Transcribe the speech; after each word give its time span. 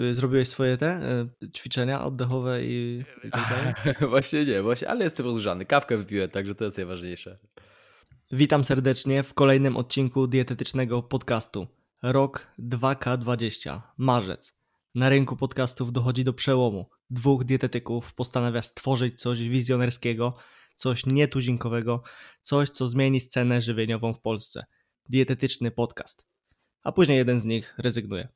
Y, 0.00 0.14
zrobiłeś 0.14 0.48
swoje 0.48 0.76
te 0.76 1.00
y, 1.42 1.50
ćwiczenia 1.52 2.04
oddechowe 2.04 2.64
i, 2.64 3.04
i 3.24 3.30
tak 3.30 3.48
dalej? 3.50 3.74
właśnie 4.10 4.44
nie, 4.44 4.62
właśnie, 4.62 4.88
ale 4.88 5.04
jestem 5.04 5.26
rozgrzany. 5.26 5.66
Kawkę 5.66 5.96
wypiłem, 5.96 6.30
także 6.30 6.54
to 6.54 6.64
jest 6.64 6.76
najważniejsze. 6.76 7.38
Witam 8.32 8.64
serdecznie 8.64 9.22
w 9.22 9.34
kolejnym 9.34 9.76
odcinku 9.76 10.26
dietetycznego 10.26 11.02
podcastu. 11.02 11.66
Rok 12.02 12.46
2K20, 12.58 13.80
marzec. 13.98 14.60
Na 14.94 15.08
rynku 15.08 15.36
podcastów 15.36 15.92
dochodzi 15.92 16.24
do 16.24 16.32
przełomu. 16.32 16.90
Dwóch 17.10 17.44
dietetyków 17.44 18.14
postanawia 18.14 18.62
stworzyć 18.62 19.20
coś 19.20 19.40
wizjonerskiego, 19.40 20.36
coś 20.74 21.06
nietuzinkowego, 21.06 22.02
coś, 22.40 22.70
co 22.70 22.88
zmieni 22.88 23.20
scenę 23.20 23.60
żywieniową 23.60 24.14
w 24.14 24.20
Polsce. 24.20 24.64
Dietetyczny 25.08 25.70
podcast. 25.70 26.26
A 26.82 26.92
później 26.92 27.18
jeden 27.18 27.40
z 27.40 27.44
nich 27.44 27.74
rezygnuje. 27.78 28.28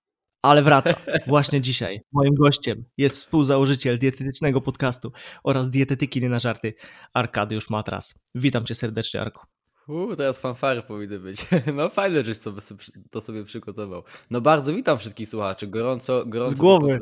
Ale 0.45 0.62
wraca. 0.62 0.95
Właśnie 1.27 1.61
dzisiaj 1.61 2.01
moim 2.12 2.34
gościem 2.34 2.85
jest 2.97 3.16
współzałożyciel 3.16 3.98
dietetycznego 3.98 4.61
podcastu 4.61 5.12
oraz 5.45 5.71
dietetyki 5.71 6.21
nie 6.21 6.29
na 6.29 6.39
żarty, 6.39 6.75
Arkadiusz 7.15 7.71
Matras. 7.71 8.15
Witam 8.35 8.65
cię 8.65 8.75
serdecznie, 8.75 9.21
Arku. 9.21 9.47
Uuu, 9.88 10.16
teraz 10.16 10.38
fanfary 10.38 10.83
powinny 10.83 11.19
być. 11.19 11.47
No 11.77 11.88
fajne, 11.88 12.25
żeś 12.25 12.38
sobie, 12.38 12.61
to 13.10 13.21
sobie 13.21 13.45
przygotował. 13.45 14.02
No 14.30 14.41
bardzo 14.41 14.74
witam 14.74 14.99
wszystkich 14.99 15.29
słuchaczy. 15.29 15.66
Gorąco, 15.66 16.27
gorąco. 16.27 16.52
Z 16.52 16.59
głowy. 16.59 17.01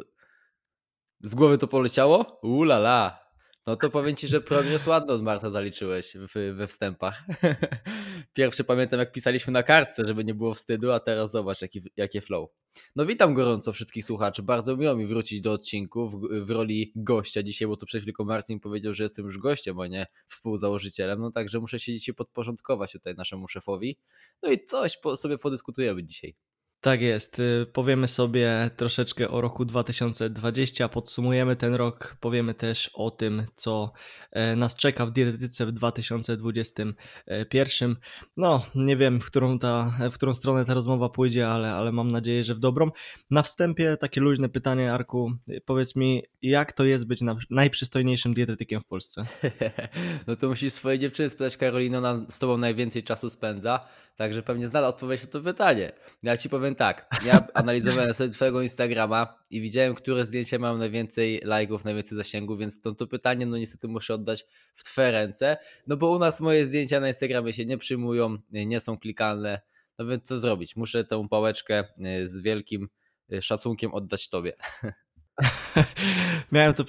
Z 1.21 1.35
głowy 1.35 1.59
to 1.59 1.69
poleciało? 1.69 2.39
Ulala. 2.43 3.19
No 3.67 3.77
to 3.77 3.91
powiem 3.91 4.17
ci, 4.17 4.29
że 4.29 4.41
progres 4.41 4.87
ładny 4.87 5.13
od 5.13 5.23
Marta 5.23 5.51
zaliczyłeś 5.51 6.17
w, 6.17 6.55
we 6.55 6.67
wstępach. 6.67 7.23
Pierwszy 8.35 8.65
pamiętam, 8.65 9.01
jak 9.01 9.13
pisaliśmy 9.13 9.53
na 9.53 9.63
kartce, 9.63 10.07
żeby 10.07 10.25
nie 10.25 10.35
było 10.35 10.55
wstydu, 10.55 10.93
a 10.93 11.01
teraz 11.01 11.31
zobacz, 11.31 11.63
jaki, 11.63 11.81
jakie 11.97 12.21
flow. 12.21 12.51
No 12.97 13.07
witam 13.07 13.35
gorąco 13.35 13.73
wszystkich 13.73 14.05
słuchaczy. 14.05 14.43
Bardzo 14.43 14.77
miło 14.77 14.97
mi 14.97 15.07
wrócić 15.07 15.41
do 15.41 15.53
odcinku 15.53 16.09
w, 16.09 16.29
w, 16.45 16.51
roli 16.51 16.93
gościa 16.97 17.43
dzisiaj, 17.43 17.69
bo 17.69 17.77
tu 17.77 17.87
przed 17.87 18.03
chwilą 18.03 18.27
Marcin 18.27 18.61
powiedział, 18.61 18.95
że 18.95 19.03
jestem 19.03 19.25
już 19.25 19.39
gościem, 19.39 19.81
a 19.81 19.87
nie 19.87 20.07
współzałożycielem. 20.29 21.21
No 21.21 21.31
także 21.31 21.61
muszę 21.61 21.81
się 21.81 21.93
dzisiaj 21.93 22.15
podporządkować 22.15 22.93
tutaj 22.93 23.15
naszemu 23.15 23.49
szefowi. 23.49 23.99
No 24.43 24.51
i 24.51 24.65
coś 24.67 24.97
po, 24.97 25.17
sobie 25.17 25.39
podyskutujemy 25.39 26.05
dzisiaj. 26.05 26.35
Tak 26.83 27.03
jest. 27.03 27.39
Y, 27.39 27.67
powiemy 27.73 28.09
sobie 28.09 28.71
troszeczkę 28.77 29.29
o 29.29 29.41
roku 29.41 29.65
2020, 29.65 30.89
podsumujemy 30.89 31.57
ten 31.57 31.75
rok, 31.75 32.17
powiemy 32.21 32.55
też 32.55 32.91
o 32.95 33.11
tym, 33.11 33.45
co 33.55 33.93
e, 34.33 34.57
nas 34.57 34.77
czeka 34.77 35.07
w 35.07 35.11
dietetyce 35.11 35.67
w 35.67 35.73
2021. 35.73 37.97
No, 38.37 38.67
nie 38.75 38.97
wiem, 38.97 39.21
w 39.21 39.27
którą, 39.27 39.59
ta, 39.59 39.93
w 40.11 40.15
którą 40.15 40.35
stronę 40.35 40.65
ta 40.65 40.75
rozmowa 40.75 41.09
pójdzie, 41.09 41.49
ale, 41.49 41.73
ale 41.73 41.93
mam 41.93 42.09
nadzieję, 42.09 42.45
że 42.45 42.55
w 42.55 42.59
dobrą. 42.59 42.91
Na 43.31 43.43
wstępie 43.43 43.97
takie 43.97 44.21
luźne 44.21 44.49
pytanie, 44.49 44.93
Arku. 44.93 45.33
Powiedz 45.65 45.97
mi, 45.97 46.23
jak 46.43 46.73
to 46.73 46.85
jest 46.85 47.07
być 47.07 47.21
najprzystojniejszym 47.51 48.35
dietetykiem 48.35 48.81
w 48.81 48.85
Polsce? 48.85 49.23
No 50.27 50.37
to 50.37 50.49
musisz 50.49 50.73
swojej 50.73 50.99
dziewczyny 50.99 51.31
spytać, 51.31 51.57
Karolino, 51.57 51.99
ona 51.99 52.27
z 52.29 52.39
tobą 52.39 52.59
najwięcej 52.59 53.03
czasu 53.03 53.31
spędza, 53.31 53.87
także 54.17 54.43
pewnie 54.43 54.69
zna 54.69 54.87
odpowiedź 54.87 55.23
na 55.23 55.29
to 55.29 55.41
pytanie. 55.41 55.93
Ja 56.23 56.37
ci 56.37 56.49
powiem 56.49 56.72
powiem 56.75 56.95
tak, 56.95 57.25
ja 57.25 57.47
analizowałem 57.55 58.15
sobie 58.15 58.31
twojego 58.31 58.63
Instagrama 58.63 59.35
i 59.51 59.61
widziałem, 59.61 59.95
które 59.95 60.25
zdjęcia 60.25 60.59
mają 60.59 60.79
najwięcej 60.79 61.41
lajków, 61.45 61.85
najwięcej 61.85 62.19
zasięgu, 62.19 62.57
więc 62.57 62.81
to, 62.81 62.95
to 62.95 63.07
pytanie 63.07 63.47
no 63.47 63.57
niestety 63.57 63.89
muszę 63.89 64.15
oddać 64.15 64.45
w 64.75 64.85
twoje 64.85 65.11
ręce, 65.11 65.57
no 65.87 65.97
bo 65.97 66.11
u 66.11 66.19
nas 66.19 66.41
moje 66.41 66.67
zdjęcia 66.67 67.01
na 67.01 67.09
Instagramie 67.09 67.53
się 67.53 67.65
nie 67.65 67.79
przyjmują, 67.79 68.39
nie 68.51 68.81
są 68.81 68.99
klikalne, 68.99 69.61
no 69.99 70.07
więc 70.07 70.29
co 70.29 70.39
zrobić? 70.39 70.77
Muszę 70.77 71.05
tę 71.05 71.27
pałeczkę 71.31 71.85
y, 72.21 72.29
z 72.29 72.41
wielkim 72.41 72.89
y, 73.33 73.43
szacunkiem 73.43 73.95
oddać 73.95 74.29
tobie. 74.29 74.53
Miałem 76.53 76.75
to, 76.75 76.85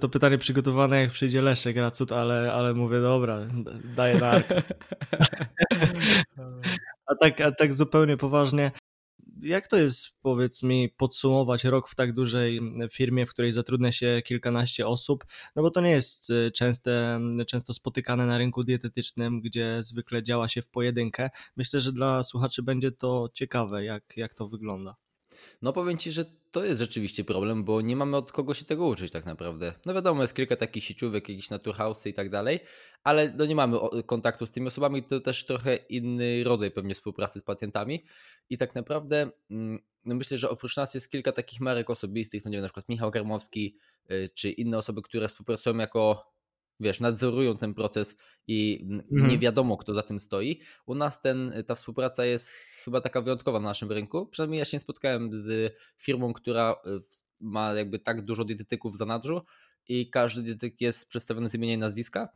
to 0.00 0.08
pytanie 0.08 0.38
przygotowane, 0.38 1.00
jak 1.00 1.10
przyjdzie 1.10 1.42
Leszek 1.42 1.76
Racut, 1.76 2.12
ale, 2.12 2.52
ale 2.52 2.74
mówię, 2.74 3.00
dobra, 3.00 3.46
daję 3.96 4.18
na 4.18 4.32
a 7.08 7.14
tak, 7.14 7.40
a 7.40 7.52
tak 7.52 7.74
zupełnie 7.74 8.16
poważnie, 8.16 8.70
jak 9.42 9.68
to 9.68 9.76
jest, 9.76 10.08
powiedz 10.22 10.62
mi, 10.62 10.88
podsumować 10.88 11.64
rok 11.64 11.88
w 11.88 11.94
tak 11.94 12.12
dużej 12.12 12.60
firmie, 12.92 13.26
w 13.26 13.30
której 13.30 13.52
zatrudnia 13.52 13.92
się 13.92 14.22
kilkanaście 14.24 14.86
osób? 14.86 15.24
No 15.56 15.62
bo 15.62 15.70
to 15.70 15.80
nie 15.80 15.90
jest 15.90 16.30
y, 16.30 16.50
częste, 16.50 17.20
często 17.46 17.74
spotykane 17.74 18.26
na 18.26 18.38
rynku 18.38 18.64
dietetycznym, 18.64 19.40
gdzie 19.40 19.82
zwykle 19.82 20.22
działa 20.22 20.48
się 20.48 20.62
w 20.62 20.68
pojedynkę. 20.68 21.30
Myślę, 21.56 21.80
że 21.80 21.92
dla 21.92 22.22
słuchaczy 22.22 22.62
będzie 22.62 22.92
to 22.92 23.28
ciekawe, 23.34 23.84
jak, 23.84 24.16
jak 24.16 24.34
to 24.34 24.48
wygląda. 24.48 25.07
No 25.62 25.72
powiem 25.72 25.98
Ci, 25.98 26.12
że 26.12 26.24
to 26.50 26.64
jest 26.64 26.80
rzeczywiście 26.80 27.24
problem, 27.24 27.64
bo 27.64 27.80
nie 27.80 27.96
mamy 27.96 28.16
od 28.16 28.32
kogo 28.32 28.54
się 28.54 28.64
tego 28.64 28.86
uczyć 28.86 29.12
tak 29.12 29.26
naprawdę. 29.26 29.74
No 29.86 29.94
wiadomo, 29.94 30.22
jest 30.22 30.34
kilka 30.34 30.56
takich 30.56 30.84
sieciówek, 30.84 31.28
jakieś 31.28 31.50
naturhausy 31.50 32.08
i 32.08 32.14
tak 32.14 32.30
dalej, 32.30 32.60
ale 33.04 33.34
no 33.36 33.46
nie 33.46 33.54
mamy 33.54 33.78
kontaktu 34.06 34.46
z 34.46 34.50
tymi 34.50 34.66
osobami, 34.66 35.02
to 35.02 35.20
też 35.20 35.46
trochę 35.46 35.76
inny 35.76 36.44
rodzaj 36.44 36.70
pewnie 36.70 36.94
współpracy 36.94 37.40
z 37.40 37.42
pacjentami. 37.42 38.04
I 38.50 38.58
tak 38.58 38.74
naprawdę 38.74 39.30
mm, 39.50 39.78
no 40.04 40.14
myślę, 40.14 40.38
że 40.38 40.50
oprócz 40.50 40.76
nas 40.76 40.94
jest 40.94 41.10
kilka 41.10 41.32
takich 41.32 41.60
marek 41.60 41.90
osobistych, 41.90 42.44
no 42.44 42.50
nie 42.50 42.56
wiem, 42.56 42.62
na 42.62 42.68
przykład 42.68 42.88
Michał 42.88 43.10
Karmowski, 43.10 43.76
y, 44.10 44.30
czy 44.34 44.50
inne 44.50 44.78
osoby, 44.78 45.02
które 45.02 45.28
współpracują 45.28 45.76
jako 45.76 46.32
wiesz, 46.80 47.00
nadzorują 47.00 47.56
ten 47.56 47.74
proces 47.74 48.16
i 48.46 48.86
mhm. 48.90 49.30
nie 49.30 49.38
wiadomo, 49.38 49.76
kto 49.76 49.94
za 49.94 50.02
tym 50.02 50.20
stoi. 50.20 50.60
U 50.86 50.94
nas 50.94 51.20
ten, 51.20 51.52
ta 51.66 51.74
współpraca 51.74 52.24
jest 52.24 52.48
chyba 52.84 53.00
taka 53.00 53.20
wyjątkowa 53.20 53.60
na 53.60 53.68
naszym 53.68 53.92
rynku. 53.92 54.26
Przynajmniej 54.26 54.58
ja 54.58 54.64
się 54.64 54.76
nie 54.76 54.80
spotkałem 54.80 55.30
z 55.36 55.74
firmą, 55.96 56.32
która 56.32 56.76
y, 56.86 57.00
ma 57.40 57.72
jakby 57.72 57.98
tak 57.98 58.24
dużo 58.24 58.44
dietetyków 58.44 58.94
w 58.94 58.96
zanadrzu 58.96 59.42
i 59.88 60.10
każdy 60.10 60.42
dietetyk 60.42 60.80
jest 60.80 61.08
przedstawiony 61.08 61.48
z 61.48 61.54
imienia 61.54 61.74
i 61.74 61.78
nazwiska. 61.78 62.28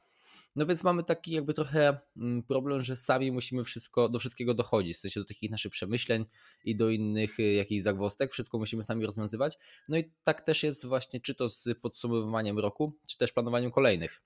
No 0.57 0.67
więc 0.67 0.85
mamy 0.85 1.05
taki 1.05 1.31
jakby 1.31 1.55
trochę 1.55 1.99
mm, 2.17 2.43
problem, 2.43 2.83
że 2.83 2.97
sami 2.97 3.33
musimy 3.33 3.65
wszystko, 3.65 4.09
do 4.09 4.19
wszystkiego 4.19 4.55
dochodzić, 4.55 4.97
w 4.97 5.01
sensie 5.01 5.21
do 5.21 5.27
takich 5.27 5.51
naszych 5.51 5.73
przemyśleń 5.73 6.25
i 6.65 6.77
do 6.77 6.91
innych 6.91 7.41
y, 7.41 7.53
jakichś 7.53 7.83
zagwostek, 7.83 8.33
wszystko 8.33 8.59
musimy 8.59 8.85
sami 8.85 9.07
rozwiązywać. 9.07 9.59
No 9.89 9.99
i 9.99 10.13
tak 10.23 10.41
też 10.41 10.63
jest 10.63 10.87
właśnie 10.87 11.21
czy 11.21 11.35
to 11.35 11.49
z 11.49 11.69
podsumowywaniem 11.81 12.59
roku, 12.59 12.99
czy 13.09 13.19
też 13.19 13.33
planowaniem 13.33 13.71
kolejnych. 13.71 14.23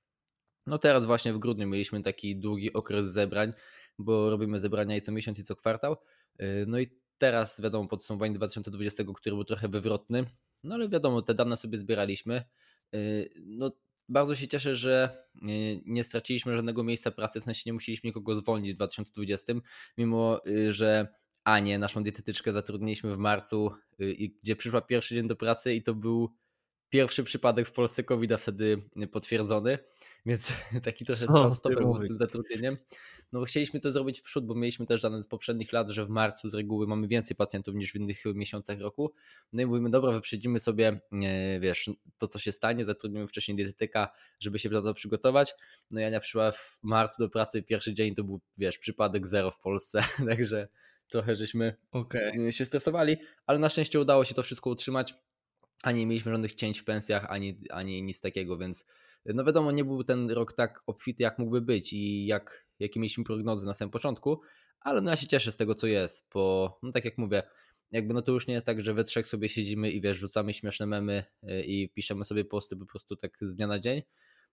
No 0.67 0.79
teraz 0.79 1.07
właśnie 1.07 1.33
w 1.33 1.39
grudniu 1.39 1.67
mieliśmy 1.67 2.03
taki 2.03 2.37
długi 2.37 2.73
okres 2.73 3.07
zebrań, 3.07 3.53
bo 3.99 4.31
robimy 4.31 4.59
zebrania 4.59 4.97
i 4.97 5.03
co 5.03 5.13
miesiąc 5.13 5.39
i 5.39 5.45
co 5.45 5.57
kwartał. 5.57 5.97
Y, 6.41 6.65
no 6.67 6.79
i 6.79 6.87
teraz 7.19 7.61
wiadomo 7.61 7.89
podsumowanie 7.89 8.35
2020, 8.35 9.05
który 9.15 9.37
był 9.37 9.45
trochę 9.45 9.69
wywrotny, 9.69 10.25
no 10.63 10.75
ale 10.75 10.89
wiadomo, 10.89 11.23
te 11.23 11.35
dane 11.35 11.57
sobie 11.57 11.79
zbieraliśmy. 11.79 12.45
Y, 12.95 13.31
no 13.37 13.73
bardzo 14.09 14.35
się 14.35 14.49
cieszę, 14.49 14.75
że 14.75 15.25
y, 15.35 15.83
nie 15.87 16.05
straciliśmy 16.05 16.55
żadnego 16.55 16.85
miejsca 16.85 17.11
pracy, 17.11 17.41
w 17.41 17.45
sensie 17.45 17.63
nie 17.67 17.73
musieliśmy 17.73 18.09
nikogo 18.09 18.37
zwolnić 18.37 18.73
w 18.73 18.77
2020, 18.77 19.53
mimo 19.99 20.41
że 20.71 21.09
Anię, 21.45 21.79
naszą 21.79 22.03
dietetyczkę, 22.03 22.53
zatrudniliśmy 22.53 23.17
w 23.17 23.19
marcu, 23.19 23.71
gdzie 24.43 24.57
przyszła 24.57 24.81
pierwszy 24.81 25.15
dzień 25.15 25.29
do 25.29 25.37
pracy 25.37 25.75
i 25.75 25.83
to 25.83 25.95
był 25.95 26.31
pierwszy 26.91 27.25
przypadek 27.25 27.69
w 27.69 27.73
Polsce 27.73 28.05
covid 28.05 28.33
wtedy 28.39 28.83
potwierdzony, 29.13 29.79
więc 30.27 30.53
taki 30.83 31.05
trochę 31.05 31.55
stopem 31.55 31.79
był 31.79 31.99
z 31.99 32.07
tym 32.07 32.17
zatrudnieniem. 32.17 32.77
No 33.33 33.45
chcieliśmy 33.45 33.81
to 33.81 33.91
zrobić 33.91 34.21
w 34.21 34.23
przód, 34.23 34.47
bo 34.47 34.55
mieliśmy 34.55 34.87
też 34.87 35.03
dane 35.03 35.23
z 35.23 35.27
poprzednich 35.27 35.73
lat, 35.73 35.91
że 35.91 36.05
w 36.05 36.09
marcu 36.09 36.49
z 36.49 36.55
reguły 36.55 36.87
mamy 36.87 37.09
więcej 37.09 37.37
pacjentów 37.37 37.75
niż 37.75 37.93
w 37.93 37.97
innych 37.97 38.25
miesiącach 38.35 38.81
roku. 38.81 39.13
No 39.53 39.63
i 39.63 39.67
mówimy, 39.67 39.91
dobra, 39.91 40.13
wyprzedzimy 40.13 40.61
sobie, 40.61 41.01
wiesz, 41.61 41.91
to 42.19 42.29
co 42.29 42.39
się 42.39 42.53
stanie, 42.53 42.85
zatrudnimy 42.85 43.27
wcześniej 43.27 43.57
dietetyka, 43.57 44.09
żeby 44.41 44.59
się 44.59 44.69
do 44.69 44.83
tego 44.83 44.95
przygotować. 44.95 45.55
No 45.91 46.01
Jania 46.01 46.21
przyszła 46.21 46.53
w 46.53 46.79
marcu 46.83 47.23
do 47.23 47.29
pracy, 47.29 47.63
pierwszy 47.63 47.95
dzień 47.95 48.15
to 48.15 48.25
był, 48.25 48.41
wiesz, 48.59 48.79
przypadek 48.79 49.27
zero 49.27 49.51
w 49.51 49.59
Polsce, 49.59 50.05
także 50.29 50.69
trochę 51.09 51.37
żeśmy 51.37 51.77
okay. 51.91 52.53
się 52.53 52.65
stresowali, 52.65 53.17
ale 53.47 53.59
na 53.59 53.69
szczęście 53.69 54.01
udało 54.01 54.25
się 54.25 54.35
to 54.35 54.43
wszystko 54.43 54.71
utrzymać 54.71 55.15
ani 55.83 56.01
nie 56.01 56.07
mieliśmy 56.07 56.33
żadnych 56.33 56.55
cięć 56.55 56.79
w 56.81 56.85
pensjach, 56.85 57.27
ani, 57.29 57.61
ani 57.71 58.03
nic 58.03 58.21
takiego, 58.21 58.59
więc 58.59 58.87
no 59.25 59.45
wiadomo, 59.45 59.71
nie 59.71 59.85
był 59.85 60.05
ten 60.05 60.31
rok 60.31 60.53
tak 60.53 60.83
obfity, 60.87 61.23
jak 61.23 61.39
mógłby 61.39 61.61
być 61.61 61.93
i 61.93 62.27
jak, 62.27 62.67
jakie 62.79 63.01
mieliśmy 63.01 63.25
prognozy 63.25 63.67
na 63.67 63.75
samym 63.75 63.91
początku, 63.91 64.41
ale 64.81 65.01
no 65.01 65.11
ja 65.11 65.17
się 65.17 65.27
cieszę 65.27 65.53
z 65.53 65.57
tego, 65.57 65.75
co 65.75 65.87
jest, 65.87 66.29
bo 66.35 66.79
no 66.83 66.93
tak 66.93 67.05
jak 67.05 67.19
mówię, 67.19 67.43
jakby 67.91 68.15
no 68.15 68.23
to 68.23 68.33
już 68.33 68.47
nie 68.47 68.55
jest 68.55 68.67
tak, 68.67 68.81
że 68.81 68.95
we 68.95 69.05
trzech 69.05 69.27
sobie 69.27 69.49
siedzimy 69.49 69.91
i 69.91 70.01
wiesz, 70.01 70.17
rzucamy 70.17 70.53
śmieszne 70.53 70.87
memy 70.87 71.25
y, 71.43 71.63
i 71.63 71.89
piszemy 71.89 72.25
sobie 72.25 72.45
posty 72.45 72.77
po 72.77 72.87
prostu 72.87 73.17
tak 73.17 73.39
z 73.41 73.57
dnia 73.57 73.67
na 73.67 73.79
dzień, 73.79 74.03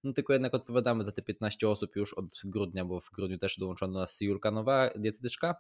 no 0.04 0.14
tylko 0.14 0.34
jednak 0.34 0.54
odpowiadamy 0.54 1.04
za 1.04 1.12
te 1.12 1.22
15 1.22 1.70
osób 1.70 1.96
już 1.96 2.14
od 2.14 2.25
grudnia, 2.44 2.86
bo 2.86 3.02
w 3.02 3.10
grudniu 3.12 3.38
też 3.38 3.58
dołączono 3.60 4.00
nas 4.00 4.22
Julka 4.22 4.52
Nowa, 4.52 4.90
dietetyczka, 4.96 5.56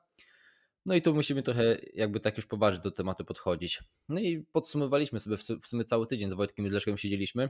no 0.85 0.95
i 0.95 1.01
tu 1.01 1.13
musimy 1.13 1.43
trochę 1.43 1.77
jakby 1.93 2.19
tak 2.19 2.37
już 2.37 2.45
poważnie 2.45 2.83
do 2.83 2.91
tematu 2.91 3.25
podchodzić. 3.25 3.83
No 4.09 4.19
i 4.19 4.45
podsumowaliśmy 4.51 5.19
sobie 5.19 5.37
w 5.37 5.67
sumie 5.67 5.85
cały 5.85 6.07
tydzień 6.07 6.29
z 6.29 6.33
Wojtkiem 6.33 6.65
i 6.65 6.69
z 6.69 6.71
Leszkiem 6.71 6.97
siedzieliśmy. 6.97 7.49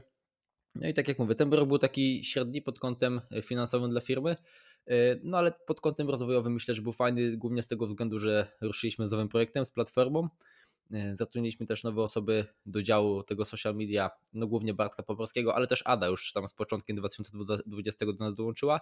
No 0.74 0.88
i 0.88 0.94
tak 0.94 1.08
jak 1.08 1.18
mówię, 1.18 1.34
ten 1.34 1.52
rok 1.52 1.68
był 1.68 1.78
taki 1.78 2.24
średni 2.24 2.62
pod 2.62 2.78
kątem 2.78 3.20
finansowym 3.42 3.90
dla 3.90 4.00
firmy, 4.00 4.36
e, 4.86 4.94
no 5.22 5.38
ale 5.38 5.52
pod 5.66 5.80
kątem 5.80 6.10
rozwojowym 6.10 6.52
myślę, 6.52 6.74
że 6.74 6.82
był 6.82 6.92
fajny 6.92 7.36
głównie 7.36 7.62
z 7.62 7.68
tego 7.68 7.86
względu, 7.86 8.18
że 8.18 8.46
ruszyliśmy 8.60 9.08
z 9.08 9.10
nowym 9.10 9.28
projektem, 9.28 9.64
z 9.64 9.70
platformą. 9.70 10.28
Zatrudniliśmy 11.12 11.66
też 11.66 11.84
nowe 11.84 12.02
osoby 12.02 12.46
do 12.66 12.82
działu 12.82 13.22
tego 13.22 13.44
social 13.44 13.74
media, 13.74 14.10
no 14.32 14.46
głównie 14.46 14.74
Bartka 14.74 15.02
Poporskiego, 15.02 15.54
ale 15.54 15.66
też 15.66 15.82
Ada 15.84 16.06
już 16.06 16.32
tam 16.32 16.48
z 16.48 16.52
początkiem 16.52 16.96
2020 16.96 18.06
do 18.06 18.12
nas 18.12 18.34
dołączyła, 18.34 18.80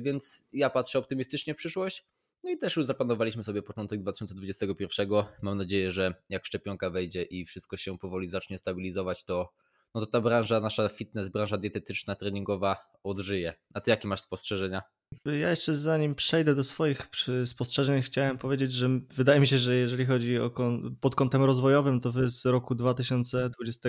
więc 0.00 0.44
ja 0.52 0.70
patrzę 0.70 0.98
optymistycznie 0.98 1.54
w 1.54 1.56
przyszłość. 1.56 2.06
No 2.46 2.52
i 2.52 2.58
też 2.58 2.76
już 2.76 2.86
zaplanowaliśmy 2.86 3.44
sobie 3.44 3.62
początek 3.62 4.00
2021. 4.00 5.08
Mam 5.42 5.58
nadzieję, 5.58 5.90
że 5.90 6.14
jak 6.28 6.46
szczepionka 6.46 6.90
wejdzie 6.90 7.22
i 7.22 7.44
wszystko 7.44 7.76
się 7.76 7.98
powoli 7.98 8.28
zacznie 8.28 8.58
stabilizować, 8.58 9.24
to 9.24 9.52
no 9.94 10.00
to 10.00 10.06
ta 10.06 10.20
branża, 10.20 10.60
nasza 10.60 10.88
fitness, 10.88 11.28
branża 11.28 11.58
dietetyczna, 11.58 12.14
treningowa 12.14 12.76
odżyje. 13.02 13.54
A 13.74 13.80
ty 13.80 13.90
jakie 13.90 14.08
masz 14.08 14.20
spostrzeżenia? 14.20 14.82
Ja 15.24 15.50
jeszcze 15.50 15.76
zanim 15.76 16.14
przejdę 16.14 16.54
do 16.54 16.64
swoich 16.64 17.08
spostrzeżeń, 17.44 18.02
chciałem 18.02 18.38
powiedzieć, 18.38 18.72
że 18.72 18.88
wydaje 19.16 19.40
mi 19.40 19.46
się, 19.46 19.58
że 19.58 19.76
jeżeli 19.76 20.06
chodzi 20.06 20.38
o 20.38 20.50
pod 21.00 21.14
kątem 21.14 21.44
rozwojowym, 21.44 22.00
to 22.00 22.12
wy 22.12 22.28
z 22.28 22.44
roku 22.44 22.74
2020 22.74 23.88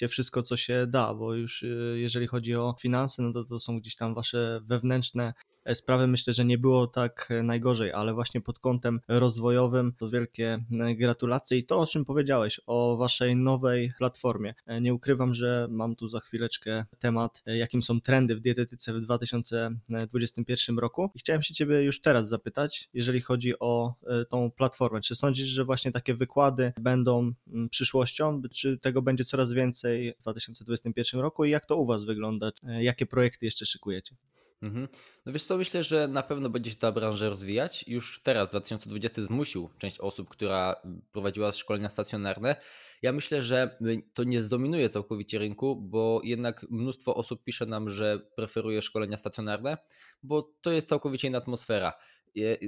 to 0.00 0.08
wszystko, 0.08 0.42
co 0.42 0.56
się 0.56 0.86
da, 0.86 1.14
bo 1.14 1.34
już 1.34 1.62
y, 1.62 1.96
jeżeli 1.98 2.26
chodzi 2.26 2.54
o 2.54 2.74
finanse, 2.80 3.22
no 3.22 3.32
to 3.32 3.44
to 3.44 3.60
są 3.60 3.80
gdzieś 3.80 3.96
tam 3.96 4.14
wasze 4.14 4.60
wewnętrzne 4.64 5.32
sprawy 5.74 6.06
myślę, 6.06 6.32
że 6.32 6.44
nie 6.44 6.58
było 6.58 6.86
tak 6.86 7.28
e, 7.30 7.42
najgorzej, 7.42 7.92
ale 7.92 8.14
właśnie 8.14 8.40
pod 8.40 8.58
kątem 8.58 9.00
rozwojowym 9.08 9.92
to 9.98 10.10
wielkie 10.10 10.64
e, 10.80 10.94
gratulacje 10.94 11.58
i 11.58 11.64
to, 11.64 11.78
o 11.78 11.86
czym 11.86 12.04
powiedziałeś, 12.04 12.60
o 12.66 12.96
waszej 12.96 13.36
nowej 13.36 13.92
platformie. 13.98 14.54
Nie 14.80 14.94
ukrywam, 14.94 15.34
że 15.34 15.66
mam 15.70 15.96
tu 15.96 16.08
za 16.08 16.20
chwileczkę 16.20 16.84
temat, 16.98 17.42
jakim 17.46 17.82
są 17.82 18.00
trendy 18.00 18.36
w 18.36 18.40
dietetyce 18.40 18.92
w 18.92 19.00
2021 19.00 20.78
roku 20.78 21.10
i 21.14 21.18
chciałem 21.18 21.42
się 21.42 21.54
ciebie 21.54 21.82
już 21.82 22.00
teraz 22.00 22.28
zapytać, 22.28 22.88
jeżeli 22.94 23.20
chodzi 23.20 23.58
o 23.58 23.94
tą 24.28 24.50
platformę. 24.50 25.00
Czy 25.00 25.14
sądzisz, 25.14 25.46
że 25.46 25.64
właśnie 25.64 25.92
takie 25.92 26.14
wykłady 26.14 26.72
będą 26.80 27.32
przyszłością, 27.70 28.42
czy 28.52 28.78
tego 28.78 29.02
będzie 29.02 29.24
coraz 29.24 29.52
więcej 29.52 30.14
w 30.18 30.22
2021 30.22 31.20
roku 31.20 31.44
i 31.44 31.50
jak 31.50 31.66
to 31.66 31.76
u 31.76 31.86
was 31.86 32.04
wygląda? 32.04 32.50
Jakie 32.80 33.06
projekty 33.06 33.46
jeszcze 33.46 33.66
szykujecie? 33.66 34.16
Mhm. 34.62 34.88
No 35.26 35.32
wiesz 35.32 35.44
co, 35.44 35.56
myślę, 35.56 35.82
że 35.82 36.08
na 36.08 36.22
pewno 36.22 36.50
będzie 36.50 36.70
się 36.70 36.76
ta 36.76 36.92
branża 36.92 37.28
rozwijać. 37.28 37.84
Już 37.88 38.22
teraz, 38.22 38.50
2020 38.50 39.22
zmusił 39.22 39.70
część 39.78 39.98
osób, 39.98 40.28
która 40.28 40.76
prowadziła 41.12 41.52
szkolenia 41.52 41.88
stacjonarne. 41.88 42.56
Ja 43.02 43.12
myślę, 43.12 43.42
że 43.42 43.78
to 44.14 44.24
nie 44.24 44.42
zdominuje 44.42 44.88
całkowicie 44.88 45.38
rynku, 45.38 45.76
bo 45.76 46.20
jednak 46.24 46.66
mnóstwo 46.70 47.14
osób 47.14 47.44
pisze 47.44 47.66
nam, 47.66 47.88
że 47.90 48.18
preferuje 48.36 48.82
szkolenia 48.82 49.16
stacjonarne, 49.16 49.78
bo 50.22 50.42
to 50.42 50.70
jest 50.70 50.88
całkowicie 50.88 51.28
inna 51.28 51.38
atmosfera 51.38 51.92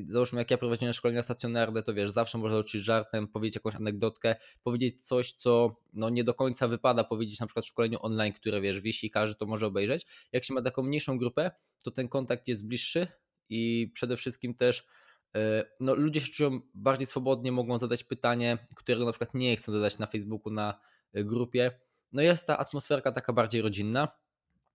załóżmy 0.06 0.40
jak 0.40 0.50
ja 0.50 0.58
prowadziłem 0.58 0.92
szkolenia 0.92 1.22
stacjonarne, 1.22 1.82
to 1.82 1.94
wiesz, 1.94 2.10
zawsze 2.10 2.38
można 2.38 2.58
uczyć 2.58 2.82
żartem, 2.82 3.28
powiedzieć 3.28 3.54
jakąś 3.54 3.74
anegdotkę, 3.74 4.36
powiedzieć 4.62 5.06
coś, 5.06 5.32
co 5.32 5.76
no 5.92 6.10
nie 6.10 6.24
do 6.24 6.34
końca 6.34 6.68
wypada 6.68 7.04
powiedzieć 7.04 7.40
na 7.40 7.46
przykład 7.46 7.64
w 7.64 7.68
szkoleniu 7.68 7.98
online, 8.02 8.32
które 8.32 8.60
wiesz, 8.60 8.80
wisi 8.80 9.10
każdy 9.10 9.36
to 9.36 9.46
może 9.46 9.66
obejrzeć. 9.66 10.06
Jak 10.32 10.44
się 10.44 10.54
ma 10.54 10.62
taką 10.62 10.82
mniejszą 10.82 11.18
grupę, 11.18 11.50
to 11.84 11.90
ten 11.90 12.08
kontakt 12.08 12.48
jest 12.48 12.66
bliższy 12.66 13.06
i 13.48 13.90
przede 13.94 14.16
wszystkim 14.16 14.54
też 14.54 14.86
e, 15.34 15.64
no, 15.80 15.94
ludzie 15.94 16.20
się 16.20 16.32
czują 16.32 16.60
bardziej 16.74 17.06
swobodnie, 17.06 17.52
mogą 17.52 17.78
zadać 17.78 18.04
pytanie, 18.04 18.58
którego 18.76 19.04
na 19.04 19.12
przykład 19.12 19.34
nie 19.34 19.56
chcą 19.56 19.72
dodać 19.72 19.98
na 19.98 20.06
Facebooku, 20.06 20.52
na 20.52 20.80
e, 21.12 21.24
grupie. 21.24 21.80
No 22.12 22.22
jest 22.22 22.46
ta 22.46 22.58
atmosferka 22.58 23.12
taka 23.12 23.32
bardziej 23.32 23.62
rodzinna. 23.62 24.08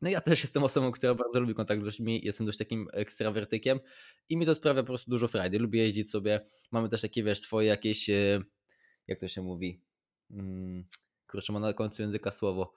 No 0.01 0.09
ja 0.09 0.21
też 0.21 0.41
jestem 0.41 0.63
osobą, 0.63 0.91
która 0.91 1.15
bardzo 1.15 1.39
lubi 1.39 1.55
kontakt 1.55 1.81
z 1.81 1.85
ludźmi, 1.85 2.21
jestem 2.23 2.45
dość 2.45 2.57
takim 2.57 2.87
ekstrawertykiem 2.93 3.79
i 4.29 4.37
mi 4.37 4.45
to 4.45 4.55
sprawia 4.55 4.81
po 4.81 4.87
prostu 4.87 5.11
dużo 5.11 5.27
frajdy. 5.27 5.59
Lubię 5.59 5.79
jeździć 5.79 6.11
sobie, 6.11 6.45
mamy 6.71 6.89
też 6.89 7.01
takie, 7.01 7.23
wiesz, 7.23 7.39
swoje 7.39 7.67
jakieś, 7.67 8.09
e, 8.09 8.41
jak 9.07 9.19
to 9.19 9.27
się 9.27 9.41
mówi, 9.41 9.81
hmm, 10.31 10.85
kurczę, 11.27 11.53
ma 11.53 11.59
na 11.59 11.73
końcu 11.73 12.01
języka 12.01 12.31
słowo, 12.31 12.73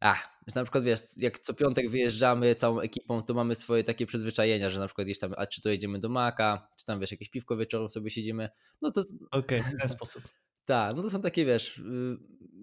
Ach, 0.00 0.40
że 0.46 0.60
na 0.60 0.64
przykład 0.64 0.84
wiesz, 0.84 1.00
jak 1.16 1.38
co 1.38 1.54
piątek 1.54 1.90
wyjeżdżamy 1.90 2.54
całą 2.54 2.80
ekipą, 2.80 3.22
to 3.22 3.34
mamy 3.34 3.54
swoje 3.54 3.84
takie 3.84 4.06
przyzwyczajenia, 4.06 4.70
że 4.70 4.78
na 4.78 4.86
przykład 4.86 5.04
gdzieś 5.04 5.18
tam, 5.18 5.34
a 5.36 5.46
czy 5.46 5.62
to 5.62 5.68
jedziemy 5.68 5.98
do 5.98 6.08
Maka, 6.08 6.68
czy 6.78 6.86
tam 6.86 7.00
wiesz, 7.00 7.10
jakieś 7.10 7.28
piwko 7.28 7.56
wieczorem 7.56 7.90
sobie 7.90 8.10
siedzimy, 8.10 8.48
no 8.82 8.90
to... 8.90 9.00
Okej, 9.30 9.60
okay, 9.60 9.72
w 9.72 9.78
ten 9.80 9.88
sposób. 9.96 10.22
Tak, 10.66 10.96
no 10.96 11.02
to 11.02 11.10
są 11.10 11.22
takie 11.22 11.44
wiesz, 11.46 11.78
y, 11.78 11.82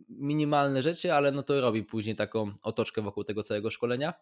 minimalne 0.10 0.82
rzeczy, 0.82 1.14
ale 1.14 1.32
no 1.32 1.44
to 1.44 1.62
robi 1.62 1.84
później 1.84 2.16
taką 2.16 2.54
otoczkę 2.64 3.02
wokół 3.02 3.24
tego 3.24 3.44
całego 3.44 3.70
szkolenia. 3.70 4.14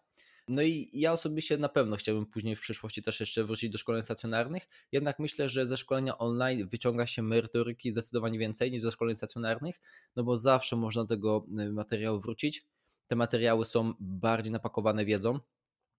No 0.48 0.62
i 0.62 0.90
ja 0.92 1.12
osobiście 1.12 1.58
na 1.58 1.68
pewno 1.68 1.96
chciałbym 1.96 2.26
później 2.26 2.56
w 2.56 2.60
przyszłości 2.60 3.02
też 3.02 3.20
jeszcze 3.20 3.44
wrócić 3.44 3.70
do 3.70 3.78
szkoleń 3.78 4.02
stacjonarnych, 4.02 4.68
jednak 4.92 5.18
myślę, 5.18 5.48
że 5.48 5.66
ze 5.66 5.76
szkolenia 5.76 6.18
online 6.18 6.68
wyciąga 6.68 7.06
się 7.06 7.22
merytoryki 7.22 7.90
zdecydowanie 7.90 8.38
więcej 8.38 8.72
niż 8.72 8.82
ze 8.82 8.92
szkoleń 8.92 9.16
stacjonarnych, 9.16 9.80
no 10.16 10.24
bo 10.24 10.36
zawsze 10.36 10.76
można 10.76 11.02
do 11.02 11.08
tego 11.08 11.46
y, 11.60 11.72
materiału 11.72 12.20
wrócić. 12.20 12.66
Te 13.06 13.16
materiały 13.16 13.64
są 13.64 13.94
bardziej 14.00 14.52
napakowane 14.52 15.04
wiedzą, 15.04 15.40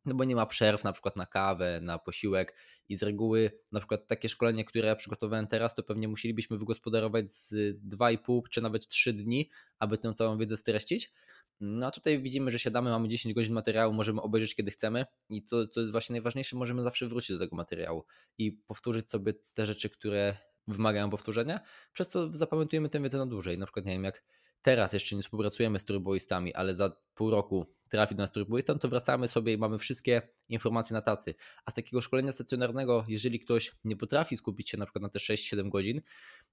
no 0.05 0.15
bo 0.15 0.23
nie 0.23 0.35
ma 0.35 0.45
przerw 0.45 0.83
na 0.83 0.93
przykład 0.93 1.15
na 1.15 1.25
kawę, 1.25 1.79
na 1.81 1.99
posiłek 1.99 2.55
i 2.89 2.95
z 2.95 3.03
reguły 3.03 3.51
na 3.71 3.79
przykład 3.79 4.07
takie 4.07 4.29
szkolenie, 4.29 4.65
które 4.65 4.87
ja 4.87 4.95
przygotowałem 4.95 5.47
teraz, 5.47 5.75
to 5.75 5.83
pewnie 5.83 6.07
musielibyśmy 6.07 6.57
wygospodarować 6.57 7.31
z 7.31 7.53
2,5 7.87 8.41
czy 8.49 8.61
nawet 8.61 8.87
3 8.87 9.13
dni, 9.13 9.49
aby 9.79 9.97
tę 9.97 10.13
całą 10.13 10.37
wiedzę 10.37 10.57
streścić. 10.57 11.13
No 11.59 11.87
a 11.87 11.91
tutaj 11.91 12.21
widzimy, 12.21 12.51
że 12.51 12.59
siadamy, 12.59 12.89
mamy 12.89 13.07
10 13.07 13.35
godzin 13.35 13.53
materiału, 13.53 13.93
możemy 13.93 14.21
obejrzeć 14.21 14.55
kiedy 14.55 14.71
chcemy 14.71 15.05
i 15.29 15.43
to, 15.43 15.67
to 15.67 15.79
jest 15.79 15.91
właśnie 15.91 16.13
najważniejsze, 16.13 16.55
możemy 16.55 16.83
zawsze 16.83 17.07
wrócić 17.07 17.29
do 17.29 17.39
tego 17.39 17.55
materiału 17.55 18.05
i 18.37 18.51
powtórzyć 18.51 19.11
sobie 19.11 19.33
te 19.53 19.65
rzeczy, 19.65 19.89
które 19.89 20.37
wymagają 20.67 21.09
powtórzenia, 21.09 21.59
przez 21.93 22.07
co 22.07 22.31
zapamiętujemy 22.31 22.89
tę 22.89 23.01
wiedzę 23.01 23.17
na 23.17 23.25
dłużej. 23.25 23.57
Na 23.57 23.65
przykład 23.65 23.85
nie 23.85 23.91
wiem, 23.91 24.03
jak 24.03 24.23
teraz 24.63 24.93
jeszcze 24.93 25.15
nie 25.15 25.21
współpracujemy 25.21 25.79
z 25.79 25.85
turboistami, 25.85 26.53
ale 26.53 26.73
za 26.73 26.91
pół 27.15 27.31
roku 27.31 27.65
trafi 27.89 28.15
do 28.15 28.23
nas 28.23 28.31
turboista, 28.31 28.75
to 28.75 28.87
wracamy 28.87 29.27
sobie 29.27 29.53
i 29.53 29.57
mamy 29.57 29.77
wszystkie 29.77 30.21
informacje 30.49 30.93
na 30.93 31.01
tacy. 31.01 31.35
A 31.65 31.71
z 31.71 31.73
takiego 31.73 32.01
szkolenia 32.01 32.31
stacjonarnego, 32.31 33.05
jeżeli 33.07 33.39
ktoś 33.39 33.71
nie 33.83 33.97
potrafi 33.97 34.37
skupić 34.37 34.69
się 34.69 34.77
na 34.77 34.85
przykład 34.85 35.01
na 35.01 35.09
te 35.09 35.19
6-7 35.19 35.69
godzin, 35.69 36.01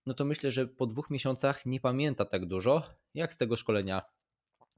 no 0.06 0.14
to 0.14 0.25
myślę, 0.25 0.50
że 0.50 0.66
po 0.66 0.87
dwóch 0.87 1.11
miesiącach 1.11 1.66
nie 1.66 1.80
pamięta 1.80 2.25
tak 2.25 2.46
dużo, 2.46 2.82
jak 3.14 3.32
z 3.32 3.37
tego 3.37 3.56
szkolenia 3.56 4.02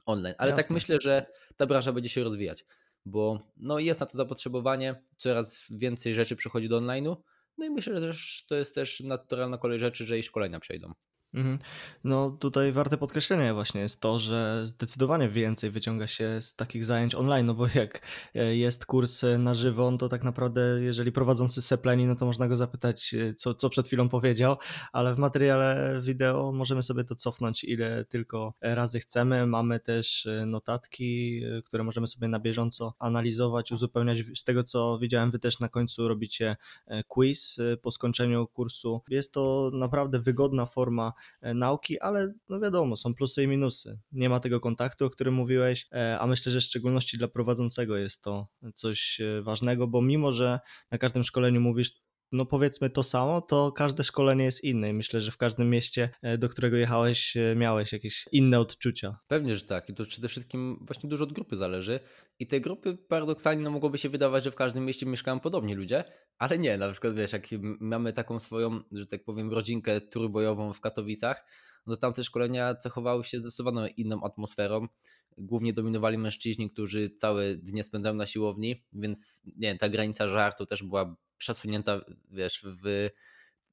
online. 0.06 0.34
Ale 0.38 0.50
tak 0.50 0.58
Jasne. 0.58 0.62
tak 0.62 0.70
myślę, 0.70 0.98
że 1.00 1.26
ta 1.56 1.66
branża 1.66 1.92
będzie 1.92 2.08
się 2.08 2.24
rozwijać, 2.24 2.64
bo 3.04 3.40
no 3.56 3.78
jest 3.78 4.00
na 4.00 4.06
to 4.06 4.16
zapotrzebowanie, 4.16 5.02
coraz 5.16 5.66
więcej 5.70 6.14
rzeczy 6.14 6.36
przychodzi 6.36 6.68
do 6.68 6.80
online'u, 6.80 7.16
no 7.58 7.66
i 7.66 7.70
myślę, 7.70 8.12
że 8.12 8.44
to 8.48 8.54
jest 8.54 8.74
też 8.74 9.00
naturalna 9.00 9.58
kolej 9.58 9.78
rzeczy, 9.78 10.06
że 10.06 10.18
i 10.18 10.22
szkolenia 10.22 10.60
przejdą. 10.60 10.92
Mhm. 11.34 11.58
No 12.04 12.30
tutaj 12.30 12.72
warte 12.72 12.96
podkreślenia 12.98 13.54
właśnie 13.54 13.80
jest 13.80 14.00
to, 14.00 14.18
że 14.18 14.62
zdecydowanie 14.66 15.28
więcej 15.28 15.70
wyciąga 15.70 16.06
się 16.06 16.42
z 16.42 16.56
takich 16.56 16.84
zajęć 16.84 17.14
online, 17.14 17.46
no 17.46 17.54
bo 17.54 17.66
jak 17.74 18.00
e, 18.34 18.56
jest 18.56 18.86
kurs 18.86 19.22
na 19.38 19.54
żywo, 19.54 19.90
no 19.90 19.98
to 19.98 20.08
tak 20.08 20.24
naprawdę 20.24 20.60
jeżeli 20.80 21.12
prowadzący 21.12 21.62
sepleni, 21.62 22.06
no 22.06 22.16
to 22.16 22.26
można 22.26 22.48
go 22.48 22.56
zapytać, 22.56 23.14
e, 23.14 23.34
co, 23.34 23.54
co 23.54 23.70
przed 23.70 23.86
chwilą 23.86 24.08
powiedział, 24.08 24.56
ale 24.92 25.14
w 25.14 25.18
materiale 25.18 26.00
wideo 26.02 26.52
możemy 26.52 26.82
sobie 26.82 27.04
to 27.04 27.14
cofnąć 27.14 27.64
ile 27.64 28.04
tylko 28.04 28.54
razy 28.60 29.00
chcemy. 29.00 29.46
Mamy 29.46 29.80
też 29.80 30.26
e, 30.26 30.46
notatki, 30.46 31.42
które 31.64 31.84
możemy 31.84 32.06
sobie 32.06 32.28
na 32.28 32.40
bieżąco 32.40 32.94
analizować, 32.98 33.72
uzupełniać. 33.72 34.18
Z 34.34 34.44
tego 34.44 34.64
co 34.64 34.98
widziałem, 34.98 35.30
wy 35.30 35.38
też 35.38 35.60
na 35.60 35.68
końcu 35.68 36.08
robicie 36.08 36.56
quiz 37.08 37.58
po 37.82 37.90
skończeniu 37.90 38.46
kursu. 38.46 39.02
Jest 39.08 39.32
to 39.32 39.70
naprawdę 39.74 40.18
wygodna 40.18 40.66
forma 40.66 41.12
E, 41.12 41.21
nauki, 41.42 42.00
ale 42.00 42.32
no 42.48 42.60
wiadomo, 42.60 42.96
są 42.96 43.14
plusy 43.14 43.42
i 43.42 43.48
minusy. 43.48 43.98
Nie 44.12 44.28
ma 44.28 44.40
tego 44.40 44.60
kontaktu, 44.60 45.06
o 45.06 45.10
którym 45.10 45.34
mówiłeś, 45.34 45.88
e, 45.92 46.18
a 46.18 46.26
myślę, 46.26 46.52
że 46.52 46.60
w 46.60 46.64
szczególności 46.64 47.18
dla 47.18 47.28
prowadzącego 47.28 47.96
jest 47.96 48.22
to 48.22 48.48
coś 48.74 49.20
e, 49.20 49.42
ważnego, 49.42 49.86
bo 49.86 50.02
mimo, 50.02 50.32
że 50.32 50.60
na 50.90 50.98
każdym 50.98 51.24
szkoleniu 51.24 51.60
mówisz, 51.60 52.02
no 52.32 52.46
powiedzmy 52.46 52.90
to 52.90 53.02
samo, 53.02 53.40
to 53.40 53.72
każde 53.72 54.04
szkolenie 54.04 54.44
jest 54.44 54.64
inne 54.64 54.90
i 54.90 54.92
myślę, 54.92 55.20
że 55.20 55.30
w 55.30 55.36
każdym 55.36 55.70
mieście, 55.70 56.10
do 56.38 56.48
którego 56.48 56.76
jechałeś, 56.76 57.34
miałeś 57.56 57.92
jakieś 57.92 58.24
inne 58.32 58.60
odczucia. 58.60 59.18
Pewnie, 59.28 59.56
że 59.56 59.64
tak 59.64 59.88
i 59.88 59.94
to 59.94 60.04
przede 60.04 60.28
wszystkim 60.28 60.78
właśnie 60.80 61.10
dużo 61.10 61.24
od 61.24 61.32
grupy 61.32 61.56
zależy 61.56 62.00
i 62.38 62.46
te 62.46 62.60
grupy 62.60 62.96
paradoksalnie 63.08 63.62
no, 63.62 63.70
mogłoby 63.70 63.98
się 63.98 64.08
wydawać, 64.08 64.44
że 64.44 64.50
w 64.50 64.54
każdym 64.54 64.84
mieście 64.84 65.06
mieszkają 65.06 65.40
podobni 65.40 65.74
ludzie, 65.74 66.04
ale 66.38 66.58
nie, 66.58 66.78
na 66.78 66.92
przykład 66.92 67.14
wiesz, 67.14 67.32
jak 67.32 67.46
mamy 67.80 68.12
taką 68.12 68.38
swoją, 68.38 68.80
że 68.92 69.06
tak 69.06 69.24
powiem, 69.24 69.52
rodzinkę 69.52 70.00
turbojową 70.00 70.72
w 70.72 70.80
Katowicach, 70.80 71.46
no 71.86 71.96
tam 71.96 72.12
te 72.12 72.24
szkolenia 72.24 72.74
cechowały 72.74 73.24
się 73.24 73.38
zdecydowanie 73.38 73.88
inną 73.88 74.24
atmosferą. 74.24 74.86
Głównie 75.38 75.72
dominowali 75.72 76.18
mężczyźni, 76.18 76.70
którzy 76.70 77.10
całe 77.10 77.56
dnie 77.56 77.84
spędzają 77.84 78.14
na 78.14 78.26
siłowni, 78.26 78.84
więc 78.92 79.42
nie 79.44 79.68
wiem, 79.68 79.78
ta 79.78 79.88
granica 79.88 80.28
żartu 80.28 80.66
też 80.66 80.82
była 80.82 81.16
przesunięta, 81.38 82.00
wiesz, 82.30 82.66
w 82.84 83.08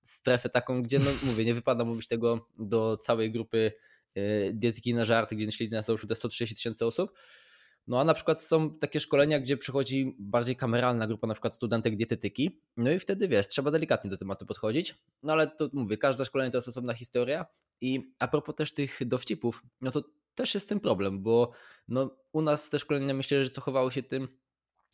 strefę 0.04 0.50
taką, 0.50 0.84
gdzie, 0.84 1.00
no 1.00 1.12
mówię, 1.30 1.46
nie 1.46 1.54
wypada 1.54 1.86
mówić 1.86 2.08
tego 2.08 2.48
do 2.60 2.98
całej 2.98 3.32
grupy 3.32 3.72
e, 4.16 4.54
dietyki 4.54 4.94
na 4.94 5.06
żarty, 5.06 5.36
gdzie 5.36 5.52
śledzi 5.52 5.72
nas 5.72 5.88
już 5.88 6.08
te 6.08 6.16
130 6.16 6.56
tysięcy 6.56 6.86
osób, 6.86 7.12
No 7.88 8.00
a 8.00 8.04
na 8.04 8.14
przykład 8.14 8.44
są 8.44 8.78
takie 8.80 9.00
szkolenia, 9.00 9.40
gdzie 9.40 9.58
przychodzi 9.58 10.16
bardziej 10.20 10.56
kameralna 10.56 11.08
grupa, 11.08 11.28
na 11.28 11.34
przykład 11.34 11.56
studentek 11.56 11.96
dietetyki, 11.96 12.62
no 12.78 12.92
i 12.92 13.00
wtedy 13.00 13.28
wiesz, 13.28 13.48
trzeba 13.48 13.72
delikatnie 13.72 14.10
do 14.10 14.18
tematu 14.18 14.46
podchodzić, 14.46 14.96
no 15.24 15.34
ale 15.34 15.48
to 15.48 15.70
mówię, 15.74 15.98
każde 15.98 16.26
szkolenie 16.26 16.52
to 16.52 16.58
jest 16.58 16.68
osobna 16.68 16.94
historia. 16.94 17.46
I 17.82 18.14
a 18.20 18.28
propos 18.28 18.56
też 18.56 18.74
tych 18.74 19.00
dowcipów, 19.08 19.64
no 19.82 19.92
to 19.92 20.04
też 20.40 20.54
jest 20.54 20.70
ten 20.70 20.80
problem, 20.80 21.24
bo 21.24 21.52
no, 21.88 22.18
u 22.32 22.42
nas 22.42 22.70
te 22.70 22.80
szkolenia 22.80 23.14
myślę, 23.14 23.44
że 23.44 23.50
cechowały 23.50 23.92
się 23.92 24.04
tym, 24.04 24.28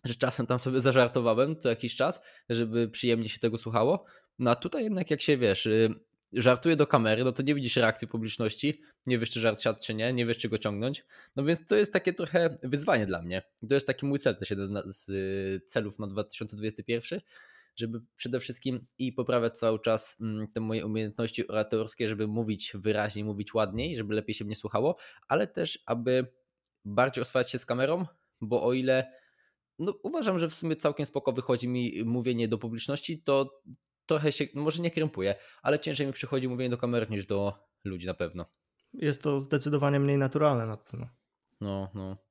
że 0.04 0.16
czasem 0.16 0.46
tam 0.46 0.60
sobie 0.60 0.82
zażartowałem 0.90 1.56
co 1.60 1.70
jakiś 1.70 1.96
czas, 1.96 2.22
żeby 2.50 2.90
przyjemnie 2.90 3.30
się 3.30 3.40
tego 3.40 3.58
słuchało. 3.58 4.06
No 4.40 4.52
a 4.52 4.56
tutaj 4.56 4.84
jednak 4.84 5.12
jak 5.12 5.22
się 5.22 5.38
wiesz, 5.38 5.66
y, 5.66 5.94
żartuje 6.34 6.76
do 6.76 6.88
kamery, 6.88 7.24
no 7.24 7.32
to 7.32 7.44
nie 7.44 7.56
widzisz 7.56 7.76
reakcji 7.76 8.08
publiczności, 8.08 8.82
nie 9.08 9.20
wiesz 9.20 9.30
czy 9.30 9.40
żart 9.40 9.62
siadł 9.62 9.80
czy 9.82 9.94
nie, 9.94 10.14
nie 10.14 10.26
wiesz 10.26 10.38
czy 10.38 10.50
go 10.50 10.58
ciągnąć. 10.58 11.06
No 11.36 11.44
więc 11.44 11.68
to 11.68 11.76
jest 11.76 11.94
takie 11.94 12.14
trochę 12.14 12.58
wyzwanie 12.64 13.06
dla 13.06 13.22
mnie. 13.22 13.42
To 13.70 13.74
jest 13.74 13.88
taki 13.88 14.06
mój 14.06 14.20
cel 14.20 14.36
też 14.36 14.50
jeden 14.50 14.82
z 14.86 15.10
y, 15.10 15.62
celów 15.66 16.00
na 16.00 16.08
2021, 16.08 17.22
żeby 17.76 18.02
przede 18.16 18.40
wszystkim 18.40 18.86
i 18.98 19.14
poprawiać 19.14 19.60
cały 19.60 19.80
czas 19.80 20.18
mm, 20.22 20.48
te 20.48 20.60
moje 20.60 20.86
umiejętności 20.86 21.48
oratorskie, 21.48 22.10
żeby 22.10 22.28
mówić 22.28 22.72
wyraźniej, 22.76 23.26
mówić 23.26 23.54
ładniej, 23.54 23.98
żeby 23.98 24.16
lepiej 24.16 24.36
się 24.36 24.46
mnie 24.46 24.56
słuchało, 24.56 24.98
ale 25.28 25.48
też 25.48 25.84
aby 25.86 26.28
bardziej 26.86 27.22
oswajać 27.22 27.52
się 27.52 27.58
z 27.58 27.66
kamerą, 27.66 28.06
bo 28.42 28.64
o 28.64 28.74
ile 28.74 29.12
no, 29.80 30.00
uważam, 30.04 30.40
że 30.40 30.50
w 30.50 30.56
sumie 30.56 30.76
całkiem 30.76 31.06
spoko 31.06 31.32
wychodzi 31.32 31.68
mi 31.68 32.04
mówienie 32.06 32.48
do 32.48 32.58
publiczności, 32.58 33.24
to 33.24 33.62
trochę 34.06 34.32
się, 34.32 34.46
no, 34.54 34.62
może 34.62 34.82
nie 34.82 34.92
krępuję, 34.92 35.36
ale 35.62 35.80
ciężej 35.80 36.08
mi 36.08 36.14
przychodzi 36.14 36.48
mówienie 36.48 36.70
do 36.70 36.78
kamery 36.78 37.08
niż 37.10 37.26
do 37.26 37.54
ludzi 37.84 38.08
na 38.08 38.14
pewno. 38.14 38.46
Jest 38.94 39.22
to 39.22 39.42
zdecydowanie 39.42 40.00
mniej 40.00 40.18
naturalne 40.18 40.66
na 40.66 40.78
pewno. 40.78 41.10
No, 41.62 41.92
no. 41.94 42.25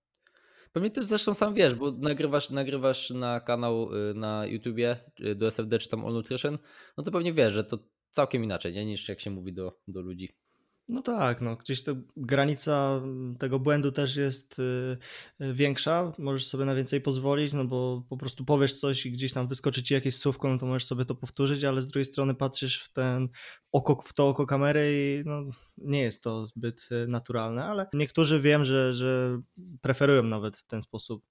Pewnie 0.75 0.91
też 0.91 1.05
zresztą 1.05 1.35
sam 1.35 1.55
wiesz, 1.55 1.75
bo 1.75 1.93
nagrywasz, 1.93 2.51
nagrywasz 2.51 3.11
na 3.11 3.41
kanał 3.41 3.95
y, 4.11 4.15
na 4.15 4.47
YouTubie 4.47 4.97
y, 5.21 5.35
do 5.35 5.47
SFD 5.47 5.79
czy 5.79 5.89
tam 5.89 6.07
All 6.07 6.13
Nutrition, 6.13 6.59
no 6.97 7.05
to 7.05 7.11
pewnie 7.11 7.33
wiesz, 7.33 7.53
że 7.53 7.65
to 7.65 7.79
całkiem 8.11 8.45
inaczej, 8.45 8.73
nie? 8.73 8.85
niż 8.87 9.09
jak 9.09 9.21
się 9.21 9.31
mówi 9.31 9.53
do, 9.53 9.81
do 9.89 10.01
ludzi. 10.01 10.44
No 10.89 11.03
tak, 11.03 11.41
no 11.41 11.57
gdzieś 11.57 11.83
to 11.83 11.95
granica 12.17 13.03
tego 13.39 13.59
błędu 13.59 13.93
też 13.93 14.17
jest 14.17 14.59
y, 14.59 14.97
y, 15.41 15.55
większa. 15.55 16.13
Możesz 16.19 16.47
sobie 16.47 16.65
na 16.65 16.75
więcej 16.75 17.01
pozwolić, 17.01 17.53
no 17.53 17.65
bo 17.65 18.07
po 18.09 18.17
prostu 18.17 18.45
powiesz 18.45 18.81
coś 18.81 19.07
i 19.07 19.13
gdzieś 19.13 19.33
tam 19.33 19.49
wyskoczy 19.49 19.83
ci 19.83 19.95
jakieś 19.95 20.17
słówko, 20.17 20.49
no 20.49 20.59
to 20.59 20.67
możesz 20.67 20.85
sobie 20.85 21.05
to 21.05 21.15
powtórzyć, 21.15 21.65
ale 21.65 21.83
z 21.83 21.87
drugiej 21.87 22.05
strony 22.05 22.35
patrzysz 22.35 22.83
w 22.83 22.93
ten 22.93 23.29
oko, 23.73 24.03
w 24.07 24.13
to 24.13 24.29
oko 24.29 24.47
kamery 24.47 24.93
i 24.95 25.29
no, 25.29 25.43
nie 25.79 26.03
jest 26.03 26.23
to 26.25 26.47
zbyt 26.47 26.89
y, 26.93 27.07
naturalne, 27.09 27.65
ale 27.65 27.87
niektórzy 27.93 28.41
wiem, 28.41 28.65
że, 28.65 28.95
że 28.95 29.41
preferują 29.81 30.23
nawet 30.23 30.65
ten 30.67 30.83
sposób 30.83 31.25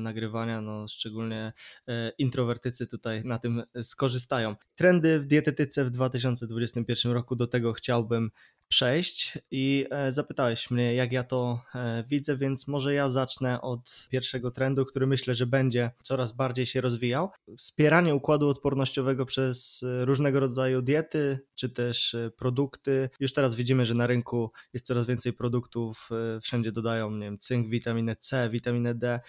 nagrywania, 0.00 0.60
no 0.60 0.88
szczególnie 0.88 1.52
introwertycy 2.18 2.86
tutaj 2.86 3.24
na 3.24 3.38
tym 3.38 3.62
skorzystają. 3.82 4.56
Trendy 4.74 5.20
w 5.20 5.26
dietetyce 5.26 5.84
w 5.84 5.90
2021 5.90 7.12
roku, 7.12 7.36
do 7.36 7.46
tego 7.46 7.72
chciałbym 7.72 8.30
przejść 8.70 9.38
i 9.50 9.86
e, 9.90 10.12
zapytałeś 10.12 10.70
mnie, 10.70 10.94
jak 10.94 11.12
ja 11.12 11.24
to 11.24 11.62
e, 11.74 12.04
widzę, 12.08 12.36
więc 12.36 12.68
może 12.68 12.94
ja 12.94 13.08
zacznę 13.08 13.60
od 13.60 14.08
pierwszego 14.10 14.50
trendu, 14.50 14.86
który 14.86 15.06
myślę, 15.06 15.34
że 15.34 15.46
będzie 15.46 15.90
coraz 16.02 16.32
bardziej 16.32 16.66
się 16.66 16.80
rozwijał. 16.80 17.30
Wspieranie 17.58 18.14
układu 18.14 18.48
odpornościowego 18.48 19.26
przez 19.26 19.82
e, 19.82 20.04
różnego 20.04 20.40
rodzaju 20.40 20.82
diety, 20.82 21.38
czy 21.54 21.68
też 21.68 22.16
produkty. 22.36 23.10
Już 23.20 23.32
teraz 23.32 23.54
widzimy, 23.54 23.86
że 23.86 23.94
na 23.94 24.06
rynku 24.06 24.52
jest 24.72 24.86
coraz 24.86 25.06
więcej 25.06 25.32
produktów, 25.32 26.10
wszędzie 26.42 26.72
dodają 26.72 27.10
nie 27.10 27.26
wiem, 27.26 27.38
cynk, 27.38 27.68
witaminę 27.68 28.16
C, 28.16 28.50
witaminę 28.50 28.94
D. 28.94 29.20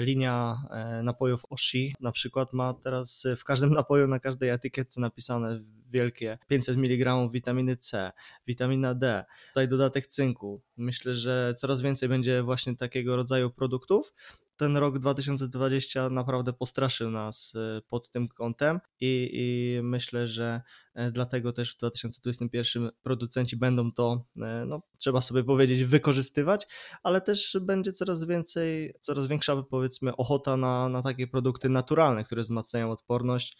Linia 0.00 0.62
napojów 1.02 1.42
Oshi 1.50 1.94
na 2.00 2.12
przykład 2.12 2.52
ma 2.52 2.74
teraz 2.74 3.26
w 3.36 3.44
każdym 3.44 3.72
napoju, 3.80 4.06
na 4.06 4.20
każdej 4.20 4.50
etykietce 4.50 5.00
napisane 5.00 5.60
wielkie 5.90 6.38
500 6.48 6.76
mg 6.76 7.28
witaminy 7.32 7.76
C, 7.76 8.12
witamina 8.46 8.94
D, 8.94 9.24
tutaj 9.48 9.68
dodatek 9.68 10.06
cynku. 10.06 10.62
Myślę, 10.76 11.14
że 11.14 11.54
coraz 11.56 11.82
więcej 11.82 12.08
będzie 12.08 12.42
właśnie 12.42 12.76
takiego 12.76 13.16
rodzaju 13.16 13.50
produktów. 13.50 14.12
Ten 14.56 14.76
rok 14.76 14.98
2020 14.98 16.10
naprawdę 16.10 16.52
postraszył 16.52 17.10
nas 17.10 17.52
e, 17.56 17.80
pod 17.88 18.10
tym 18.10 18.28
kątem 18.28 18.78
i, 19.00 19.30
i 19.32 19.82
myślę, 19.82 20.26
że 20.26 20.62
e, 20.94 21.10
dlatego 21.10 21.52
też 21.52 21.74
w 21.74 21.78
2021 21.78 22.90
producenci 23.02 23.56
będą 23.56 23.90
to, 23.90 24.24
e, 24.42 24.64
no, 24.66 24.82
trzeba 24.98 25.20
sobie 25.20 25.44
powiedzieć, 25.44 25.84
wykorzystywać, 25.84 26.66
ale 27.02 27.20
też 27.20 27.56
będzie 27.60 27.92
coraz 27.92 28.24
więcej, 28.24 28.94
coraz 29.00 29.26
większa 29.26 29.62
powiedzmy 29.62 30.16
ochota 30.16 30.56
na, 30.56 30.88
na 30.88 31.02
takie 31.02 31.26
produkty 31.26 31.68
naturalne, 31.68 32.24
które 32.24 32.42
wzmacniają 32.42 32.90
odporność 32.90 33.58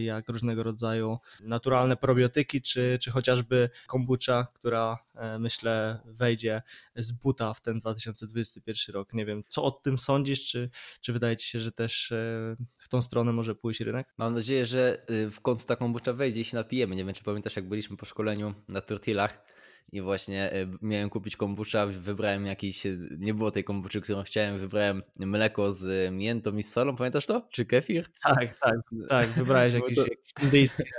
jak 0.00 0.28
różnego 0.28 0.62
rodzaju 0.62 1.18
naturalne 1.40 1.96
probiotyki, 1.96 2.62
czy, 2.62 2.98
czy 3.02 3.10
chociażby 3.10 3.70
kombucha, 3.86 4.46
która 4.54 4.98
e, 5.14 5.38
myślę 5.38 6.00
wejdzie 6.04 6.62
z 6.96 7.12
buta 7.12 7.54
w 7.54 7.60
ten 7.60 7.80
2021 7.80 8.94
rok. 8.94 9.12
Nie 9.12 9.26
wiem, 9.26 9.42
co 9.48 9.64
o 9.64 9.70
tym 9.70 9.98
sądzisz, 9.98 10.46
czy, 10.46 10.70
czy 11.00 11.12
wydaje 11.12 11.36
Ci 11.36 11.48
się, 11.48 11.60
że 11.60 11.72
też 11.72 12.12
e, 12.12 12.56
w 12.78 12.88
tą 12.88 13.02
stronę 13.02 13.32
może 13.32 13.54
pójść 13.54 13.80
rynek? 13.80 14.14
Mam 14.16 14.34
nadzieję, 14.34 14.66
że 14.66 15.02
y, 15.10 15.30
w 15.30 15.40
końcu 15.40 15.66
ta 15.66 15.76
kombucha 15.76 16.12
wejdzie 16.12 16.40
i 16.40 16.44
się 16.44 16.56
napijemy. 16.56 16.96
Nie 16.96 17.04
wiem, 17.04 17.14
czy 17.14 17.24
pamiętasz, 17.24 17.56
jak 17.56 17.68
byliśmy 17.68 17.96
po 17.96 18.06
szkoleniu 18.06 18.54
na 18.68 18.80
tortillach 18.80 19.44
i 19.92 20.00
właśnie 20.00 20.52
e, 20.52 20.66
miałem 20.82 21.10
kupić 21.10 21.36
kombucha, 21.36 21.86
wybrałem 21.86 22.46
jakiś, 22.46 22.86
e, 22.86 22.98
nie 23.18 23.34
było 23.34 23.50
tej 23.50 23.64
kombuczy, 23.64 24.00
którą 24.00 24.22
chciałem, 24.22 24.58
wybrałem 24.58 25.02
mleko 25.18 25.72
z 25.72 26.12
miętą 26.12 26.56
i 26.56 26.62
z 26.62 26.72
solą, 26.72 26.96
pamiętasz 26.96 27.26
to? 27.26 27.48
Czy 27.52 27.66
kefir? 27.66 28.06
Tak, 28.22 28.58
tak, 28.58 28.76
tak, 29.08 29.28
wybrałeś 29.28 29.74
jakieś, 29.74 29.96
to... 29.96 30.02
jakieś 30.02 30.32
indyjskie. 30.42 30.84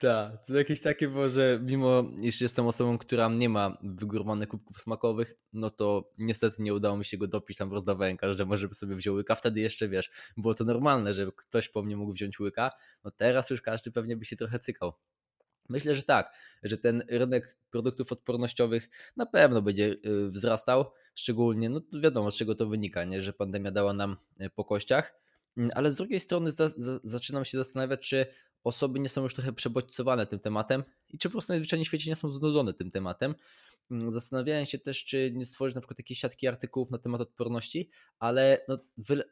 Tak, 0.00 0.44
to 0.46 0.54
jakieś 0.54 0.80
takie 0.80 1.08
było, 1.08 1.28
że 1.28 1.60
mimo 1.62 2.04
iż 2.20 2.40
jestem 2.40 2.66
osobą, 2.66 2.98
która 2.98 3.28
nie 3.28 3.48
ma 3.48 3.78
wygórmanych 3.82 4.48
kubków 4.48 4.80
smakowych, 4.80 5.34
no 5.52 5.70
to 5.70 6.10
niestety 6.18 6.62
nie 6.62 6.74
udało 6.74 6.96
mi 6.96 7.04
się 7.04 7.18
go 7.18 7.26
dopić, 7.26 7.56
tam 7.56 7.72
rozdawałem 7.72 8.16
każdemu, 8.16 8.56
żeby 8.56 8.74
sobie 8.74 8.96
wziął 8.96 9.14
łyka, 9.14 9.34
wtedy 9.34 9.60
jeszcze 9.60 9.88
wiesz, 9.88 10.10
było 10.36 10.54
to 10.54 10.64
normalne, 10.64 11.14
że 11.14 11.26
ktoś 11.36 11.68
po 11.68 11.82
mnie 11.82 11.96
mógł 11.96 12.12
wziąć 12.12 12.40
łyka, 12.40 12.70
no 13.04 13.10
teraz 13.10 13.50
już 13.50 13.62
każdy 13.62 13.90
pewnie 13.90 14.16
by 14.16 14.24
się 14.24 14.36
trochę 14.36 14.58
cykał. 14.58 14.92
Myślę, 15.68 15.94
że 15.94 16.02
tak, 16.02 16.36
że 16.62 16.78
ten 16.78 17.02
rynek 17.08 17.58
produktów 17.70 18.12
odpornościowych 18.12 18.88
na 19.16 19.26
pewno 19.26 19.62
będzie 19.62 19.96
y, 20.06 20.28
wzrastał, 20.28 20.84
szczególnie, 21.14 21.68
no 21.68 21.80
wiadomo 22.02 22.30
z 22.30 22.36
czego 22.36 22.54
to 22.54 22.66
wynika, 22.66 23.04
nie? 23.04 23.22
że 23.22 23.32
pandemia 23.32 23.70
dała 23.70 23.92
nam 23.92 24.16
y, 24.40 24.50
po 24.50 24.64
kościach, 24.64 25.14
mm, 25.56 25.70
ale 25.74 25.90
z 25.90 25.96
drugiej 25.96 26.20
strony 26.20 26.52
za, 26.52 26.68
za, 26.68 27.00
zaczynam 27.04 27.44
się 27.44 27.58
zastanawiać, 27.58 28.08
czy 28.08 28.26
osoby 28.64 29.00
nie 29.00 29.08
są 29.08 29.22
już 29.22 29.34
trochę 29.34 29.52
przebodźcowane 29.52 30.26
tym 30.26 30.38
tematem 30.38 30.84
i 31.08 31.18
czy 31.18 31.28
po 31.28 31.32
prostu 31.32 31.52
najzwyczajniej 31.52 31.84
w 31.84 31.88
świecie 31.88 32.10
nie 32.10 32.16
są 32.16 32.32
znudzone 32.32 32.74
tym 32.74 32.90
tematem. 32.90 33.34
Mm, 33.90 34.12
zastanawiałem 34.12 34.66
się 34.66 34.78
też, 34.78 35.04
czy 35.04 35.32
nie 35.34 35.44
stworzyć 35.44 35.74
na 35.74 35.80
przykład 35.80 35.98
jakiejś 35.98 36.20
siatki 36.20 36.48
artykułów 36.48 36.90
na 36.90 36.98
temat 36.98 37.20
odporności, 37.20 37.90
ale 38.18 38.64
no, 38.68 38.78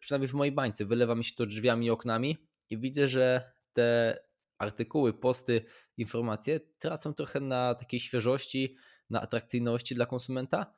przynajmniej 0.00 0.28
w 0.28 0.34
mojej 0.34 0.52
bańce 0.52 0.84
wylewa 0.84 1.14
mi 1.14 1.24
się 1.24 1.34
to 1.34 1.46
drzwiami 1.46 1.86
i 1.86 1.90
oknami 1.90 2.36
i 2.70 2.78
widzę, 2.78 3.08
że 3.08 3.52
te 3.72 4.18
artykuły, 4.58 5.12
posty, 5.12 5.64
informacje 5.96 6.60
tracą 6.78 7.14
trochę 7.14 7.40
na 7.40 7.74
takiej 7.74 8.00
świeżości, 8.00 8.76
na 9.10 9.20
atrakcyjności 9.20 9.94
dla 9.94 10.06
konsumenta. 10.06 10.74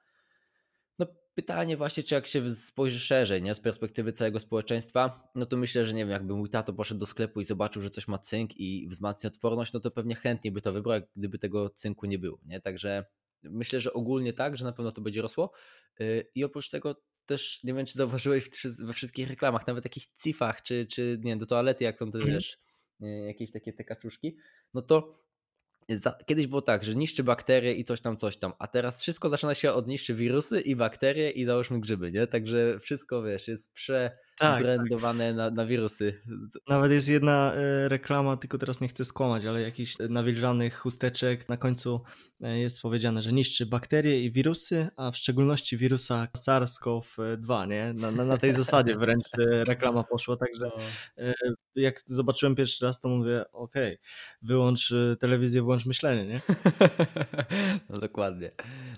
No 0.99 1.07
pytanie 1.35 1.77
właśnie, 1.77 2.03
czy 2.03 2.15
jak 2.15 2.27
się 2.27 2.51
spojrzy 2.51 3.01
szerzej, 3.01 3.43
nie, 3.43 3.55
z 3.55 3.61
perspektywy 3.61 4.13
całego 4.13 4.41
społeczeństwa, 4.41 5.31
no 5.35 5.47
to 5.47 5.57
myślę, 5.57 5.87
że 5.87 5.95
nie 5.95 6.03
wiem, 6.03 6.11
jakby 6.11 6.35
mój 6.35 6.51
tato 6.51 6.73
poszedł 6.73 7.01
do 7.01 7.07
sklepu 7.07 7.41
i 7.41 7.45
zobaczył, 7.45 7.83
że 7.83 7.91
coś 7.91 8.09
ma 8.09 8.19
cynk 8.19 8.57
i 8.57 8.89
wzmacnia 8.89 9.29
odporność, 9.29 9.73
no 9.73 9.81
to 9.81 9.91
pewnie 9.91 10.15
chętniej 10.15 10.53
by 10.53 10.61
to 10.61 10.73
wybrał, 10.73 11.01
gdyby 11.17 11.39
tego 11.39 11.71
cynku 11.71 12.07
nie 12.07 12.19
było, 12.19 12.39
nie? 12.45 12.61
Także 12.61 13.05
myślę, 13.43 13.81
że 13.81 13.93
ogólnie 13.93 14.33
tak, 14.33 14.57
że 14.57 14.65
na 14.65 14.73
pewno 14.73 14.93
to 14.93 15.01
będzie 15.01 15.23
rosło. 15.23 15.53
Y, 16.01 16.31
I 16.35 16.45
oprócz 16.45 16.71
tego 16.71 17.03
też, 17.27 17.65
nie 17.65 17.75
wiem, 17.75 17.87
czy 17.87 17.95
zauważyłeś 17.95 18.51
we 18.81 18.93
wszystkich 18.93 19.29
reklamach, 19.29 19.67
nawet 19.67 19.85
jakichś 19.85 20.07
cifach, 20.23 20.63
czy, 20.63 20.87
czy 20.87 21.19
nie 21.23 21.31
wiem, 21.31 21.39
do 21.39 21.47
toalety, 21.47 21.85
jak 21.85 21.99
tam 21.99 22.13
to 22.13 22.19
mm. 22.19 22.31
wiesz, 22.31 22.59
jakieś 23.01 23.53
takie 23.53 23.73
te 23.73 23.85
kaczuszki, 23.85 24.37
no 24.75 24.83
to 24.83 25.28
kiedyś 26.27 26.47
było 26.47 26.63
tak, 26.63 26.85
że 26.85 26.95
niszczy 26.95 27.25
bakterie 27.25 27.75
i 27.75 27.85
coś 27.85 28.01
tam, 28.01 28.17
coś 28.17 28.37
tam, 28.37 28.53
a 28.59 28.67
teraz 28.67 29.01
wszystko 29.01 29.29
zaczyna 29.29 29.55
się 29.55 29.73
od 29.73 29.87
niszczy 29.87 30.15
wirusy 30.15 30.61
i 30.61 30.77
bakterie 30.77 31.31
i 31.31 31.45
załóżmy 31.45 31.81
grzyby, 31.81 32.13
nie? 32.13 32.27
Także 32.27 32.79
wszystko, 32.81 33.23
wiesz, 33.23 33.49
jest 33.49 33.75
przebrandowane 33.75 35.29
tak, 35.29 35.37
tak. 35.37 35.55
Na, 35.55 35.63
na 35.63 35.67
wirusy. 35.67 36.23
Nawet 36.69 36.93
jest 36.93 37.09
jedna 37.09 37.53
e, 37.55 37.89
reklama, 37.89 38.37
tylko 38.37 38.59
teraz 38.59 38.81
nie 38.81 38.89
chcę 38.89 39.05
skłamać, 39.05 39.45
ale 39.45 39.61
jakiś 39.61 39.97
nawilżanych 39.99 40.79
chusteczek 40.79 41.49
na 41.49 41.57
końcu 41.57 42.01
e, 42.41 42.59
jest 42.59 42.83
powiedziane, 42.83 43.23
że 43.23 43.33
niszczy 43.33 43.67
bakterie 43.67 44.25
i 44.25 44.33
wirusy, 44.33 44.89
a 44.97 45.11
w 45.11 45.17
szczególności 45.17 45.77
wirusa 45.77 46.29
SARS-CoV-2, 46.37 47.69
nie? 47.69 47.93
Na, 47.97 48.11
na, 48.11 48.25
na 48.25 48.37
tej 48.37 48.53
zasadzie 48.53 48.97
wręcz 48.97 49.27
reklama 49.67 50.05
poszła, 50.05 50.37
także 50.37 50.71
no. 50.77 51.33
jak 51.75 52.01
zobaczyłem 52.07 52.55
pierwszy 52.55 52.85
raz, 52.85 53.01
to 53.01 53.09
mówię, 53.09 53.45
okej, 53.53 53.95
okay, 53.95 53.99
wyłącz 54.43 54.95
telewizję, 55.21 55.63
włącz 55.63 55.78
myślenie, 55.87 56.27
nie? 56.27 56.41
no 57.91 57.99
dokładnie. 57.99 58.51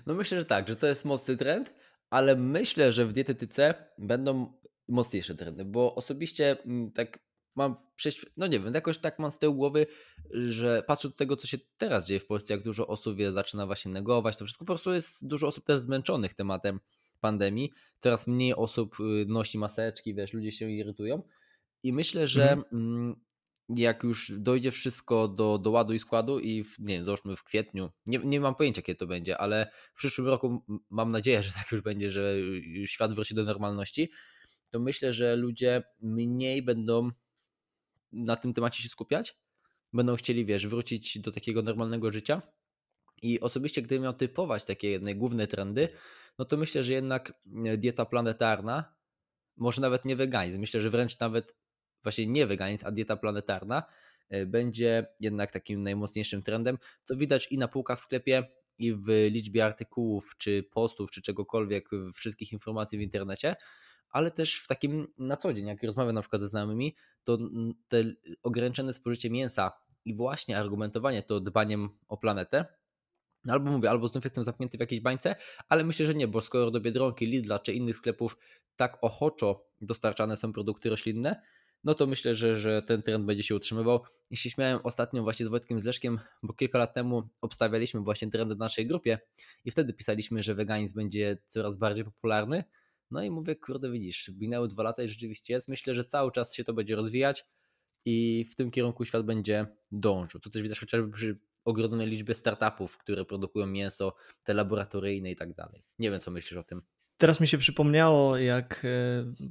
No 0.05 0.13
myślę, 0.13 0.39
że 0.39 0.45
tak, 0.45 0.67
że 0.67 0.75
to 0.75 0.87
jest 0.87 1.05
mocny 1.05 1.37
trend, 1.37 1.73
ale 2.09 2.35
myślę, 2.35 2.91
że 2.91 3.05
w 3.05 3.13
dietetyce 3.13 3.73
będą 3.97 4.53
mocniejsze 4.87 5.35
trendy, 5.35 5.65
bo 5.65 5.95
osobiście 5.95 6.57
mm, 6.65 6.91
tak 6.91 7.19
mam 7.55 7.75
prześwi- 7.97 8.29
no 8.37 8.47
nie 8.47 8.59
wiem, 8.59 8.73
jakoś 8.73 8.97
tak 8.97 9.19
mam 9.19 9.31
z 9.31 9.39
tyłu 9.39 9.55
głowy, 9.55 9.87
że 10.31 10.83
patrzę 10.87 11.07
do 11.07 11.15
tego, 11.15 11.37
co 11.37 11.47
się 11.47 11.57
teraz 11.77 12.07
dzieje 12.07 12.19
w 12.19 12.25
Polsce, 12.25 12.53
jak 12.53 12.63
dużo 12.63 12.87
osób 12.87 13.17
wie, 13.17 13.31
zaczyna 13.31 13.65
właśnie 13.65 13.91
negować, 13.91 14.37
to 14.37 14.45
wszystko 14.45 14.65
po 14.65 14.73
prostu 14.73 14.93
jest 14.93 15.27
dużo 15.27 15.47
osób 15.47 15.65
też 15.65 15.79
zmęczonych 15.79 16.33
tematem 16.33 16.79
pandemii, 17.19 17.71
coraz 17.99 18.27
mniej 18.27 18.55
osób 18.55 18.99
y, 18.99 19.25
nosi 19.27 19.57
maseczki, 19.57 20.15
wiesz, 20.15 20.33
ludzie 20.33 20.51
się 20.51 20.69
irytują 20.69 21.23
i 21.83 21.93
myślę, 21.93 22.27
że 22.27 22.51
mhm. 22.51 23.15
Jak 23.75 24.03
już 24.03 24.31
dojdzie 24.37 24.71
wszystko 24.71 25.27
do, 25.27 25.57
do 25.57 25.71
ładu 25.71 25.93
i 25.93 25.99
składu 25.99 26.39
i 26.39 26.63
w, 26.63 26.79
nie 26.79 26.95
wiem, 26.95 27.05
załóżmy 27.05 27.35
w 27.35 27.43
kwietniu, 27.43 27.89
nie, 28.05 28.17
nie 28.17 28.39
mam 28.39 28.55
pojęcia 28.55 28.81
kiedy 28.81 28.97
to 28.97 29.07
będzie, 29.07 29.37
ale 29.37 29.71
w 29.93 29.97
przyszłym 29.97 30.27
roku 30.27 30.65
mam 30.89 31.09
nadzieję, 31.09 31.43
że 31.43 31.51
tak 31.51 31.71
już 31.71 31.81
będzie, 31.81 32.11
że 32.11 32.35
świat 32.85 33.13
wróci 33.13 33.35
do 33.35 33.43
normalności, 33.43 34.11
to 34.71 34.79
myślę, 34.79 35.13
że 35.13 35.35
ludzie 35.35 35.83
mniej 36.01 36.63
będą 36.63 37.09
na 38.11 38.35
tym 38.35 38.53
temacie 38.53 38.83
się 38.83 38.89
skupiać, 38.89 39.37
będą 39.93 40.15
chcieli, 40.15 40.45
wiesz, 40.45 40.67
wrócić 40.67 41.19
do 41.19 41.31
takiego 41.31 41.61
normalnego 41.61 42.13
życia. 42.13 42.41
I 43.21 43.39
osobiście, 43.39 43.81
gdybym 43.81 44.03
miał 44.03 44.13
typować 44.13 44.65
takie 44.65 44.99
główne 44.99 45.47
trendy, 45.47 45.89
no 46.39 46.45
to 46.45 46.57
myślę, 46.57 46.83
że 46.83 46.93
jednak 46.93 47.33
e, 47.65 47.77
dieta 47.77 48.05
planetarna, 48.05 48.95
może 49.57 49.81
nawet 49.81 50.05
nie 50.05 50.15
weganizm, 50.15 50.59
myślę, 50.59 50.81
że 50.81 50.89
wręcz 50.89 51.19
nawet 51.19 51.55
właśnie 52.03 52.27
nie 52.27 52.47
weganizm, 52.47 52.87
a 52.87 52.91
dieta 52.91 53.15
planetarna 53.15 53.83
e, 54.29 54.45
będzie 54.45 55.07
jednak 55.19 55.51
takim 55.51 55.83
najmocniejszym 55.83 56.41
trendem, 56.41 56.77
co 57.03 57.15
widać 57.15 57.47
i 57.51 57.57
na 57.57 57.67
półkach 57.67 57.99
w 57.99 58.01
sklepie, 58.01 58.43
i 58.77 58.93
w 58.93 59.07
liczbie 59.31 59.65
artykułów, 59.65 60.35
czy 60.37 60.63
postów, 60.63 61.11
czy 61.11 61.21
czegokolwiek, 61.21 61.89
wszystkich 62.13 62.53
informacji 62.53 62.97
w 62.97 63.01
internecie 63.01 63.55
ale 64.11 64.31
też 64.31 64.55
w 64.55 64.67
takim 64.67 65.07
na 65.17 65.37
co 65.37 65.53
dzień, 65.53 65.67
jak 65.67 65.83
rozmawiam 65.83 66.15
na 66.15 66.21
przykład 66.21 66.41
ze 66.41 66.49
znajomymi, 66.49 66.95
to 67.23 67.37
te 67.87 68.03
ograniczone 68.43 68.93
spożycie 68.93 69.29
mięsa 69.29 69.71
i 70.05 70.13
właśnie 70.13 70.57
argumentowanie 70.57 71.23
to 71.23 71.39
dbaniem 71.39 71.89
o 72.07 72.17
planetę, 72.17 72.65
Albo 73.47 73.71
mówię, 73.71 73.89
albo 73.89 74.07
znów 74.07 74.23
jestem 74.23 74.43
zamknięty 74.43 74.77
w 74.77 74.79
jakiejś 74.79 75.01
bańce, 75.01 75.35
ale 75.69 75.83
myślę, 75.83 76.05
że 76.05 76.13
nie, 76.13 76.27
bo 76.27 76.41
skoro 76.41 76.71
do 76.71 76.81
Biedronki, 76.81 77.27
Lidla 77.27 77.59
czy 77.59 77.73
innych 77.73 77.97
sklepów 77.97 78.37
tak 78.75 78.97
ochoczo 79.01 79.67
dostarczane 79.81 80.37
są 80.37 80.53
produkty 80.53 80.89
roślinne, 80.89 81.41
no 81.83 81.93
to 81.93 82.07
myślę, 82.07 82.35
że, 82.35 82.57
że 82.57 82.81
ten 82.81 83.01
trend 83.01 83.25
będzie 83.25 83.43
się 83.43 83.55
utrzymywał. 83.55 83.99
I 84.29 84.37
się 84.37 84.49
śmiałem 84.49 84.79
ostatnio 84.83 85.23
właśnie 85.23 85.45
z 85.45 85.49
Wojtkiem 85.49 85.79
Zleszkiem, 85.79 86.19
bo 86.43 86.53
kilka 86.53 86.77
lat 86.77 86.93
temu 86.93 87.29
obstawialiśmy 87.41 87.99
właśnie 87.99 88.29
trendy 88.29 88.55
w 88.55 88.57
naszej 88.57 88.87
grupie 88.87 89.19
i 89.65 89.71
wtedy 89.71 89.93
pisaliśmy, 89.93 90.43
że 90.43 90.55
weganizm 90.55 90.95
będzie 90.95 91.37
coraz 91.47 91.77
bardziej 91.77 92.05
popularny, 92.05 92.63
no 93.11 93.23
i 93.23 93.31
mówię, 93.31 93.55
kurde, 93.55 93.91
widzisz, 93.91 94.31
minęły 94.37 94.67
dwa 94.67 94.83
lata 94.83 95.03
i 95.03 95.09
rzeczywiście 95.09 95.53
jest. 95.53 95.67
Myślę, 95.67 95.95
że 95.95 96.03
cały 96.03 96.31
czas 96.31 96.55
się 96.55 96.63
to 96.63 96.73
będzie 96.73 96.95
rozwijać 96.95 97.45
i 98.05 98.45
w 98.51 98.55
tym 98.55 98.71
kierunku 98.71 99.05
świat 99.05 99.25
będzie 99.25 99.67
dążył. 99.91 100.41
To 100.41 100.49
też 100.49 100.61
widać 100.61 100.79
chociażby 100.79 101.11
przy 101.11 101.39
ogromnej 101.65 102.07
liczbie 102.07 102.33
startupów, 102.33 102.97
które 102.97 103.25
produkują 103.25 103.67
mięso, 103.67 104.15
te 104.43 104.53
laboratoryjne 104.53 105.31
i 105.31 105.35
tak 105.35 105.53
dalej. 105.53 105.83
Nie 105.99 106.11
wiem, 106.11 106.19
co 106.19 106.31
myślisz 106.31 106.59
o 106.59 106.63
tym. 106.63 106.81
Teraz 107.21 107.39
mi 107.39 107.47
się 107.47 107.57
przypomniało, 107.57 108.37
jak 108.37 108.85
e, 108.85 108.87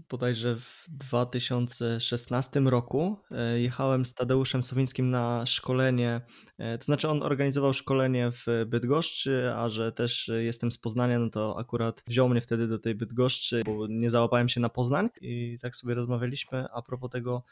bodajże 0.08 0.56
w 0.56 0.84
2016 0.88 2.60
roku 2.60 3.16
e, 3.30 3.60
jechałem 3.60 4.04
z 4.04 4.14
Tadeuszem 4.14 4.62
Sowińskim 4.62 5.10
na 5.10 5.46
szkolenie, 5.46 6.20
e, 6.58 6.78
to 6.78 6.84
znaczy 6.84 7.08
on 7.08 7.22
organizował 7.22 7.74
szkolenie 7.74 8.30
w 8.32 8.46
Bydgoszczy, 8.66 9.52
a 9.56 9.68
że 9.68 9.92
też 9.92 10.30
jestem 10.38 10.72
z 10.72 10.78
Poznania, 10.78 11.18
no 11.18 11.30
to 11.30 11.58
akurat 11.58 12.02
wziął 12.06 12.28
mnie 12.28 12.40
wtedy 12.40 12.68
do 12.68 12.78
tej 12.78 12.94
Bydgoszczy, 12.94 13.62
bo 13.66 13.86
nie 13.86 14.10
załapałem 14.10 14.48
się 14.48 14.60
na 14.60 14.68
Poznań 14.68 15.08
i 15.20 15.58
tak 15.60 15.76
sobie 15.76 15.94
rozmawialiśmy 15.94 16.66
a 16.72 16.82
propos 16.82 17.10
tego, 17.10 17.42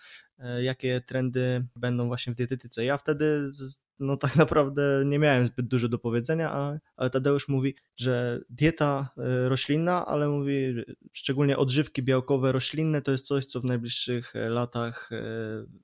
jakie 0.60 1.00
trendy 1.00 1.66
będą 1.76 2.06
właśnie 2.06 2.32
w 2.32 2.36
dietetyce. 2.36 2.84
Ja 2.84 2.98
wtedy 2.98 3.52
no 4.00 4.16
tak 4.16 4.36
naprawdę 4.36 5.02
nie 5.06 5.18
miałem 5.18 5.46
zbyt 5.46 5.66
dużo 5.66 5.88
do 5.88 5.98
powiedzenia, 5.98 6.78
ale 6.96 7.10
Tadeusz 7.10 7.48
mówi, 7.48 7.74
że 7.96 8.40
dieta 8.50 9.10
e, 9.18 9.48
roślinna, 9.48 10.06
ale 10.06 10.28
mówi 10.28 10.74
szczególnie 11.12 11.56
odżywki 11.56 12.02
białkowe 12.02 12.52
roślinne 12.52 13.02
to 13.02 13.12
jest 13.12 13.26
coś, 13.26 13.46
co 13.46 13.60
w 13.60 13.64
najbliższych 13.64 14.36
e, 14.36 14.48
latach 14.48 15.10
e, 15.12 15.22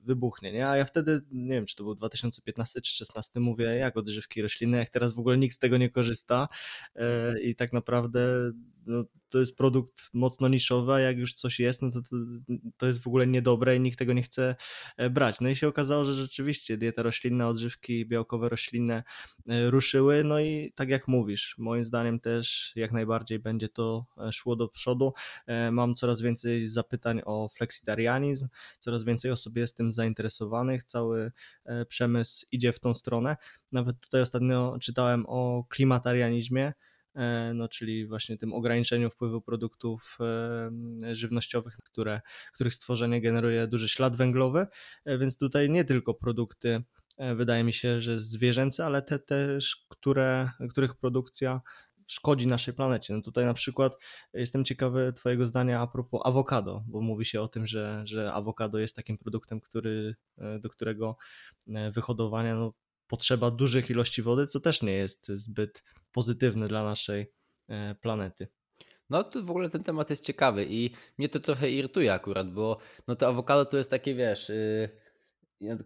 wybuchnie, 0.03 0.51
nie? 0.51 0.69
A 0.69 0.77
ja 0.77 0.85
wtedy, 0.85 1.21
nie 1.31 1.53
wiem, 1.53 1.65
czy 1.65 1.75
to 1.75 1.83
był 1.83 1.95
2015 1.95 2.81
czy 2.81 2.91
2016, 2.91 3.39
mówię, 3.39 3.65
jak 3.65 3.97
odżywki 3.97 4.41
roślinne, 4.41 4.77
jak 4.77 4.89
teraz 4.89 5.13
w 5.13 5.19
ogóle 5.19 5.37
nikt 5.37 5.55
z 5.55 5.59
tego 5.59 5.77
nie 5.77 5.89
korzysta 5.89 6.47
i 7.41 7.55
tak 7.55 7.73
naprawdę 7.73 8.51
to 9.35 9.39
jest 9.39 9.57
produkt 9.57 10.09
mocno 10.13 10.47
niszowy, 10.47 10.93
a 10.93 10.99
jak 10.99 11.17
już 11.17 11.33
coś 11.33 11.59
jest, 11.59 11.81
no 11.81 11.91
to, 11.91 12.01
to, 12.01 12.15
to 12.77 12.87
jest 12.87 13.03
w 13.03 13.07
ogóle 13.07 13.27
niedobre 13.27 13.75
i 13.75 13.79
nikt 13.79 13.99
tego 13.99 14.13
nie 14.13 14.21
chce 14.21 14.55
e, 14.97 15.09
brać. 15.09 15.41
No 15.41 15.49
i 15.49 15.55
się 15.55 15.67
okazało, 15.67 16.05
że 16.05 16.13
rzeczywiście 16.13 16.77
dieta 16.77 17.03
roślinna, 17.03 17.49
odżywki 17.49 18.05
białkowe 18.05 18.49
roślinne 18.49 19.03
e, 19.49 19.69
ruszyły, 19.69 20.23
no 20.23 20.39
i 20.39 20.71
tak 20.75 20.89
jak 20.89 21.07
mówisz, 21.07 21.55
moim 21.57 21.85
zdaniem 21.85 22.19
też 22.19 22.71
jak 22.75 22.91
najbardziej 22.91 23.39
będzie 23.39 23.69
to 23.69 24.05
e, 24.17 24.31
szło 24.31 24.55
do 24.55 24.67
przodu. 24.67 25.13
Mam 25.71 25.95
coraz 25.95 26.21
więcej 26.21 26.67
zapytań 26.67 27.21
o 27.25 27.49
fleksitarianizm, 27.49 28.47
coraz 28.79 29.03
więcej 29.03 29.31
osób 29.31 29.57
jest 29.57 29.77
tym 29.77 29.91
zainteresowanych, 29.91 30.83
cały 30.83 31.31
przemysł 31.87 32.45
idzie 32.51 32.73
w 32.73 32.79
tą 32.79 32.93
stronę. 32.93 33.37
Nawet 33.71 33.99
tutaj 33.99 34.21
ostatnio 34.21 34.77
czytałem 34.81 35.25
o 35.27 35.65
klimatarianizmie, 35.69 36.73
no, 37.53 37.67
czyli 37.67 38.07
właśnie 38.07 38.37
tym 38.37 38.53
ograniczeniu 38.53 39.09
wpływu 39.09 39.41
produktów 39.41 40.17
e, 40.21 41.15
żywnościowych, 41.15 41.77
które, 41.83 42.21
których 42.53 42.73
stworzenie 42.73 43.21
generuje 43.21 43.67
duży 43.67 43.89
ślad 43.89 44.15
węglowy, 44.15 44.67
e, 45.05 45.17
więc 45.17 45.37
tutaj 45.37 45.69
nie 45.69 45.85
tylko 45.85 46.13
produkty 46.13 46.83
wydaje 47.35 47.63
mi 47.63 47.73
się, 47.73 48.01
że 48.01 48.19
zwierzęce, 48.19 48.85
ale 48.85 49.01
te 49.01 49.19
też, 49.19 49.85
które, 49.89 50.49
których 50.69 50.95
produkcja 50.95 51.61
szkodzi 52.07 52.47
naszej 52.47 52.73
planecie. 52.73 53.13
No 53.13 53.21
tutaj 53.21 53.45
na 53.45 53.53
przykład 53.53 53.97
jestem 54.33 54.65
ciekawy 54.65 55.13
Twojego 55.13 55.45
zdania 55.45 55.81
a 55.81 55.87
propos 55.87 56.21
awokado, 56.23 56.83
bo 56.87 57.01
mówi 57.01 57.25
się 57.25 57.41
o 57.41 57.47
tym, 57.47 57.67
że, 57.67 58.01
że 58.05 58.33
awokado 58.33 58.79
jest 58.79 58.95
takim 58.95 59.17
produktem, 59.17 59.61
który, 59.61 60.15
do 60.59 60.69
którego 60.69 61.17
wyhodowania 61.91 62.55
no, 62.55 62.73
potrzeba 63.07 63.51
dużych 63.51 63.89
ilości 63.89 64.21
wody, 64.21 64.47
co 64.47 64.59
też 64.59 64.81
nie 64.81 64.93
jest 64.93 65.27
zbyt 65.27 65.83
pozytywne 66.11 66.67
dla 66.67 66.83
naszej 66.83 67.31
e, 67.67 67.95
planety. 67.95 68.47
No 69.09 69.23
to 69.23 69.43
w 69.43 69.49
ogóle 69.49 69.69
ten 69.69 69.83
temat 69.83 70.09
jest 70.09 70.25
ciekawy 70.25 70.65
i 70.69 70.91
mnie 71.17 71.29
to 71.29 71.39
trochę 71.39 71.71
irytuje 71.71 72.13
akurat, 72.13 72.53
bo 72.53 72.77
no 73.07 73.15
to 73.15 73.27
awokado 73.27 73.65
to 73.65 73.77
jest 73.77 73.89
takie, 73.89 74.15
wiesz, 74.15 74.51
yy, 75.61 75.77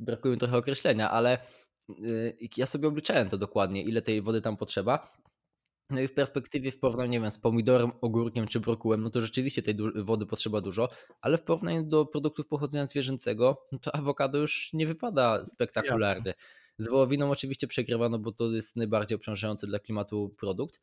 brakuje 0.00 0.34
mi 0.34 0.40
trochę 0.40 0.56
określenia, 0.56 1.10
ale 1.10 1.38
yy, 1.98 2.36
ja 2.56 2.66
sobie 2.66 2.88
obliczałem 2.88 3.28
to 3.28 3.38
dokładnie, 3.38 3.82
ile 3.82 4.02
tej 4.02 4.22
wody 4.22 4.42
tam 4.42 4.56
potrzeba 4.56 5.12
no 5.90 6.00
i 6.00 6.08
w 6.08 6.14
perspektywie 6.14 6.72
w 6.72 6.78
porównaniu, 6.78 7.10
nie 7.10 7.20
wiem, 7.20 7.30
z 7.30 7.38
pomidorem, 7.38 7.90
ogórkiem 8.00 8.46
czy 8.46 8.60
brokułem, 8.60 9.02
no 9.02 9.10
to 9.10 9.20
rzeczywiście 9.20 9.62
tej 9.62 9.76
wody 9.94 10.26
potrzeba 10.26 10.60
dużo, 10.60 10.88
ale 11.20 11.38
w 11.38 11.42
porównaniu 11.42 11.82
do 11.82 12.06
produktów 12.06 12.46
pochodzenia 12.46 12.86
zwierzęcego, 12.86 13.66
no 13.72 13.78
to 13.78 13.94
awokado 13.94 14.38
już 14.38 14.72
nie 14.72 14.86
wypada 14.86 15.44
spektakularnie. 15.44 16.34
Z 16.78 16.88
wołowiną 16.88 17.30
oczywiście 17.30 17.66
przegrywano, 17.66 18.18
bo 18.18 18.32
to 18.32 18.50
jest 18.50 18.76
najbardziej 18.76 19.16
obciążający 19.16 19.66
dla 19.66 19.78
klimatu 19.78 20.34
produkt. 20.38 20.80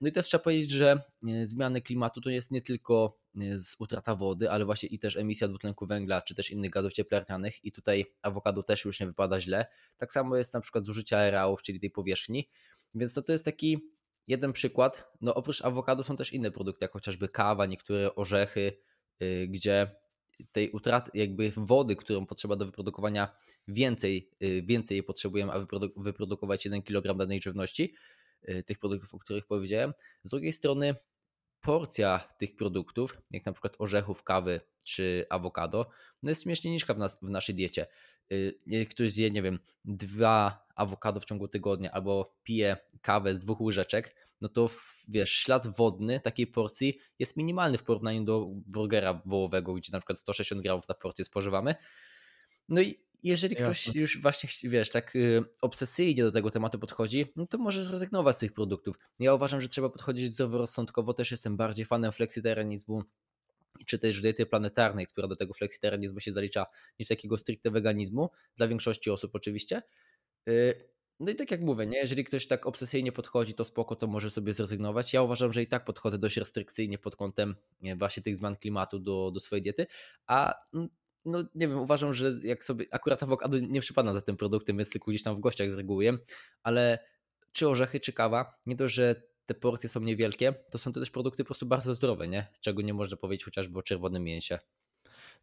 No 0.00 0.08
i 0.08 0.12
też 0.12 0.26
trzeba 0.26 0.44
powiedzieć, 0.44 0.70
że 0.70 1.02
e, 1.28 1.46
zmiany 1.46 1.82
klimatu 1.82 2.20
to 2.20 2.30
jest 2.30 2.50
nie 2.50 2.62
tylko 2.62 3.18
e, 3.40 3.58
z 3.58 3.76
utrata 3.78 4.14
wody, 4.14 4.50
ale 4.50 4.64
właśnie 4.64 4.88
i 4.88 4.98
też 4.98 5.16
emisja 5.16 5.48
dwutlenku 5.48 5.86
węgla, 5.86 6.22
czy 6.22 6.34
też 6.34 6.50
innych 6.50 6.70
gazów 6.70 6.92
cieplarnianych 6.92 7.64
i 7.64 7.72
tutaj 7.72 8.04
awokado 8.22 8.62
też 8.62 8.84
już 8.84 9.00
nie 9.00 9.06
wypada 9.06 9.40
źle. 9.40 9.66
Tak 9.96 10.12
samo 10.12 10.36
jest 10.36 10.54
na 10.54 10.60
przykład 10.60 10.84
zużycie 10.84 11.18
areałów, 11.18 11.62
czyli 11.62 11.80
tej 11.80 11.90
powierzchni, 11.90 12.48
więc 12.94 13.14
to, 13.14 13.22
to 13.22 13.32
jest 13.32 13.44
taki 13.44 13.95
jeden 14.26 14.52
przykład. 14.52 15.12
No 15.20 15.34
oprócz 15.34 15.64
awokado 15.64 16.02
są 16.02 16.16
też 16.16 16.32
inne 16.32 16.50
produkty, 16.50 16.84
jak 16.84 16.92
chociażby 16.92 17.28
kawa, 17.28 17.66
niektóre 17.66 18.14
orzechy, 18.14 18.78
yy, 19.20 19.48
gdzie 19.48 19.90
tej 20.52 20.70
utraty 20.70 21.10
jakby 21.14 21.52
wody, 21.56 21.96
którą 21.96 22.26
potrzeba 22.26 22.56
do 22.56 22.66
wyprodukowania 22.66 23.36
więcej, 23.68 24.30
yy, 24.40 24.62
więcej 24.62 24.94
jej 24.94 25.02
potrzebujemy, 25.02 25.52
aby 25.52 25.66
wyprodukować 25.96 26.64
1 26.64 26.82
kg 26.82 27.18
danej 27.18 27.40
żywności, 27.42 27.94
yy, 28.42 28.62
tych 28.62 28.78
produktów, 28.78 29.14
o 29.14 29.18
których 29.18 29.46
powiedziałem. 29.46 29.92
Z 30.22 30.30
drugiej 30.30 30.52
strony 30.52 30.94
porcja 31.60 32.18
tych 32.38 32.56
produktów, 32.56 33.22
jak 33.30 33.46
na 33.46 33.52
przykład 33.52 33.76
orzechów, 33.78 34.22
kawy 34.22 34.60
czy 34.84 35.26
awokado, 35.30 35.90
no 36.22 36.30
jest 36.30 36.42
śmiesznie 36.42 36.70
niżka 36.70 36.94
w, 36.94 36.98
nas, 36.98 37.18
w 37.22 37.30
naszej 37.30 37.54
diecie. 37.54 37.86
Jak 38.66 38.88
ktoś 38.88 39.12
zje, 39.12 39.30
nie 39.30 39.42
wiem, 39.42 39.58
dwa 39.84 40.65
awokado 40.76 41.20
w 41.20 41.24
ciągu 41.24 41.48
tygodnia 41.48 41.92
albo 41.92 42.34
pije 42.42 42.76
kawę 43.02 43.34
z 43.34 43.38
dwóch 43.38 43.60
łyżeczek, 43.60 44.14
no 44.40 44.48
to 44.48 44.70
wiesz, 45.08 45.32
ślad 45.32 45.76
wodny 45.76 46.20
takiej 46.20 46.46
porcji 46.46 46.98
jest 47.18 47.36
minimalny 47.36 47.78
w 47.78 47.84
porównaniu 47.84 48.24
do 48.24 48.46
burgera 48.50 49.22
wołowego, 49.26 49.74
gdzie 49.74 49.92
na 49.92 49.98
przykład 50.00 50.18
160 50.18 50.62
gramów 50.62 50.88
na 50.88 50.94
porcję 50.94 51.24
spożywamy. 51.24 51.74
No 52.68 52.80
i 52.80 53.06
jeżeli 53.22 53.56
ktoś 53.56 53.86
Jasne. 53.86 54.00
już 54.00 54.22
właśnie, 54.22 54.70
wiesz, 54.70 54.90
tak 54.90 55.16
y, 55.16 55.44
obsesyjnie 55.60 56.22
do 56.22 56.32
tego 56.32 56.50
tematu 56.50 56.78
podchodzi, 56.78 57.32
no 57.36 57.46
to 57.46 57.58
może 57.58 57.84
zrezygnować 57.84 58.36
z 58.36 58.38
tych 58.38 58.52
produktów. 58.52 58.98
Ja 59.18 59.34
uważam, 59.34 59.60
że 59.60 59.68
trzeba 59.68 59.88
podchodzić 59.88 60.34
zdroworozsądkowo, 60.34 61.14
też 61.14 61.30
jestem 61.30 61.56
bardziej 61.56 61.86
fanem 61.86 62.12
fleksitarianizmu, 62.12 63.02
czy 63.86 63.98
też 63.98 64.20
diety 64.20 64.46
planetarnej, 64.46 65.06
która 65.06 65.28
do 65.28 65.36
tego 65.36 65.54
fleksitarianizmu 65.54 66.20
się 66.20 66.32
zalicza, 66.32 66.66
niż 66.98 67.08
takiego 67.08 67.38
stricte 67.38 67.70
weganizmu, 67.70 68.30
dla 68.56 68.68
większości 68.68 69.10
osób 69.10 69.34
oczywiście. 69.34 69.82
Y, 70.48 70.86
no 71.20 71.32
i 71.32 71.34
tak 71.34 71.50
jak 71.50 71.60
mówię, 71.60 71.86
nie? 71.86 71.98
jeżeli 71.98 72.24
ktoś 72.24 72.46
tak 72.46 72.66
obsesyjnie 72.66 73.12
podchodzi, 73.12 73.54
to 73.54 73.64
spoko, 73.64 73.96
to 73.96 74.06
może 74.06 74.30
sobie 74.30 74.52
zrezygnować. 74.52 75.12
Ja 75.12 75.22
uważam, 75.22 75.52
że 75.52 75.62
i 75.62 75.66
tak 75.66 75.84
podchodzę 75.84 76.18
dość 76.18 76.36
restrykcyjnie 76.36 76.98
pod 76.98 77.16
kątem 77.16 77.54
nie, 77.80 77.96
właśnie 77.96 78.22
tych 78.22 78.36
zmian 78.36 78.56
klimatu 78.56 78.98
do, 78.98 79.30
do 79.34 79.40
swojej 79.40 79.62
diety, 79.62 79.86
a 80.26 80.54
no 81.24 81.42
nie 81.54 81.68
wiem, 81.68 81.78
uważam, 81.78 82.14
że 82.14 82.34
jak 82.42 82.64
sobie, 82.64 82.86
akurat 82.90 83.22
awokado 83.22 83.58
nie 83.58 83.80
przypada 83.80 84.12
za 84.12 84.20
tym 84.20 84.36
produktem, 84.36 84.76
więc 84.76 84.90
tylko 84.90 85.10
gdzieś 85.10 85.22
tam 85.22 85.36
w 85.36 85.40
gościach 85.40 85.70
z 85.70 85.76
reguły 85.76 86.18
ale 86.62 86.98
czy 87.52 87.68
orzechy, 87.68 88.00
czy 88.00 88.12
kawa, 88.12 88.58
nie 88.66 88.76
to, 88.76 88.88
że 88.88 89.22
te 89.46 89.54
porcje 89.54 89.88
są 89.88 90.00
niewielkie, 90.00 90.54
to 90.70 90.78
są 90.78 90.92
to 90.92 91.00
też 91.00 91.10
produkty 91.10 91.44
po 91.44 91.46
prostu 91.46 91.66
bardzo 91.66 91.94
zdrowe, 91.94 92.28
nie? 92.28 92.46
Czego 92.60 92.82
nie 92.82 92.94
można 92.94 93.16
powiedzieć 93.16 93.44
chociażby 93.44 93.78
o 93.78 93.82
czerwonym 93.82 94.24
mięsie. 94.24 94.58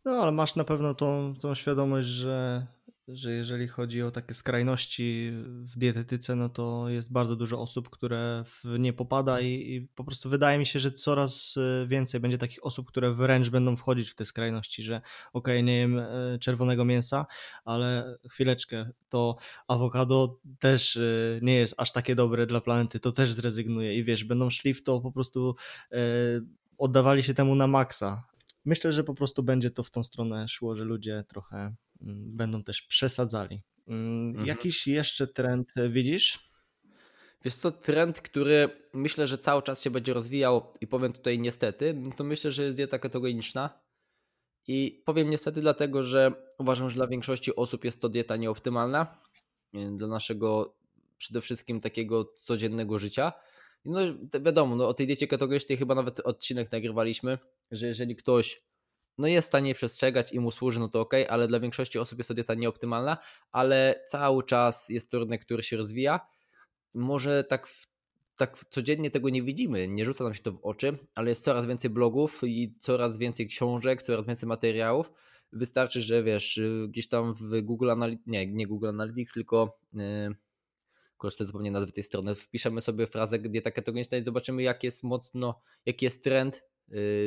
No, 0.06 0.12
ale 0.12 0.32
masz 0.32 0.56
na 0.56 0.64
pewno 0.64 0.94
tą, 0.94 1.34
tą 1.42 1.56
świadomość, 1.56 2.08
że 2.08 2.66
że 3.08 3.32
jeżeli 3.32 3.68
chodzi 3.68 4.02
o 4.02 4.12
takie 4.12 4.34
skrajności 4.34 5.32
w 5.46 5.78
dietetyce, 5.78 6.36
no 6.36 6.50
to 6.50 6.90
jest 6.90 7.12
bardzo 7.12 7.36
dużo 7.36 7.62
osób, 7.62 7.90
które 7.90 8.44
w 8.46 8.64
nie 8.80 8.94
popada 8.94 9.42
i, 9.42 9.48
i, 9.48 9.88
po 9.96 10.04
prostu 10.04 10.30
wydaje 10.30 10.60
mi 10.60 10.66
się, 10.66 10.80
że 10.80 10.92
coraz 10.92 11.56
e, 11.58 11.88
więcej 11.88 12.20
będzie 12.20 12.38
takich 12.38 12.66
osób, 12.66 12.88
które 12.88 13.14
wręcz 13.14 13.50
będą 13.50 13.76
wchodzić 13.76 14.10
w 14.10 14.16
te 14.16 14.26
skrajności, 14.26 14.84
że 14.84 14.96
okej, 15.34 15.56
okay, 15.56 15.64
nie 15.64 15.78
jem 15.78 16.00
e, 16.00 16.40
czerwonego 16.40 16.86
mięsa, 16.86 17.26
ale 17.66 18.16
chwileczkę, 18.30 18.90
to 19.10 19.36
awokado 19.68 20.40
też 20.60 20.98
e, 20.98 21.02
nie 21.42 21.56
jest 21.56 21.76
aż 21.78 21.92
takie 21.92 22.16
dobre 22.16 22.46
dla 22.46 22.62
planety, 22.62 23.00
to 23.00 23.12
też 23.12 23.34
zrezygnuje 23.34 23.98
i 23.98 24.04
wiesz, 24.04 24.24
będą 24.24 24.50
szli 24.50 24.74
w 24.74 24.84
to 24.84 25.02
po 25.02 25.12
prostu 25.12 25.56
oddawali 26.78 27.24
się 27.24 27.34
temu 27.34 27.56
na 27.56 27.68
maksa. 27.68 28.24
Myślę, 28.66 28.92
że 28.92 29.04
po 29.04 29.14
prostu 29.14 29.44
będzie 29.44 29.72
to 29.72 29.84
w 29.84 29.92
tą 29.92 30.04
stronę 30.04 30.48
szło, 30.48 30.76
że 30.76 30.84
ludzie 30.84 31.24
trochę 31.28 31.76
będą 32.12 32.64
też 32.64 32.82
przesadzali. 32.82 33.62
Mm, 33.88 34.30
mhm. 34.30 34.48
Jakiś 34.48 34.88
jeszcze 34.88 35.28
trend 35.28 35.74
widzisz? 35.90 36.54
Wiesz 37.46 37.56
co, 37.56 37.72
trend, 37.72 38.22
który 38.22 38.70
myślę, 38.94 39.28
że 39.28 39.38
cały 39.38 39.62
czas 39.62 39.84
się 39.84 39.92
będzie 39.92 40.14
rozwijał 40.14 40.74
i 40.82 40.88
powiem 40.88 41.14
tutaj 41.14 41.40
niestety, 41.40 42.02
to 42.18 42.24
myślę, 42.24 42.52
że 42.52 42.64
jest 42.64 42.78
dieta 42.78 43.00
ketogeniczna. 43.00 43.84
I 44.68 45.04
powiem 45.06 45.30
niestety 45.30 45.62
dlatego, 45.62 46.04
że 46.04 46.32
uważam, 46.58 46.90
że 46.90 46.96
dla 46.96 47.08
większości 47.08 47.56
osób 47.56 47.86
jest 47.86 48.02
to 48.02 48.10
dieta 48.10 48.36
nieoptymalna 48.36 49.18
dla 49.74 50.08
naszego 50.08 50.76
przede 51.18 51.42
wszystkim 51.42 51.82
takiego 51.82 52.34
codziennego 52.42 53.00
życia. 53.00 53.34
No 53.86 54.00
wiadomo, 54.42 54.76
no, 54.76 54.88
o 54.88 54.94
tej 54.94 55.08
diecie 55.08 55.28
ketogenicznej 55.28 55.78
chyba 55.78 55.96
nawet 55.96 56.20
odcinek 56.20 56.72
nagrywaliśmy, 56.72 57.38
że 57.72 57.88
jeżeli 57.88 58.16
ktoś 58.16 58.64
no 59.18 59.28
jest 59.28 59.46
w 59.46 59.48
stanie 59.48 59.76
przestrzegać 59.76 60.34
i 60.34 60.40
mu 60.40 60.52
służy, 60.52 60.80
no 60.80 60.90
to 60.90 61.02
ok, 61.02 61.14
ale 61.30 61.48
dla 61.48 61.60
większości 61.60 62.00
osób 62.00 62.20
jest 62.20 62.28
to 62.28 62.34
dieta 62.34 62.54
nieoptymalna, 62.54 63.18
ale 63.52 64.04
cały 64.08 64.44
czas 64.44 64.90
jest 64.90 65.12
to 65.12 65.20
rynek, 65.20 65.42
który 65.42 65.64
się 65.64 65.78
rozwija. 65.78 66.20
Może 66.94 67.44
tak, 67.44 67.68
tak 68.38 68.60
codziennie 68.70 69.12
tego 69.12 69.30
nie 69.30 69.44
widzimy, 69.44 69.88
nie 69.88 70.06
rzuca 70.06 70.24
nam 70.24 70.34
się 70.34 70.44
to 70.44 70.52
w 70.52 70.60
oczy, 70.66 70.98
ale 71.16 71.30
jest 71.30 71.44
coraz 71.44 71.66
więcej 71.66 71.90
blogów 71.90 72.42
i 72.44 72.76
coraz 72.80 73.18
więcej 73.18 73.48
książek, 73.48 74.02
coraz 74.02 74.28
więcej 74.28 74.50
materiałów. 74.50 75.12
Wystarczy, 75.52 76.02
że 76.02 76.24
wiesz, 76.24 76.62
gdzieś 76.88 77.08
tam 77.08 77.34
w 77.34 77.62
Google 77.62 77.90
Analytics, 77.90 78.28
nie, 78.28 78.48
nie 78.48 78.68
Google 78.68 78.88
Analytics, 78.88 79.34
tylko 79.34 79.80
yy, 79.94 80.04
kurczę, 81.18 81.46
zupełnie 81.46 81.72
nazwy 81.72 81.92
tej 81.92 82.04
strony, 82.04 82.36
wpiszemy 82.36 82.82
sobie 82.82 83.08
frazę 83.08 83.40
dieta 83.40 83.72
ketogeniczna 83.72 84.18
i 84.18 84.24
zobaczymy, 84.24 84.64
jak 84.64 84.84
jest 84.84 85.04
mocno, 85.04 85.62
jaki 85.86 86.06
jest 86.06 86.24
trend 86.24 86.62
Y, 86.62 86.73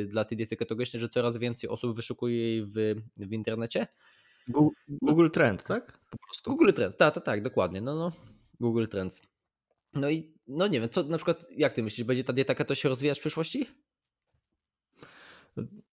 dla 0.07 0.25
tej 0.25 0.37
diety 0.37 0.57
ketogenicznej, 0.57 1.01
że 1.01 1.09
coraz 1.09 1.37
więcej 1.37 1.69
osób 1.69 1.95
wyszukuje 1.95 2.37
jej 2.37 2.65
w, 2.65 2.95
w 3.17 3.33
internecie. 3.33 3.87
Google, 4.47 4.75
Google 4.87 5.29
Trend, 5.29 5.63
tak? 5.63 5.99
Po 6.11 6.17
prostu. 6.17 6.49
Google 6.49 6.73
Trend, 6.73 6.97
tak, 6.97 7.13
tak, 7.13 7.23
tak, 7.23 7.43
dokładnie. 7.43 7.81
No, 7.81 7.95
no. 7.95 8.11
Google 8.59 8.85
Trends. 8.87 9.21
No 9.93 10.09
i 10.09 10.33
no 10.47 10.67
nie 10.67 10.79
wiem, 10.79 10.89
co 10.89 11.03
na 11.03 11.17
przykład, 11.17 11.45
jak 11.51 11.73
ty 11.73 11.83
myślisz, 11.83 12.07
będzie 12.07 12.23
ta 12.23 12.33
dieta 12.33 12.55
keto 12.55 12.75
się 12.75 12.89
rozwijać 12.89 13.17
w 13.17 13.21
przyszłości? 13.21 13.67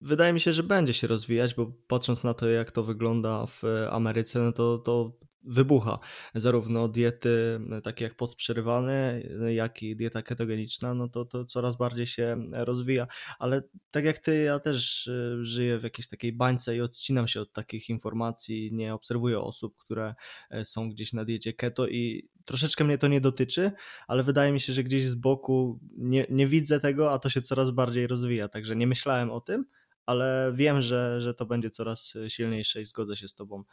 Wydaje 0.01 0.33
mi 0.33 0.41
się, 0.41 0.53
że 0.53 0.63
będzie 0.63 0.93
się 0.93 1.07
rozwijać, 1.07 1.55
bo 1.55 1.73
patrząc 1.87 2.25
na 2.25 2.35
to, 2.35 2.49
jak 2.49 2.71
to 2.71 2.83
wygląda 2.83 3.47
w 3.47 3.63
Ameryce, 3.91 4.39
no 4.39 4.53
to, 4.53 4.79
to 4.79 5.19
wybucha. 5.47 5.99
Zarówno 6.35 6.89
diety 6.89 7.61
e, 7.73 7.81
takie 7.81 8.05
jak 8.05 8.15
podprzerywane, 8.15 9.23
e, 9.43 9.55
jak 9.55 9.83
i 9.83 9.97
dieta 9.97 10.23
ketogeniczna, 10.23 10.95
no 10.95 11.09
to, 11.09 11.25
to 11.25 11.45
coraz 11.45 11.77
bardziej 11.77 12.07
się 12.07 12.37
rozwija. 12.53 13.07
Ale 13.39 13.63
tak 13.91 14.05
jak 14.05 14.19
ty, 14.19 14.43
ja 14.43 14.59
też 14.59 15.09
e, 15.09 15.45
żyję 15.45 15.79
w 15.79 15.83
jakiejś 15.83 16.09
takiej 16.09 16.33
bańce 16.33 16.77
i 16.77 16.81
odcinam 16.81 17.29
się 17.29 17.41
od 17.41 17.53
takich 17.53 17.89
informacji, 17.89 18.71
nie 18.73 18.95
obserwuję 18.95 19.41
osób, 19.41 19.77
które 19.77 20.15
są 20.63 20.91
gdzieś 20.91 21.13
na 21.13 21.25
diecie 21.25 21.53
keto 21.53 21.89
i 21.89 22.29
troszeczkę 22.45 22.85
mnie 22.85 22.99
to 22.99 23.09
nie 23.09 23.21
dotyczy, 23.21 23.73
ale 24.09 24.23
wydaje 24.23 24.53
mi 24.53 24.61
się, 24.61 24.73
że 24.73 24.85
gdzieś 24.85 25.05
z 25.05 25.15
boku 25.15 25.81
nie, 25.97 26.27
nie 26.31 26.47
widzę 26.47 26.81
tego, 26.81 27.13
a 27.13 27.19
to 27.19 27.31
się 27.31 27.43
coraz 27.43 27.71
bardziej 27.71 28.07
rozwija, 28.07 28.49
także 28.49 28.77
nie 28.77 28.87
myślałem 28.87 29.31
o 29.31 29.41
tym, 29.41 29.65
ale 30.07 30.53
wiem, 30.55 30.83
że, 30.83 31.21
że 31.21 31.35
to 31.35 31.47
będzie 31.47 31.71
coraz 31.71 32.15
silniejsze 32.29 32.81
i 32.81 32.85
zgodzę 32.85 33.17
się 33.17 33.29
z 33.29 33.35
Tobą 33.35 33.65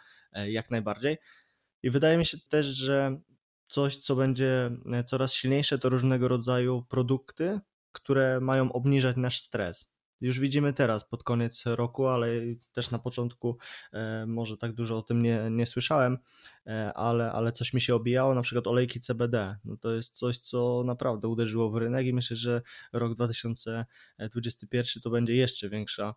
jak 0.48 0.72
najbardziej. 0.72 1.18
I 1.84 1.90
wydaje 1.90 2.18
mi 2.18 2.26
się 2.26 2.38
też, 2.50 2.66
że 2.66 3.22
coś, 3.70 3.98
co 3.98 4.16
będzie 4.16 4.72
e, 4.94 5.04
coraz 5.04 5.34
silniejsze, 5.34 5.80
to 5.80 5.90
różnego 5.90 6.28
rodzaju 6.28 6.86
produkty, 6.90 7.60
które 7.92 8.40
mają 8.40 8.72
obniżać 8.72 9.18
nasz 9.18 9.40
stres. 9.40 10.02
Już 10.22 10.40
widzimy 10.40 10.74
teraz 10.74 11.10
pod 11.10 11.24
koniec 11.24 11.64
roku, 11.66 12.08
ale 12.08 12.28
też 12.74 12.92
na 12.92 13.00
początku 13.00 13.58
e, 13.94 14.26
może 14.26 14.58
tak 14.58 14.74
dużo 14.74 14.98
o 14.98 15.02
tym 15.02 15.22
nie, 15.22 15.48
nie 15.52 15.66
słyszałem, 15.66 16.18
e, 16.68 16.94
ale, 16.94 17.32
ale 17.32 17.52
coś 17.52 17.74
mi 17.74 17.82
się 17.82 17.96
obijało, 17.96 18.36
na 18.36 18.42
przykład 18.42 18.68
olejki 18.68 19.00
CBD. 19.00 19.58
No 19.66 19.78
to 19.78 19.94
jest 19.94 20.18
coś, 20.18 20.38
co 20.38 20.84
naprawdę 20.86 21.28
uderzyło 21.28 21.70
w 21.70 21.78
rynek 21.78 22.06
i 22.06 22.14
myślę, 22.14 22.38
że 22.38 22.62
rok 22.94 23.14
2021 23.14 25.02
to 25.04 25.10
będzie 25.10 25.36
jeszcze 25.36 25.70
większa 25.70 26.14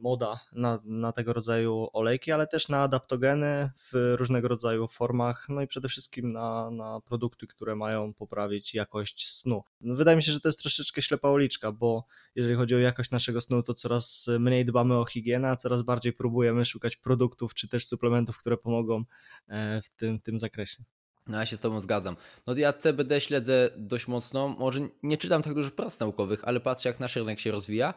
moda 0.00 0.40
na, 0.52 0.80
na 0.84 1.12
tego 1.12 1.32
rodzaju 1.32 1.88
olejki, 1.92 2.32
ale 2.32 2.46
też 2.46 2.68
na 2.68 2.82
adaptogeny 2.82 3.70
w 3.76 4.14
różnego 4.16 4.48
rodzaju 4.48 4.86
formach, 4.86 5.46
no 5.48 5.62
i 5.62 5.66
przede 5.66 5.88
wszystkim 5.88 6.32
na, 6.32 6.70
na 6.70 7.00
produkty, 7.00 7.46
które 7.46 7.76
mają 7.76 8.14
poprawić 8.14 8.74
jakość 8.74 9.32
snu. 9.32 9.62
Wydaje 9.80 10.16
mi 10.16 10.22
się, 10.22 10.32
że 10.32 10.40
to 10.40 10.48
jest 10.48 10.60
troszeczkę 10.60 11.02
ślepa 11.02 11.30
uliczka, 11.30 11.72
bo 11.72 12.04
jeżeli 12.34 12.54
chodzi 12.54 12.74
o 12.74 12.78
jakość 12.78 13.10
naszego 13.10 13.40
snu, 13.40 13.62
to 13.62 13.74
coraz 13.74 14.26
mniej 14.38 14.64
dbamy 14.64 14.96
o 14.96 15.04
higienę, 15.04 15.50
a 15.50 15.56
coraz 15.56 15.82
bardziej 15.82 16.12
próbujemy 16.12 16.64
szukać 16.64 16.96
produktów 16.96 17.54
czy 17.54 17.68
też 17.68 17.86
suplementów, 17.86 18.38
które 18.38 18.56
pomogą 18.56 19.04
e, 19.48 19.82
w 19.82 19.90
tym, 19.90 20.20
tym 20.20 20.38
zakresie. 20.38 20.84
No 21.28 21.38
ja 21.38 21.46
się 21.46 21.56
z 21.56 21.60
Tobą 21.60 21.80
zgadzam. 21.80 22.16
No 22.46 22.56
ja 22.56 22.72
CBD 22.72 23.20
śledzę 23.20 23.70
dość 23.76 24.08
mocno, 24.08 24.48
może 24.48 24.80
nie 25.02 25.16
czytam 25.16 25.42
tak 25.42 25.54
dużo 25.54 25.70
prac 25.70 26.00
naukowych, 26.00 26.44
ale 26.44 26.60
patrzę 26.60 26.88
jak 26.88 27.00
nasz 27.00 27.16
rynek 27.16 27.40
się 27.40 27.50
rozwija 27.50 27.94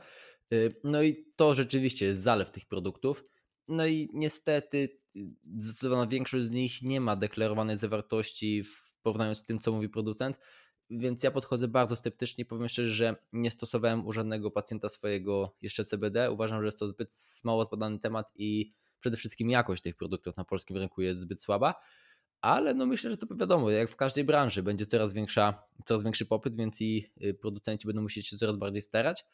Y, 0.53 0.75
no 0.83 1.03
i 1.03 1.25
to 1.35 1.53
rzeczywiście 1.53 2.05
jest 2.05 2.21
zalew 2.21 2.51
tych 2.51 2.65
produktów. 2.65 3.25
No 3.67 3.85
i 3.85 4.09
niestety 4.13 4.89
y, 5.15 5.19
zdecydowana 5.59 6.07
większość 6.07 6.45
z 6.45 6.51
nich 6.51 6.81
nie 6.81 7.01
ma 7.01 7.15
deklarowanej 7.15 7.77
zawartości 7.77 8.63
w 8.63 8.91
porównaniu 9.01 9.35
z 9.35 9.45
tym, 9.45 9.59
co 9.59 9.71
mówi 9.71 9.89
producent, 9.89 10.39
więc 10.89 11.23
ja 11.23 11.31
podchodzę 11.31 11.67
bardzo 11.67 11.95
sceptycznie. 11.95 12.45
Powiem 12.45 12.69
szczerze, 12.69 12.89
że 12.89 13.15
nie 13.33 13.51
stosowałem 13.51 14.07
u 14.07 14.13
żadnego 14.13 14.51
pacjenta 14.51 14.89
swojego 14.89 15.55
jeszcze 15.61 15.85
CBD. 15.85 16.31
Uważam, 16.31 16.59
że 16.61 16.65
jest 16.65 16.79
to 16.79 16.87
zbyt 16.87 17.15
mało 17.43 17.65
zbadany 17.65 17.99
temat 17.99 18.31
i 18.35 18.73
przede 18.99 19.17
wszystkim 19.17 19.49
jakość 19.49 19.83
tych 19.83 19.95
produktów 19.95 20.37
na 20.37 20.43
polskim 20.43 20.77
rynku 20.77 21.01
jest 21.01 21.19
zbyt 21.19 21.41
słaba. 21.41 21.75
Ale 22.41 22.73
no 22.73 22.85
myślę, 22.85 23.11
że 23.11 23.17
to 23.17 23.35
wiadomo, 23.35 23.69
jak 23.69 23.89
w 23.89 23.95
każdej 23.95 24.23
branży 24.23 24.63
będzie 24.63 24.85
coraz, 24.85 25.13
większa, 25.13 25.63
coraz 25.85 26.03
większy 26.03 26.25
popyt, 26.25 26.55
więc 26.55 26.81
i 26.81 27.11
y, 27.23 27.33
producenci 27.33 27.87
będą 27.87 28.01
musieć 28.01 28.27
się 28.27 28.37
coraz 28.37 28.55
bardziej 28.55 28.81
starać. 28.81 29.25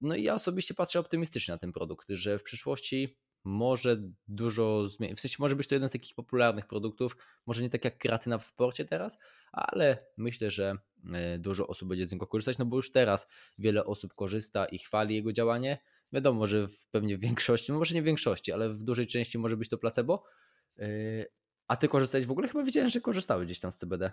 No 0.00 0.14
i 0.14 0.22
ja 0.22 0.34
osobiście 0.34 0.74
patrzę 0.74 1.00
optymistycznie 1.00 1.52
na 1.52 1.58
ten 1.58 1.72
produkt, 1.72 2.08
że 2.10 2.38
w 2.38 2.42
przyszłości 2.42 3.16
może 3.44 4.02
dużo 4.28 4.88
zmienić. 4.88 5.18
W 5.18 5.20
sensie 5.20 5.36
może 5.38 5.56
być 5.56 5.68
to 5.68 5.74
jeden 5.74 5.88
z 5.88 5.92
takich 5.92 6.14
popularnych 6.14 6.66
produktów, 6.66 7.16
może 7.46 7.62
nie 7.62 7.70
tak 7.70 7.84
jak 7.84 7.98
kreatyna 7.98 8.38
w 8.38 8.44
sporcie 8.44 8.84
teraz, 8.84 9.18
ale 9.52 10.06
myślę, 10.16 10.50
że 10.50 10.74
e, 11.12 11.38
dużo 11.38 11.66
osób 11.66 11.88
będzie 11.88 12.06
z 12.06 12.12
niego 12.12 12.26
korzystać, 12.26 12.58
no 12.58 12.64
bo 12.64 12.76
już 12.76 12.92
teraz 12.92 13.28
wiele 13.58 13.84
osób 13.84 14.14
korzysta 14.14 14.66
i 14.66 14.78
chwali 14.78 15.14
jego 15.14 15.32
działanie. 15.32 15.78
Wiadomo, 16.12 16.46
że 16.46 16.68
w 16.68 16.86
pewnie 16.86 17.18
większości, 17.18 17.72
no 17.72 17.78
może 17.78 17.94
nie 17.94 18.02
w 18.02 18.04
większości, 18.04 18.52
ale 18.52 18.74
w 18.74 18.82
dużej 18.82 19.06
części 19.06 19.38
może 19.38 19.56
być 19.56 19.68
to 19.68 19.78
placebo. 19.78 20.24
A 21.68 21.76
ty 21.76 21.88
korzystałeś 21.88 22.26
w 22.26 22.30
ogóle? 22.30 22.48
Chyba 22.48 22.64
widziałem, 22.64 22.90
że 22.90 23.00
korzystałeś 23.00 23.46
gdzieś 23.46 23.60
tam 23.60 23.72
z 23.72 23.76
CBD. 23.76 24.12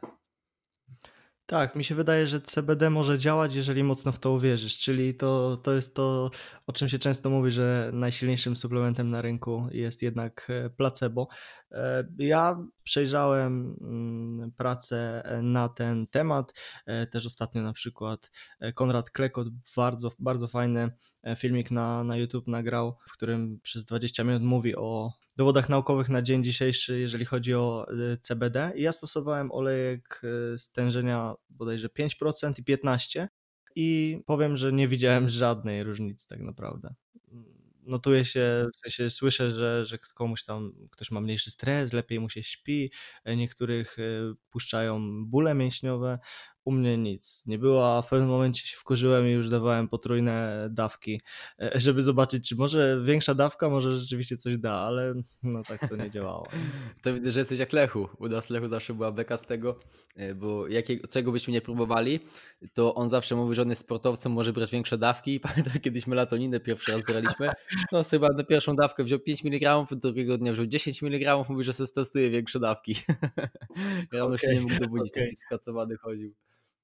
Tak, 1.46 1.76
mi 1.76 1.84
się 1.84 1.96
wydaje, 1.96 2.28
że 2.28 2.42
CBD 2.42 2.90
może 2.90 3.18
działać, 3.18 3.56
jeżeli 3.56 3.84
mocno 3.84 4.12
w 4.12 4.20
to 4.20 4.32
uwierzysz, 4.32 4.78
czyli 4.78 5.16
to, 5.16 5.58
to 5.58 5.74
jest 5.74 5.96
to, 5.96 6.32
o 6.68 6.74
czym 6.74 6.90
się 6.90 7.00
często 7.00 7.30
mówi, 7.30 7.52
że 7.52 7.90
najsilniejszym 7.94 8.56
suplementem 8.56 9.10
na 9.10 9.22
rynku 9.22 9.68
jest 9.72 10.02
jednak 10.02 10.48
e, 10.50 10.70
placebo. 10.70 11.28
E, 11.76 12.08
ja 12.18 12.66
przejrzałem 12.84 13.78
mm, 13.82 14.52
pracę 14.52 15.24
na 15.44 15.70
ten 15.70 16.08
temat, 16.08 16.54
e, 16.86 17.08
też 17.08 17.26
ostatnio 17.26 17.62
na 17.62 17.74
przykład 17.74 18.32
Konrad 18.76 19.12
Klekot 19.12 19.48
bardzo, 19.76 20.12
bardzo 20.20 20.48
fajny 20.48 20.92
filmik 21.38 21.72
na, 21.72 22.04
na 22.04 22.18
YouTube 22.18 22.48
nagrał, 22.48 22.98
w 23.10 23.14
którym 23.14 23.60
przez 23.64 23.86
20 23.86 24.24
minut 24.24 24.44
mówi 24.44 24.76
o 24.76 25.14
dowodach 25.38 25.70
naukowych 25.70 26.10
na 26.10 26.22
dzień 26.22 26.44
dzisiejszy, 26.44 27.00
jeżeli 27.00 27.26
chodzi 27.26 27.54
o 27.54 27.88
CBD. 28.22 28.72
I 28.76 28.82
ja 28.82 28.92
stosowałem 28.92 29.52
olejek 29.52 30.22
stężenia 30.58 31.34
bodajże 31.50 31.88
5% 31.88 32.54
i 32.60 32.64
15% 32.64 33.28
i 33.76 34.20
powiem, 34.26 34.58
że 34.58 34.74
nie 34.74 34.88
widziałem 34.88 35.30
żadnej 35.30 35.84
różnicy 35.84 36.28
tak 36.28 36.40
naprawdę. 36.40 36.96
Notuję 37.86 38.26
się, 38.26 38.66
w 38.76 38.80
sensie 38.80 39.10
słyszę, 39.10 39.52
że, 39.52 39.86
że 39.86 39.98
komuś 39.98 40.44
tam 40.44 40.74
ktoś 40.92 41.12
ma 41.12 41.22
mniejszy 41.22 41.52
stres, 41.52 41.94
lepiej 41.94 42.20
mu 42.20 42.30
się 42.30 42.44
śpi, 42.44 42.92
niektórych 43.26 44.00
e, 44.00 44.04
puszczają 44.50 45.26
bóle 45.26 45.54
mięśniowe, 45.56 46.20
u 46.66 46.72
mnie 46.72 46.98
nic 46.98 47.44
nie 47.46 47.60
było, 47.60 47.98
a 47.98 48.02
w 48.02 48.08
pewnym 48.08 48.30
momencie 48.30 48.68
się 48.68 48.78
wkurzyłem 48.78 49.28
i 49.28 49.32
już 49.32 49.50
dawałem 49.50 49.88
potrójne 49.88 50.68
dawki, 50.72 51.22
e, 51.62 51.72
żeby 51.76 52.02
zobaczyć, 52.02 52.50
czy 52.50 52.56
może 52.56 53.02
większa 53.04 53.36
dawka 53.36 53.70
może 53.70 53.98
rzeczywiście 53.98 54.38
coś 54.38 54.58
da, 54.58 54.74
ale 54.74 55.14
no 55.44 55.64
tak 55.64 55.90
to 55.90 55.96
nie 55.96 56.10
działało. 56.10 56.48
to 57.04 57.14
widzę, 57.14 57.32
że 57.32 57.40
jesteś 57.40 57.60
jak 57.60 57.74
Lechu. 57.74 58.10
U 58.20 58.28
nas 58.28 58.50
Lechu 58.50 58.68
zawsze 58.68 58.94
była 58.94 59.12
beka 59.12 59.38
z 59.38 59.42
tego, 59.42 59.80
e, 60.16 60.36
bo 60.36 60.68
jakiego, 60.68 61.08
czego 61.08 61.32
byśmy 61.32 61.54
nie 61.54 61.62
próbowali, 61.62 62.20
to 62.74 62.96
on 62.96 63.10
zawsze 63.10 63.36
mówi, 63.36 63.56
że 63.56 63.62
on 63.62 63.70
jest 63.70 63.82
sportowcem, 63.82 64.32
może 64.32 64.54
brać 64.54 64.72
większe 64.72 64.98
dawki. 64.98 65.40
Pamiętam 65.46 65.80
kiedyś 65.82 66.08
melatoninę 66.08 66.60
pierwszy 66.60 66.92
raz 66.92 67.02
braliśmy, 67.04 67.50
no 67.92 68.04
chyba 68.04 68.28
na 68.30 68.44
pierwszą 68.44 68.76
dawkę 68.76 69.04
wziął 69.04 69.20
5 69.20 69.46
mg, 69.46 69.86
drugiego 69.92 70.38
dnia 70.38 70.54
wziął 70.54 70.66
10 70.66 71.04
mg, 71.04 71.50
mówi, 71.50 71.64
że 71.64 71.74
sobie 71.74 71.90
testuje 71.96 72.30
większe 72.30 72.60
dawki. 72.60 72.96
Rano 74.12 74.26
okay, 74.26 74.38
się 74.38 74.54
nie 74.54 74.62
mógł 74.62 74.80
dobudzić, 74.80 75.12
okay. 75.14 75.24
taki 75.24 75.36
skacowany 75.36 75.98
chodził. 75.98 76.34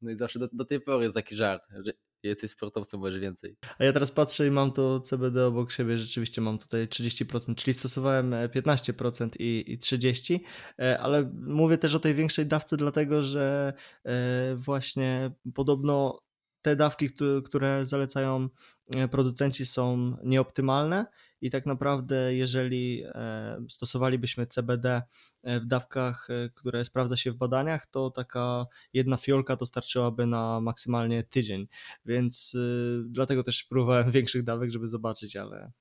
No 0.02 0.12
i 0.12 0.16
zawsze 0.16 0.40
do, 0.40 0.48
do 0.54 0.66
tej 0.66 0.82
pory 0.82 1.04
jest 1.04 1.16
taki 1.16 1.36
żart, 1.36 1.64
że 1.86 1.94
jesteś 2.24 2.52
sportowcem, 2.52 3.00
możesz 3.00 3.22
więcej. 3.22 3.56
A 3.80 3.84
ja 3.84 3.94
teraz 3.94 4.12
patrzę 4.12 4.48
i 4.48 4.52
mam 4.52 4.72
to 4.72 5.00
CBD 5.00 5.46
obok 5.46 5.72
siebie, 5.72 5.98
rzeczywiście 5.98 6.42
mam 6.42 6.60
tutaj 6.60 6.88
30%, 6.88 7.56
czyli 7.56 7.74
stosowałem 7.74 8.32
15% 8.32 9.26
e, 9.26 9.44
i, 9.44 9.74
i 9.74 9.78
30%, 9.80 10.40
e, 10.80 11.00
ale 11.00 11.32
mówię 11.34 11.78
też 11.78 11.96
o 11.96 12.00
tej 12.00 12.16
większej 12.16 12.46
dawce, 12.46 12.78
dlatego 12.78 13.24
że 13.24 13.74
e, 14.06 14.56
właśnie 14.56 15.32
podobno 15.54 16.20
te 16.62 16.76
dawki, 16.76 17.10
które 17.45 17.86
zalecają 17.86 18.50
e, 18.95 19.08
producenci 19.08 19.65
są 19.65 20.17
nieoptymalne 20.24 21.06
i 21.41 21.50
tak 21.50 21.65
naprawdę 21.65 22.36
jeżeli 22.36 23.04
e, 23.06 23.65
stosowalibyśmy 23.69 24.47
CBD 24.47 25.02
e, 25.43 25.60
w 25.60 25.65
dawkach, 25.65 26.28
które 26.56 26.86
sprawdza 26.86 27.15
się 27.15 27.32
w 27.32 27.36
badaniach, 27.36 27.86
to 27.86 28.12
taka 28.12 28.65
jedna 28.93 29.17
fiolka 29.17 29.56
dostarczyłaby 29.56 30.26
na 30.26 30.62
maksymalnie 30.62 31.24
tydzień, 31.24 31.67
więc 32.06 32.58
dlatego 33.06 33.43
też 33.43 33.63
próbowałem 33.63 34.12
większych 34.21 34.43
dawek, 34.43 34.71
żeby 34.71 34.88
zobaczyć, 34.88 35.36
ale 35.36 35.71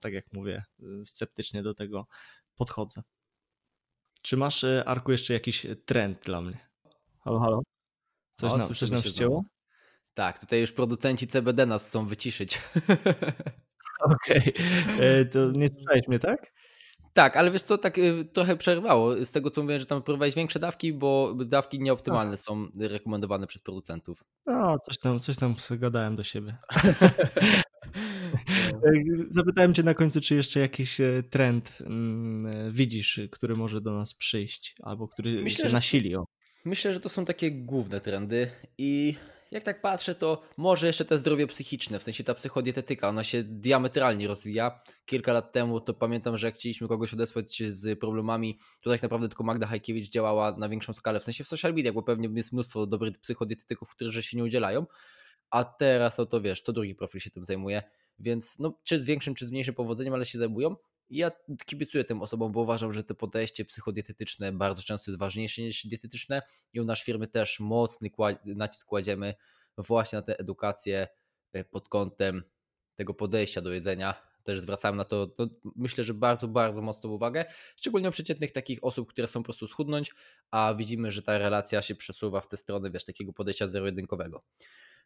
tak 0.00 0.12
jak 0.12 0.24
mówię, 0.32 0.64
sceptycznie 1.04 1.62
do 1.62 1.74
tego 1.74 2.06
podchodzę. 2.56 3.02
Czy 4.22 4.36
masz, 4.36 4.64
Arku, 4.86 5.12
jeszcze 5.12 5.34
jakiś 5.34 5.66
trend 5.84 6.24
dla 6.24 6.40
mnie? 6.40 6.68
Halo, 7.20 7.40
halo? 7.40 7.62
Coś, 8.34 8.52
o, 8.52 8.56
nam, 8.56 8.74
coś 8.74 8.90
nam 8.90 9.00
przycięło? 9.00 9.44
Tak, 10.14 10.38
tutaj 10.38 10.60
już 10.60 10.72
producenci 10.72 11.26
CBD 11.26 11.66
nas 11.66 11.86
chcą 11.86 12.06
wyciszyć. 12.06 12.60
Okej, 14.00 14.54
okay. 14.94 15.06
E, 15.06 15.24
to 15.24 15.50
nie 15.50 15.68
słyszałeś 15.68 16.08
mnie, 16.08 16.18
tak? 16.18 16.52
Tak, 17.14 17.36
ale 17.36 17.50
wiesz 17.50 17.62
co, 17.62 17.78
tak 17.78 17.98
y, 17.98 18.24
trochę 18.32 18.56
przerwało 18.56 19.24
z 19.24 19.32
tego, 19.32 19.50
co 19.50 19.62
mówiłem, 19.62 19.80
że 19.80 19.86
tam 19.86 20.02
próbowałeś 20.02 20.34
większe 20.34 20.58
dawki, 20.58 20.92
bo 20.92 21.34
dawki 21.34 21.80
nieoptymalne 21.80 22.36
są 22.36 22.68
rekomendowane 22.78 23.46
przez 23.46 23.62
producentów. 23.62 24.24
No, 24.46 24.78
coś 24.78 24.98
tam, 24.98 25.20
coś 25.20 25.36
tam 25.36 25.54
gadałem 25.70 26.16
do 26.16 26.22
siebie. 26.22 26.56
E, 28.74 28.92
zapytałem 29.28 29.74
cię 29.74 29.82
na 29.82 29.94
końcu, 29.94 30.20
czy 30.20 30.34
jeszcze 30.34 30.60
jakiś 30.60 31.00
e, 31.00 31.22
trend 31.30 31.78
mm, 31.80 32.72
widzisz, 32.72 33.20
który 33.30 33.56
może 33.56 33.80
do 33.80 33.92
nas 33.92 34.14
przyjść, 34.14 34.74
albo 34.82 35.08
który 35.08 35.42
Myślę, 35.42 35.68
się 35.68 35.72
nasili. 35.72 36.16
Myślę, 36.64 36.94
że 36.94 37.00
to 37.00 37.08
są 37.08 37.24
takie 37.24 37.50
główne 37.50 38.00
trendy 38.00 38.50
i 38.78 39.14
jak 39.54 39.64
tak 39.64 39.80
patrzę, 39.80 40.14
to 40.14 40.42
może 40.56 40.86
jeszcze 40.86 41.04
te 41.04 41.18
zdrowie 41.18 41.46
psychiczne, 41.46 41.98
w 41.98 42.02
sensie 42.02 42.24
ta 42.24 42.34
psychodietetyka, 42.34 43.08
ona 43.08 43.24
się 43.24 43.44
diametralnie 43.44 44.28
rozwija. 44.28 44.80
Kilka 45.06 45.32
lat 45.32 45.52
temu 45.52 45.80
to 45.80 45.94
pamiętam, 45.94 46.38
że 46.38 46.46
jak 46.46 46.54
chcieliśmy 46.54 46.88
kogoś 46.88 47.14
odesłać 47.14 47.62
z 47.66 48.00
problemami, 48.00 48.58
to 48.82 48.90
tak 48.90 49.02
naprawdę 49.02 49.28
tylko 49.28 49.44
Magda 49.44 49.66
Hajkiewicz 49.66 50.10
działała 50.10 50.56
na 50.56 50.68
większą 50.68 50.92
skalę, 50.92 51.20
w 51.20 51.24
sensie 51.24 51.44
w 51.44 51.48
social 51.48 51.74
media, 51.74 51.92
bo 51.92 52.02
pewnie 52.02 52.28
jest 52.34 52.52
mnóstwo 52.52 52.86
dobrych 52.86 53.18
psychodietetyków, 53.18 53.90
którzy 53.90 54.22
się 54.22 54.36
nie 54.36 54.44
udzielają, 54.44 54.86
a 55.50 55.64
teraz 55.64 56.16
to, 56.16 56.26
to 56.26 56.40
wiesz, 56.40 56.62
to 56.62 56.72
drugi 56.72 56.94
profil 56.94 57.20
się 57.20 57.30
tym 57.30 57.44
zajmuje, 57.44 57.82
więc 58.18 58.58
no, 58.58 58.78
czy 58.84 59.00
z 59.00 59.06
większym, 59.06 59.34
czy 59.34 59.46
z 59.46 59.50
mniejszym 59.50 59.74
powodzeniem, 59.74 60.14
ale 60.14 60.26
się 60.26 60.38
zajmują. 60.38 60.76
Ja 61.10 61.30
kibicuję 61.66 62.04
tym 62.04 62.22
osobom, 62.22 62.52
bo 62.52 62.60
uważam, 62.60 62.92
że 62.92 63.04
to 63.04 63.14
podejście 63.14 63.64
psychodietetyczne 63.64 64.52
bardzo 64.52 64.82
często 64.82 65.10
jest 65.10 65.18
ważniejsze 65.18 65.62
niż 65.62 65.86
dietetyczne 65.86 66.42
i 66.72 66.80
u 66.80 66.84
naszej 66.84 67.04
firmy 67.04 67.28
też 67.28 67.60
mocny 67.60 68.10
nacisk 68.44 68.86
kładziemy 68.88 69.34
właśnie 69.78 70.16
na 70.16 70.22
tę 70.22 70.38
edukację 70.38 71.08
e, 71.52 71.64
pod 71.64 71.88
kątem 71.88 72.42
tego 72.94 73.14
podejścia 73.14 73.60
do 73.60 73.72
jedzenia. 73.72 74.14
Też 74.44 74.60
zwracałem 74.60 74.96
na 74.96 75.04
to, 75.04 75.26
to 75.26 75.48
myślę, 75.76 76.04
że 76.04 76.14
bardzo, 76.14 76.48
bardzo 76.48 76.82
mocną 76.82 77.10
uwagę, 77.10 77.44
szczególnie 77.76 78.08
u 78.08 78.12
przeciętnych 78.12 78.52
takich 78.52 78.84
osób, 78.84 79.08
które 79.08 79.26
chcą 79.26 79.40
po 79.40 79.44
prostu 79.44 79.66
schudnąć, 79.66 80.14
a 80.50 80.74
widzimy, 80.78 81.10
że 81.10 81.22
ta 81.22 81.38
relacja 81.38 81.82
się 81.82 81.94
przesuwa 81.94 82.40
w 82.40 82.48
tę 82.48 82.56
stronę, 82.56 82.90
wiesz, 82.90 83.04
takiego 83.04 83.32
podejścia 83.32 83.66
zero-jedynkowego. 83.66 84.44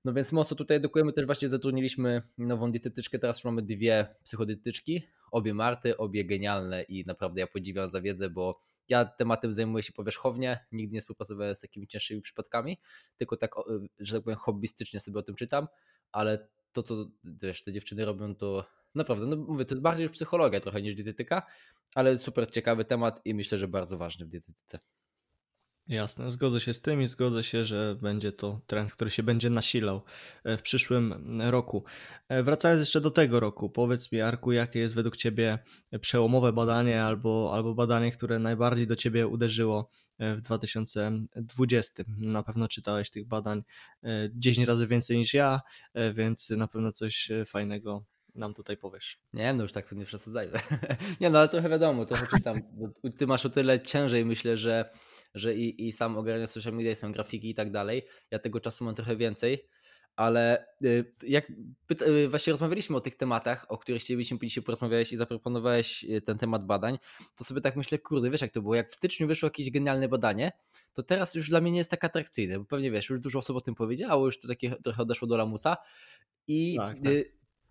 No 0.04 0.12
więc 0.12 0.32
mocno 0.32 0.56
tutaj 0.56 0.76
edukujemy, 0.76 1.12
też 1.12 1.26
właśnie 1.26 1.48
zatrudniliśmy 1.48 2.22
nową 2.38 2.72
dietetyczkę, 2.72 3.18
teraz 3.18 3.36
już 3.36 3.44
mamy 3.44 3.62
dwie 3.62 4.16
psychodietetyczki, 4.24 5.02
obie 5.30 5.54
Marty, 5.54 5.96
obie 5.96 6.24
genialne 6.24 6.82
i 6.82 7.04
naprawdę 7.06 7.40
ja 7.40 7.46
podziwiam 7.46 7.88
za 7.88 8.00
wiedzę, 8.00 8.30
bo 8.30 8.60
ja 8.88 9.04
tematem 9.04 9.54
zajmuję 9.54 9.82
się 9.82 9.92
powierzchownie, 9.92 10.66
nigdy 10.72 10.94
nie 10.94 11.00
współpracowałem 11.00 11.54
z 11.54 11.60
takimi 11.60 11.86
cięższymi 11.86 12.22
przypadkami, 12.22 12.78
tylko 13.16 13.36
tak, 13.36 13.54
że 13.98 14.14
tak 14.16 14.24
powiem, 14.24 14.38
hobbystycznie 14.38 15.00
sobie 15.00 15.18
o 15.18 15.22
tym 15.22 15.34
czytam, 15.34 15.68
ale 16.12 16.48
to, 16.72 16.82
co 16.82 17.06
wiesz, 17.24 17.64
te 17.64 17.72
dziewczyny 17.72 18.04
robią, 18.04 18.34
to 18.34 18.66
naprawdę, 18.94 19.26
no 19.26 19.36
mówię, 19.36 19.64
to 19.64 19.74
jest 19.74 19.82
bardziej 19.82 20.10
psychologia 20.10 20.60
trochę 20.60 20.82
niż 20.82 20.94
dietetyka, 20.94 21.42
ale 21.94 22.18
super 22.18 22.50
ciekawy 22.50 22.84
temat 22.84 23.20
i 23.24 23.34
myślę, 23.34 23.58
że 23.58 23.68
bardzo 23.68 23.98
ważny 23.98 24.26
w 24.26 24.28
dietetyce. 24.28 24.78
Jasne, 25.88 26.30
zgodzę 26.30 26.60
się 26.60 26.74
z 26.74 26.80
tym 26.80 27.02
i 27.02 27.06
zgodzę 27.06 27.44
się, 27.44 27.64
że 27.64 27.96
będzie 28.02 28.32
to 28.32 28.60
trend, 28.66 28.92
który 28.92 29.10
się 29.10 29.22
będzie 29.22 29.50
nasilał 29.50 30.02
e, 30.44 30.56
w 30.56 30.62
przyszłym 30.62 31.40
roku. 31.40 31.84
E, 32.28 32.42
wracając 32.42 32.80
jeszcze 32.80 33.00
do 33.00 33.10
tego 33.10 33.40
roku, 33.40 33.70
powiedz 33.70 34.12
mi, 34.12 34.20
Arku, 34.20 34.52
jakie 34.52 34.78
jest 34.78 34.94
według 34.94 35.16
Ciebie 35.16 35.58
przełomowe 36.00 36.52
badanie 36.52 37.04
albo, 37.04 37.50
albo 37.54 37.74
badanie, 37.74 38.12
które 38.12 38.38
najbardziej 38.38 38.86
do 38.86 38.96
Ciebie 38.96 39.26
uderzyło 39.26 39.90
e, 40.18 40.36
w 40.36 40.40
2020? 40.40 42.04
Na 42.18 42.42
pewno 42.42 42.68
czytałeś 42.68 43.10
tych 43.10 43.26
badań 43.26 43.62
10 44.30 44.68
razy 44.68 44.86
więcej 44.86 45.18
niż 45.18 45.34
ja, 45.34 45.60
więc 46.14 46.50
na 46.50 46.68
pewno 46.68 46.92
coś 46.92 47.30
fajnego 47.46 48.04
nam 48.34 48.54
tutaj 48.54 48.76
powiesz. 48.76 49.20
Nie, 49.32 49.52
no 49.52 49.62
już 49.62 49.72
tak 49.72 49.88
to 49.88 49.94
nie 49.94 50.04
przesadzajmy. 50.04 50.58
nie, 51.20 51.30
no 51.30 51.38
ale 51.38 51.48
trochę 51.48 51.68
wiadomo, 51.68 52.06
trochę 52.06 52.26
czytam. 52.26 52.62
Ty 53.18 53.26
masz 53.26 53.46
o 53.46 53.50
tyle 53.50 53.80
ciężej, 53.80 54.24
myślę, 54.24 54.56
że 54.56 54.90
że 55.34 55.54
i, 55.54 55.86
i 55.86 55.92
sam 55.92 56.16
ogarniam 56.16 56.46
social 56.46 56.74
media, 56.74 56.92
i 56.92 56.96
sam 56.96 57.12
grafiki 57.12 57.50
i 57.50 57.54
tak 57.54 57.70
dalej. 57.70 58.02
Ja 58.30 58.38
tego 58.38 58.60
czasu 58.60 58.84
mam 58.84 58.94
trochę 58.94 59.16
więcej, 59.16 59.68
ale 60.18 60.66
y, 60.84 61.14
jak 61.22 61.52
y, 62.02 62.28
właśnie 62.28 62.50
rozmawialiśmy 62.50 62.96
o 62.96 63.00
tych 63.00 63.16
tematach, 63.16 63.66
o 63.68 63.78
których 63.78 64.02
chcielibyśmy 64.02 64.38
dzisiaj 64.38 64.64
porozmawiałeś 64.64 65.12
i 65.12 65.16
zaproponowałeś 65.16 66.04
y, 66.04 66.20
ten 66.20 66.38
temat 66.38 66.66
badań, 66.66 66.98
to 67.36 67.44
sobie 67.44 67.60
tak 67.60 67.76
myślę, 67.76 67.98
kurde, 67.98 68.30
wiesz 68.30 68.40
jak 68.40 68.52
to 68.52 68.62
było, 68.62 68.74
jak 68.74 68.90
w 68.90 68.94
styczniu 68.94 69.26
wyszło 69.26 69.46
jakieś 69.46 69.70
genialne 69.70 70.08
badanie, 70.08 70.52
to 70.94 71.02
teraz 71.02 71.34
już 71.34 71.48
dla 71.48 71.60
mnie 71.60 71.70
nie 71.70 71.78
jest 71.78 71.90
tak 71.90 72.04
atrakcyjne, 72.04 72.58
bo 72.58 72.64
pewnie 72.64 72.90
wiesz, 72.90 73.10
już 73.10 73.20
dużo 73.20 73.38
osób 73.38 73.56
o 73.56 73.60
tym 73.60 73.74
powiedziało, 73.74 74.26
już 74.26 74.40
to 74.40 74.48
takie 74.48 74.70
trochę 74.70 75.02
odeszło 75.02 75.28
do 75.28 75.36
lamusa 75.36 75.76
i 76.46 76.76
tak, 76.76 76.96
tak. 77.04 77.12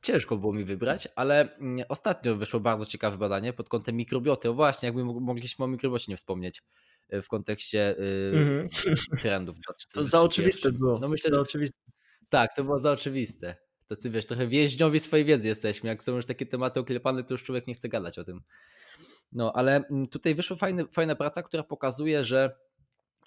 ciężko 0.02 0.38
było 0.38 0.54
mi 0.54 0.64
wybrać, 0.64 1.08
ale 1.16 1.56
mm, 1.58 1.86
ostatnio 1.90 2.36
wyszło 2.36 2.60
bardzo 2.60 2.86
ciekawe 2.86 3.18
badanie 3.18 3.54
pod 3.54 3.70
kątem 3.70 3.96
mikrobioty, 3.96 4.50
o 4.50 4.54
właśnie, 4.54 4.88
jakby 4.88 5.06
mogliśmy 5.06 5.66
o 5.66 5.68
mikrobiocie 5.68 6.12
nie 6.12 6.18
wspomnieć. 6.18 6.64
Y, 7.14 7.22
w 7.22 7.28
kontekście 7.28 7.96
mm 7.98 8.68
-hmm. 8.68 9.22
trendów. 9.22 9.58
To 9.94 10.06
za 10.06 10.22
oczywiste 10.22 10.72
było. 10.72 11.00
No 11.00 11.10
myślę, 11.10 11.32
za 11.32 11.40
oczywiste. 11.40 11.78
Tak, 12.30 12.56
to 12.56 12.64
było 12.64 12.80
za 12.80 12.92
oczywiste. 12.92 13.56
To 13.88 13.96
ty 13.96 14.10
wiesz, 14.10 14.26
trochę 14.26 14.48
więźniowi 14.48 15.00
swojej 15.00 15.26
wiedzy 15.26 15.48
jesteśmy. 15.48 15.90
Jak 15.90 16.04
są 16.04 16.16
już 16.16 16.26
takie 16.26 16.46
tematy 16.46 16.80
oklepane, 16.80 17.24
to 17.24 17.34
już 17.34 17.44
człowiek 17.44 17.68
nie 17.68 17.74
chce 17.74 17.90
gadać 17.90 18.20
o 18.20 18.24
tym. 18.24 18.42
No, 19.32 19.54
ale 19.56 19.76
mm, 19.76 20.08
tutaj 20.08 20.36
wyszła 20.36 20.56
fajny, 20.56 20.86
fajna 20.92 21.16
praca, 21.16 21.44
która 21.44 21.64
pokazuje, 21.64 22.24
że 22.24 22.60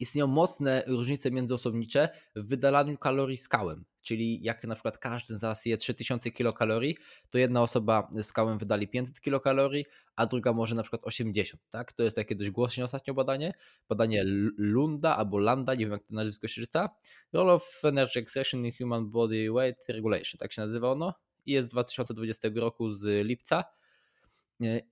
istnieją 0.01 0.27
mocne 0.27 0.85
różnice 0.87 1.31
międzyosobnicze 1.31 2.09
w 2.37 2.49
wydalaniu 2.49 2.99
kalorii 2.99 3.37
skałem. 3.37 3.85
Czyli 4.03 4.43
jak 4.43 4.65
na 4.65 4.75
przykład 4.75 4.99
każdy 4.99 5.37
z 5.37 5.43
nas 5.43 5.67
je 5.67 5.77
3000 5.77 6.31
kilokalorii, 6.31 6.97
to 7.31 7.39
jedna 7.39 7.63
osoba 7.63 8.11
skałem 8.23 8.59
wydali 8.59 8.89
500 8.89 9.21
kilokalorii, 9.21 9.85
a 10.17 10.27
druga 10.27 10.53
może 10.53 10.75
na 10.75 10.83
przykład 10.83 11.03
80. 11.05 11.63
Tak? 11.71 11.93
To 11.93 12.03
jest 12.03 12.17
takie 12.17 12.35
dość 12.35 12.51
głośne 12.51 12.85
ostatnio 12.85 13.15
badanie. 13.15 13.55
Badanie 13.89 14.23
Lunda 14.57 15.17
albo 15.17 15.39
Landa, 15.39 15.75
nie 15.75 15.85
wiem 15.85 15.93
jak 15.93 16.05
to 16.05 16.15
nazwisko 16.15 16.49
się 16.49 16.61
czyta. 16.61 16.91
Role 17.33 17.53
of 17.53 17.81
Energy 17.85 18.21
Extraction 18.21 18.67
in 18.67 18.73
Human 18.79 19.11
Body 19.11 19.53
Weight 19.53 19.89
Regulation, 19.89 20.39
tak 20.39 20.53
się 20.53 20.63
nazywa 20.63 20.91
ono. 20.91 21.15
I 21.47 21.53
jest 21.53 21.69
z 21.69 21.71
2020 21.71 22.49
roku 22.55 22.91
z 22.91 23.27
lipca. 23.27 23.65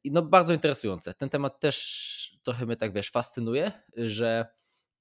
No 0.05 0.23
bardzo 0.23 0.53
interesujące. 0.53 1.15
Ten 1.15 1.29
temat 1.29 1.61
też 1.61 2.39
trochę 2.43 2.67
mnie 2.67 2.77
tak 2.77 2.93
wiesz, 2.93 3.11
fascynuje, 3.11 3.73
że 3.97 4.47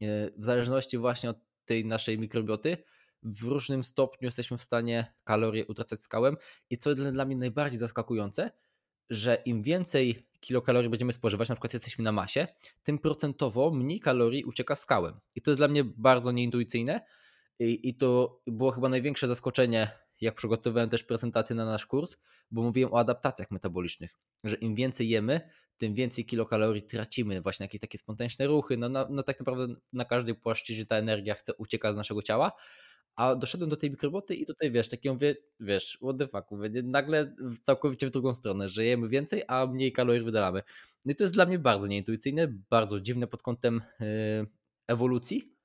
e, 0.01 0.05
w 0.37 0.45
zależności 0.45 0.97
właśnie 0.97 1.29
od 1.29 1.37
tej 1.65 1.85
naszej 1.85 2.19
mikrobioty, 2.19 2.77
w 3.23 3.43
różnym 3.43 3.83
stopniu 3.83 4.25
jesteśmy 4.25 4.57
w 4.57 4.63
stanie 4.63 5.13
kalorie 5.23 5.65
utracać 5.65 6.01
skałem. 6.01 6.37
I 6.69 6.77
co 6.77 6.95
dla 6.95 7.25
mnie 7.25 7.35
najbardziej 7.35 7.77
zaskakujące, 7.77 8.51
że 9.09 9.41
im 9.45 9.61
więcej 9.61 10.27
kilokalorii 10.39 10.89
będziemy 10.89 11.13
spożywać, 11.13 11.49
na 11.49 11.55
przykład 11.55 11.73
jesteśmy 11.73 12.03
na 12.03 12.11
masie, 12.11 12.47
tym 12.83 12.99
procentowo 12.99 13.71
mniej 13.71 13.99
kalorii 13.99 14.43
ucieka 14.43 14.75
skałem. 14.75 15.19
I 15.35 15.41
to 15.41 15.51
jest 15.51 15.59
dla 15.59 15.67
mnie 15.67 15.83
bardzo 15.83 16.31
nieintuicyjne. 16.31 17.01
I, 17.59 17.89
I 17.89 17.95
to 17.95 18.41
było 18.47 18.71
chyba 18.71 18.89
największe 18.89 19.27
zaskoczenie, 19.27 19.91
jak 20.21 20.35
przygotowywałem 20.35 20.89
też 20.89 21.03
prezentację 21.03 21.55
na 21.55 21.65
nasz 21.65 21.85
kurs, 21.85 22.17
bo 22.51 22.61
mówiłem 22.61 22.93
o 22.93 22.99
adaptacjach 22.99 23.51
metabolicznych, 23.51 24.11
że 24.43 24.55
im 24.55 24.75
więcej 24.75 25.09
jemy, 25.09 25.49
tym 25.77 25.93
więcej 25.93 26.25
kilokalorii 26.25 26.83
tracimy, 26.83 27.41
właśnie 27.41 27.63
jakieś 27.63 27.81
takie 27.81 27.97
spontaniczne 27.97 28.47
ruchy. 28.47 28.77
No, 28.77 28.89
no, 28.89 29.07
no 29.09 29.23
tak 29.23 29.39
naprawdę 29.39 29.75
na 29.93 30.05
każdej 30.05 30.35
płaszczyźnie 30.35 30.85
ta 30.85 30.95
energia 30.95 31.35
chce 31.35 31.53
ucieka 31.53 31.93
z 31.93 31.95
naszego 31.95 32.21
ciała, 32.21 32.51
a 33.17 33.35
doszedłem 33.35 33.69
do 33.69 33.75
tej 33.77 33.91
mikroboty 33.91 34.35
i 34.35 34.45
tutaj 34.45 34.71
wiesz, 34.71 34.89
takie 34.89 35.13
mówię, 35.13 35.35
wiesz, 35.59 35.97
what 36.01 36.17
the 36.17 36.27
fuck, 36.27 36.51
mówię, 36.51 36.69
nagle 36.83 37.35
całkowicie 37.63 38.07
w 38.07 38.09
drugą 38.09 38.33
stronę, 38.33 38.69
że 38.69 38.85
jemy 38.85 39.09
więcej, 39.09 39.43
a 39.47 39.67
mniej 39.67 39.91
kalorii 39.91 40.23
wydalamy. 40.23 40.63
No 41.05 41.11
i 41.11 41.15
to 41.15 41.23
jest 41.23 41.33
dla 41.33 41.45
mnie 41.45 41.59
bardzo 41.59 41.87
nieintuicyjne, 41.87 42.47
bardzo 42.69 42.99
dziwne 42.99 43.27
pod 43.27 43.41
kątem 43.41 43.81
yy, 43.99 44.07
ewolucji, 44.87 45.57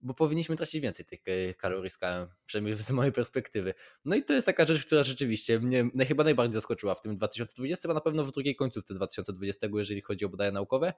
bo 0.00 0.14
powinniśmy 0.14 0.56
tracić 0.56 0.80
więcej 0.80 1.06
tych 1.06 1.20
e, 1.26 1.54
kalorii 1.54 1.90
skałem, 1.90 2.28
przynajmniej 2.46 2.76
z 2.82 2.90
mojej 2.90 3.12
perspektywy. 3.12 3.74
No 4.04 4.16
i 4.16 4.22
to 4.22 4.34
jest 4.34 4.46
taka 4.46 4.64
rzecz, 4.64 4.86
która 4.86 5.02
rzeczywiście 5.02 5.60
mnie 5.60 6.06
chyba 6.08 6.24
najbardziej 6.24 6.52
zaskoczyła 6.52 6.94
w 6.94 7.00
tym 7.00 7.16
2020, 7.16 7.88
a 7.90 7.94
na 7.94 8.00
pewno 8.00 8.24
w 8.24 8.32
drugiej 8.32 8.56
końcówce 8.56 8.94
2020, 8.94 9.68
jeżeli 9.74 10.00
chodzi 10.00 10.24
o 10.24 10.28
badania 10.28 10.52
naukowe. 10.52 10.92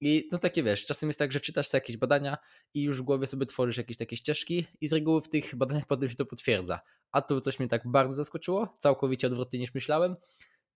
I 0.00 0.28
no 0.32 0.38
takie 0.38 0.62
wiesz, 0.62 0.86
czasem 0.86 1.08
jest 1.08 1.18
tak, 1.18 1.32
że 1.32 1.40
czytasz 1.40 1.68
sobie 1.68 1.78
jakieś 1.78 1.96
badania 1.96 2.36
i 2.74 2.82
już 2.82 3.00
w 3.00 3.02
głowie 3.02 3.26
sobie 3.26 3.46
tworzysz 3.46 3.76
jakieś 3.76 3.96
takie 3.96 4.16
ścieżki 4.16 4.66
i 4.80 4.88
z 4.88 4.92
reguły 4.92 5.20
w 5.20 5.28
tych 5.28 5.56
badaniach 5.56 5.86
potem 5.86 6.08
się 6.08 6.16
to 6.16 6.26
potwierdza. 6.26 6.80
A 7.12 7.22
tu 7.22 7.40
coś 7.40 7.58
mnie 7.58 7.68
tak 7.68 7.82
bardzo 7.90 8.14
zaskoczyło, 8.14 8.76
całkowicie 8.78 9.26
odwrotnie 9.26 9.58
niż 9.58 9.74
myślałem. 9.74 10.16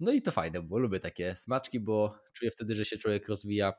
No 0.00 0.12
i 0.12 0.22
to 0.22 0.30
fajne, 0.30 0.62
bo 0.62 0.78
lubię 0.78 1.00
takie 1.00 1.36
smaczki, 1.36 1.80
bo 1.80 2.14
czuję 2.32 2.50
wtedy, 2.50 2.74
że 2.74 2.84
się 2.84 2.98
człowiek 2.98 3.28
rozwija 3.28 3.72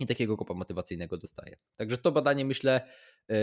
i 0.00 0.06
takiego 0.06 0.36
kopa 0.36 0.54
motywacyjnego 0.54 1.16
dostaje. 1.16 1.56
Także 1.76 1.98
to 1.98 2.12
badanie 2.12 2.44
myślę 2.44 2.88
yy, 3.28 3.36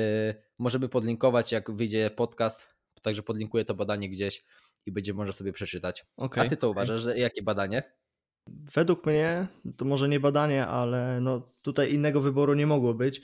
możemy 0.58 0.90
podlinkować, 0.90 1.52
jak 1.52 1.72
wyjdzie 1.72 2.12
podcast, 2.12 2.68
także 3.02 3.24
podlinkuję 3.24 3.66
to 3.66 3.74
badanie 3.74 4.10
gdzieś 4.10 4.46
i 4.86 4.92
będzie 4.92 5.14
można 5.14 5.34
sobie 5.34 5.54
przeczytać. 5.54 6.06
Okay, 6.18 6.46
A 6.46 6.50
ty 6.50 6.58
co 6.58 6.68
okay. 6.68 6.72
uważasz, 6.72 7.02
że 7.02 7.18
jakie 7.18 7.42
badanie? 7.42 7.99
Według 8.74 9.06
mnie, 9.06 9.48
to 9.78 9.86
może 9.86 10.10
nie 10.10 10.20
badanie, 10.20 10.68
ale 10.68 11.20
no 11.22 11.42
tutaj 11.62 11.94
innego 11.94 12.22
wyboru 12.22 12.54
nie 12.54 12.68
mogło 12.68 12.94
być. 12.94 13.22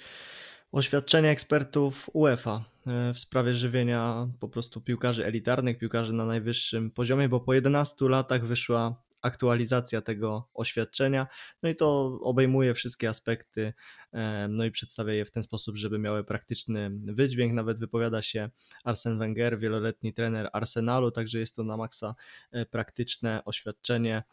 Oświadczenie 0.71 1.29
ekspertów 1.29 2.09
UEFA 2.13 2.65
e, 2.87 3.13
w 3.13 3.19
sprawie 3.19 3.53
żywienia 3.53 4.27
po 4.39 4.49
prostu 4.49 4.81
piłkarzy 4.81 5.25
elitarnych, 5.25 5.77
piłkarzy 5.77 6.13
na 6.13 6.25
najwyższym 6.25 6.91
poziomie, 6.91 7.29
bo 7.29 7.39
po 7.39 7.53
11 7.53 8.09
latach 8.09 8.45
wyszła 8.45 9.05
aktualizacja 9.25 10.01
tego 10.01 10.49
oświadczenia. 10.53 11.27
No 11.63 11.69
i 11.69 11.75
to 11.75 12.19
obejmuje 12.21 12.73
wszystkie 12.73 13.09
aspekty, 13.09 13.73
e, 14.13 14.47
no 14.47 14.65
i 14.65 14.71
przedstawia 14.71 15.13
je 15.13 15.25
w 15.25 15.31
ten 15.31 15.43
sposób, 15.43 15.77
żeby 15.77 15.99
miały 15.99 16.23
praktyczny 16.23 16.91
wydźwięk. 17.05 17.53
Nawet 17.53 17.79
wypowiada 17.79 18.21
się 18.21 18.49
Arsen 18.83 19.19
Wenger, 19.19 19.59
wieloletni 19.59 20.13
trener 20.13 20.49
Arsenalu, 20.53 21.11
także 21.11 21.39
jest 21.39 21.55
to 21.55 21.63
na 21.63 21.77
maksa 21.77 22.15
e, 22.51 22.65
praktyczne 22.65 23.41
oświadczenie 23.45 24.23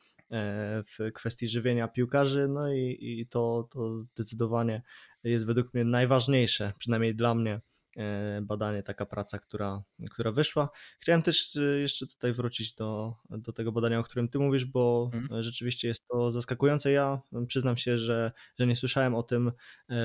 w 0.87 1.12
kwestii 1.14 1.49
żywienia 1.49 1.88
piłkarzy, 1.88 2.49
no 2.49 2.73
i, 2.73 2.99
i 3.01 3.27
to, 3.27 3.68
to 3.71 4.01
zdecydowanie 4.01 4.83
jest 5.25 5.47
według 5.47 5.75
mnie 5.75 5.85
najważniejsze, 5.85 6.73
przynajmniej 6.79 7.14
dla 7.14 7.35
mnie 7.35 7.61
E, 7.97 8.40
badanie, 8.42 8.83
taka 8.83 9.07
praca, 9.07 9.38
która, 9.38 9.83
która 10.11 10.33
wyszła. 10.33 10.68
Chciałem 11.01 11.23
też 11.23 11.57
e, 11.57 11.81
jeszcze 11.81 12.07
tutaj 12.07 12.33
wrócić 12.33 12.75
do, 12.75 13.14
do 13.31 13.53
tego 13.53 13.73
badania, 13.73 13.99
o 13.99 14.03
którym 14.03 14.29
ty 14.29 14.38
mówisz, 14.38 14.64
bo 14.64 15.11
hmm. 15.12 15.42
rzeczywiście 15.42 15.88
jest 15.88 16.07
to 16.09 16.33
zaskakujące. 16.33 16.90
Ja 16.90 17.21
przyznam 17.47 17.77
się, 17.77 17.99
że, 17.99 18.33
że 18.59 18.66
nie 18.66 18.77
słyszałem 18.77 19.14
o 19.14 19.23
tym 19.23 19.53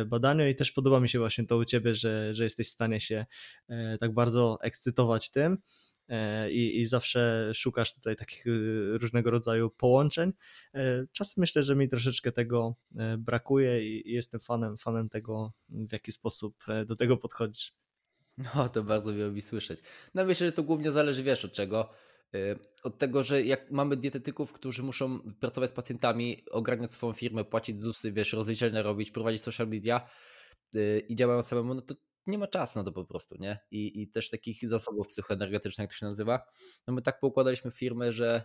badaniu 0.05 0.47
i 0.47 0.55
też 0.55 0.71
podoba 0.71 0.99
mi 0.99 1.09
się 1.09 1.19
właśnie 1.19 1.45
to 1.45 1.57
u 1.57 1.65
ciebie, 1.65 1.95
że, 1.95 2.35
że 2.35 2.43
jesteś 2.43 2.67
w 2.67 2.71
stanie 2.71 3.01
się 3.01 3.25
tak 3.99 4.13
bardzo 4.13 4.57
ekscytować 4.61 5.31
tym. 5.31 5.57
E, 6.09 6.51
i, 6.51 6.79
i 6.79 6.85
zawsze 6.85 7.51
szukasz 7.53 7.93
tutaj 7.93 8.15
takich 8.15 8.47
y, 8.47 8.97
różnego 8.97 9.31
rodzaju 9.31 9.69
połączeń. 9.69 10.33
E, 10.73 11.05
czasem 11.11 11.33
myślę, 11.37 11.63
że 11.63 11.75
mi 11.75 11.89
troszeczkę 11.89 12.31
tego 12.31 12.75
e, 12.95 13.17
brakuje 13.17 13.87
i 13.87 14.11
jestem 14.13 14.39
fanem, 14.39 14.77
fanem 14.77 15.09
tego, 15.09 15.53
w 15.69 15.91
jaki 15.91 16.11
sposób 16.11 16.65
do 16.85 16.95
tego 16.95 17.17
podchodzisz. 17.17 17.73
No, 18.55 18.69
to 18.69 18.83
bardzo 18.83 19.13
mi 19.13 19.41
słyszeć. 19.41 19.79
No 20.13 20.25
myślę, 20.25 20.47
że 20.47 20.51
to 20.51 20.63
głównie 20.63 20.91
zależy, 20.91 21.23
wiesz, 21.23 21.45
od 21.45 21.51
czego. 21.51 21.89
Od 22.83 22.97
tego, 22.97 23.23
że 23.23 23.43
jak 23.43 23.71
mamy 23.71 23.97
dietetyków, 23.97 24.53
którzy 24.53 24.83
muszą 24.83 25.19
pracować 25.39 25.69
z 25.69 25.73
pacjentami, 25.73 26.43
ogarniać 26.51 26.91
swoją 26.91 27.13
firmę, 27.13 27.45
płacić 27.45 27.81
ZUSy, 27.81 28.11
wiesz, 28.11 28.33
rozliczenia 28.33 28.81
robić, 28.81 29.11
prowadzić 29.11 29.41
social 29.41 29.67
media 29.67 30.09
i 31.09 31.15
działają 31.15 31.41
samemu, 31.41 31.73
no 31.73 31.81
to 31.81 31.95
nie 32.27 32.37
ma 32.37 32.47
czasu 32.47 32.79
na 32.79 32.85
to 32.85 32.91
po 32.91 33.05
prostu, 33.05 33.35
nie? 33.39 33.59
I, 33.71 34.01
i 34.01 34.11
też 34.11 34.29
takich 34.29 34.67
zasobów 34.67 35.07
psychoenergetycznych, 35.07 35.83
jak 35.83 35.91
to 35.91 35.97
się 35.97 36.05
nazywa. 36.05 36.45
No 36.87 36.93
my 36.93 37.01
tak 37.01 37.19
poukładaliśmy 37.19 37.71
firmę, 37.71 38.11
że 38.11 38.43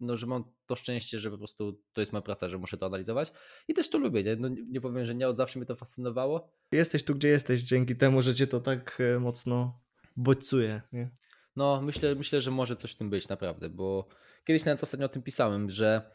no, 0.00 0.16
że 0.16 0.26
mam 0.26 0.44
to 0.66 0.76
szczęście, 0.76 1.18
że 1.18 1.30
po 1.30 1.38
prostu 1.38 1.82
to 1.92 2.00
jest 2.00 2.12
moja 2.12 2.22
praca, 2.22 2.48
że 2.48 2.58
muszę 2.58 2.76
to 2.76 2.86
analizować 2.86 3.32
i 3.68 3.74
też 3.74 3.90
to 3.90 3.98
lubię, 3.98 4.24
nie? 4.24 4.36
No, 4.36 4.48
nie 4.48 4.80
powiem, 4.80 5.04
że 5.04 5.14
nie 5.14 5.28
od 5.28 5.36
zawsze 5.36 5.58
mnie 5.58 5.66
to 5.66 5.76
fascynowało. 5.76 6.48
Jesteś 6.72 7.04
tu, 7.04 7.14
gdzie 7.14 7.28
jesteś 7.28 7.62
dzięki 7.62 7.96
temu, 7.96 8.22
że 8.22 8.34
cię 8.34 8.46
to 8.46 8.60
tak 8.60 8.98
e, 9.00 9.18
mocno 9.18 9.80
bodźcuje, 10.16 10.82
nie? 10.92 11.10
No, 11.56 11.82
myślę, 11.82 12.14
myślę, 12.14 12.40
że 12.40 12.50
może 12.50 12.76
coś 12.76 12.92
w 12.92 12.96
tym 12.96 13.10
być, 13.10 13.28
naprawdę, 13.28 13.68
bo 13.68 14.08
kiedyś 14.44 14.64
nawet 14.64 14.82
ostatnio 14.82 15.06
o 15.06 15.08
tym 15.08 15.22
pisałem, 15.22 15.70
że 15.70 16.12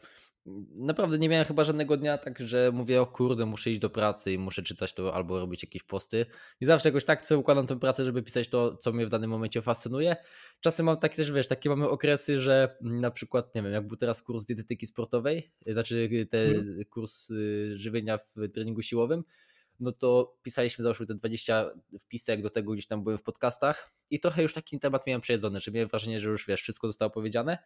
naprawdę 0.74 1.18
nie 1.18 1.28
miałem 1.28 1.46
chyba 1.46 1.64
żadnego 1.64 1.96
dnia 1.96 2.18
tak, 2.18 2.38
że 2.38 2.70
mówię, 2.74 3.00
o 3.00 3.06
kurde, 3.06 3.46
muszę 3.46 3.70
iść 3.70 3.80
do 3.80 3.90
pracy 3.90 4.32
i 4.32 4.38
muszę 4.38 4.62
czytać 4.62 4.94
to 4.94 5.14
albo 5.14 5.40
robić 5.40 5.62
jakieś 5.62 5.82
posty. 5.82 6.26
I 6.60 6.66
zawsze 6.66 6.88
jakoś 6.88 7.04
tak 7.04 7.26
sobie 7.26 7.38
układam 7.38 7.66
tę 7.66 7.78
pracę, 7.78 8.04
żeby 8.04 8.22
pisać 8.22 8.48
to, 8.48 8.76
co 8.76 8.92
mnie 8.92 9.06
w 9.06 9.08
danym 9.08 9.30
momencie 9.30 9.62
fascynuje. 9.62 10.16
Czasem 10.60 10.86
mam 10.86 10.96
takie 10.96 11.16
też, 11.16 11.32
wiesz, 11.32 11.48
takie 11.48 11.68
mamy 11.68 11.88
okresy, 11.88 12.40
że 12.40 12.76
na 12.80 13.10
przykład, 13.10 13.54
nie 13.54 13.62
wiem, 13.62 13.72
jak 13.72 13.86
był 13.86 13.96
teraz 13.96 14.22
kurs 14.22 14.44
dietetyki 14.44 14.86
sportowej, 14.86 15.52
znaczy 15.66 16.08
ten 16.30 16.52
hmm. 16.52 16.84
kurs 16.84 17.30
y, 17.30 17.70
żywienia 17.74 18.18
w 18.18 18.34
treningu 18.52 18.82
siłowym, 18.82 19.24
no 19.80 19.92
to 19.92 20.36
pisaliśmy 20.42 20.82
załóżmy 20.82 21.06
te 21.06 21.14
20 21.14 21.70
wpisek 22.00 22.42
do 22.42 22.50
tego, 22.50 22.72
gdzieś 22.72 22.86
tam 22.86 23.02
byłem 23.02 23.18
w 23.18 23.22
podcastach 23.22 23.92
i 24.10 24.20
trochę 24.20 24.42
już 24.42 24.54
taki 24.54 24.80
temat 24.80 25.06
miałem 25.06 25.20
przejedzony, 25.20 25.60
że 25.60 25.70
miałem 25.70 25.88
wrażenie, 25.88 26.20
że 26.20 26.30
już 26.30 26.46
wiesz, 26.46 26.62
wszystko 26.62 26.86
zostało 26.86 27.10
powiedziane 27.10 27.58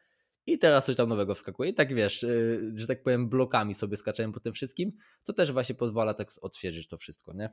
i 0.46 0.58
teraz 0.58 0.86
coś 0.86 0.96
tam 0.96 1.08
nowego 1.08 1.34
wskakuje. 1.34 1.70
I 1.70 1.74
tak 1.74 1.94
wiesz, 1.94 2.22
y, 2.22 2.72
że 2.74 2.86
tak 2.86 3.02
powiem, 3.02 3.28
blokami 3.28 3.74
sobie 3.74 3.96
skaczałem 3.96 4.32
po 4.32 4.40
tym 4.40 4.52
wszystkim. 4.52 4.92
To 5.24 5.32
też 5.32 5.52
właśnie 5.52 5.74
pozwala 5.74 6.14
tak 6.14 6.30
odświeżyć 6.40 6.88
to 6.88 6.96
wszystko, 6.96 7.32
nie? 7.32 7.50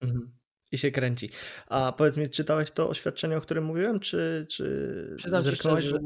Mhm. 0.00 0.32
I 0.72 0.78
się 0.78 0.90
kręci. 0.90 1.30
A 1.66 1.92
powiedz 1.92 2.16
mi, 2.16 2.30
czytałeś 2.30 2.70
to 2.70 2.88
oświadczenie, 2.88 3.36
o 3.36 3.40
którym 3.40 3.64
mówiłem, 3.64 4.00
czy, 4.00 4.46
czy 4.50 5.14
Przyznam 5.16 5.42
się 5.42 5.56
szczerze, 5.56 5.80
że, 5.80 5.98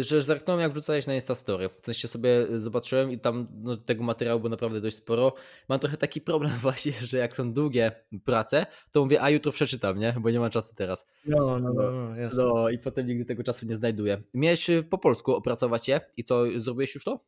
że 0.00 0.22
zerknąłem 0.22 0.60
jak 0.60 0.72
wrzucałeś 0.72 1.06
na 1.06 1.14
Instastory. 1.14 1.68
W 1.68 1.84
sensie 1.84 2.08
sobie 2.08 2.46
zobaczyłem 2.60 3.10
i 3.10 3.18
tam 3.18 3.46
no, 3.62 3.76
tego 3.76 4.04
materiału 4.04 4.40
było 4.40 4.50
naprawdę 4.50 4.80
dość 4.80 4.96
sporo. 4.96 5.34
Mam 5.68 5.78
trochę 5.78 5.96
taki 5.96 6.20
problem 6.30 6.52
właśnie, 6.52 6.92
że 6.92 7.18
jak 7.18 7.36
są 7.36 7.52
długie 7.52 7.92
prace, 8.24 8.66
to 8.92 9.02
mówię, 9.02 9.22
a 9.22 9.30
jutro 9.30 9.52
przeczytam, 9.52 9.98
nie? 9.98 10.14
Bo 10.20 10.30
nie 10.30 10.40
mam 10.40 10.50
czasu 10.50 10.74
teraz. 10.76 11.06
No, 11.26 11.58
no, 11.58 11.72
no, 11.72 11.90
no, 11.90 12.16
jasne. 12.16 12.44
no 12.44 12.70
i 12.70 12.78
potem 12.78 13.06
nigdy 13.06 13.24
tego 13.24 13.42
czasu 13.42 13.66
nie 13.66 13.76
znajduję. 13.76 14.22
Miałeś 14.34 14.70
y, 14.70 14.82
po 14.82 14.98
polsku 14.98 15.34
opracować 15.34 15.88
je 15.88 16.00
i 16.16 16.24
co, 16.24 16.44
zrobiłeś 16.56 16.94
już 16.94 17.04
to? 17.04 17.24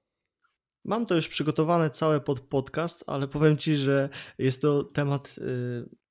Mam 0.84 1.06
to 1.06 1.14
już 1.14 1.28
przygotowane 1.28 1.90
całe 1.90 2.20
pod 2.20 2.40
podcast, 2.40 3.04
ale 3.06 3.28
powiem 3.28 3.56
Ci, 3.56 3.76
że 3.76 4.08
jest 4.38 4.62
to 4.62 4.84
temat 4.84 5.34
y, 5.38 6.01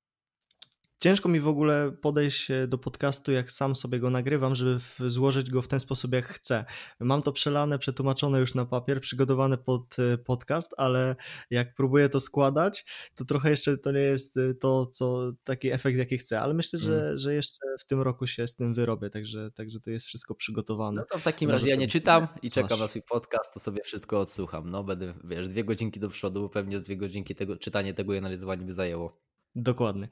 ciężko 1.02 1.28
mi 1.28 1.40
w 1.40 1.48
ogóle 1.48 1.92
podejść 2.00 2.50
e, 2.50 2.66
do 2.66 2.78
podcastu, 2.78 3.32
jak 3.32 3.52
sam 3.52 3.76
sobie 3.76 3.98
go 3.98 4.10
nagrywam, 4.10 4.54
żeby 4.54 4.78
złożyć 5.06 5.50
go 5.50 5.62
w 5.62 5.68
ten 5.68 5.80
sposób, 5.80 6.12
jak 6.12 6.26
chcę. 6.26 6.64
Mam 7.00 7.22
to 7.22 7.32
przelane, 7.32 7.78
przetłumaczone 7.78 8.40
już 8.40 8.54
na 8.54 8.64
papier, 8.64 9.00
przygotowane 9.00 9.58
pod 9.58 9.96
e, 9.98 10.18
podcast, 10.18 10.74
ale 10.76 11.16
jak 11.50 11.74
próbuję 11.74 12.08
to 12.08 12.20
składać, 12.20 12.84
to 13.14 13.24
trochę 13.24 13.50
jeszcze 13.50 13.78
to 13.78 13.92
nie 13.92 14.00
jest 14.00 14.36
e, 14.36 14.54
to, 14.54 14.86
co 14.86 15.32
taki 15.44 15.70
efekt, 15.70 15.98
jaki 15.98 16.18
chcę, 16.18 16.40
ale 16.40 16.54
myślę, 16.54 16.78
że, 16.78 17.02
mm. 17.02 17.18
że 17.18 17.34
jeszcze 17.34 17.66
w 17.80 17.84
tym 17.84 18.00
roku 18.00 18.26
się 18.26 18.46
z 18.46 18.56
tym 18.56 18.74
wyrobię, 18.74 19.10
także, 19.10 19.50
także 19.50 19.80
to 19.80 19.90
jest 19.90 20.06
wszystko 20.06 20.34
przygotowane. 20.34 21.00
No 21.00 21.06
to 21.10 21.18
w 21.18 21.22
takim 21.22 21.50
razie 21.50 21.70
ja 21.70 21.76
nie 21.76 21.88
czytam 21.88 22.28
i 22.42 22.50
czekam 22.50 22.78
na 22.78 22.88
swój 22.88 23.02
podcast, 23.02 23.54
to 23.54 23.60
sobie 23.60 23.82
wszystko 23.82 24.20
odsłucham. 24.20 24.70
No 24.70 24.84
będę, 24.84 25.14
wiesz, 25.24 25.48
dwie 25.48 25.64
godzinki 25.64 26.00
do 26.00 26.08
przodu, 26.08 26.48
pewnie 26.48 26.78
z 26.78 26.82
dwie 26.82 26.96
godzinki 26.96 27.34
tego, 27.34 27.56
czytanie 27.56 27.94
tego 27.94 28.14
i 28.14 28.18
analizowanie 28.18 28.64
by 28.64 28.72
zajęło. 28.72 29.31
Dokładnie. 29.54 30.08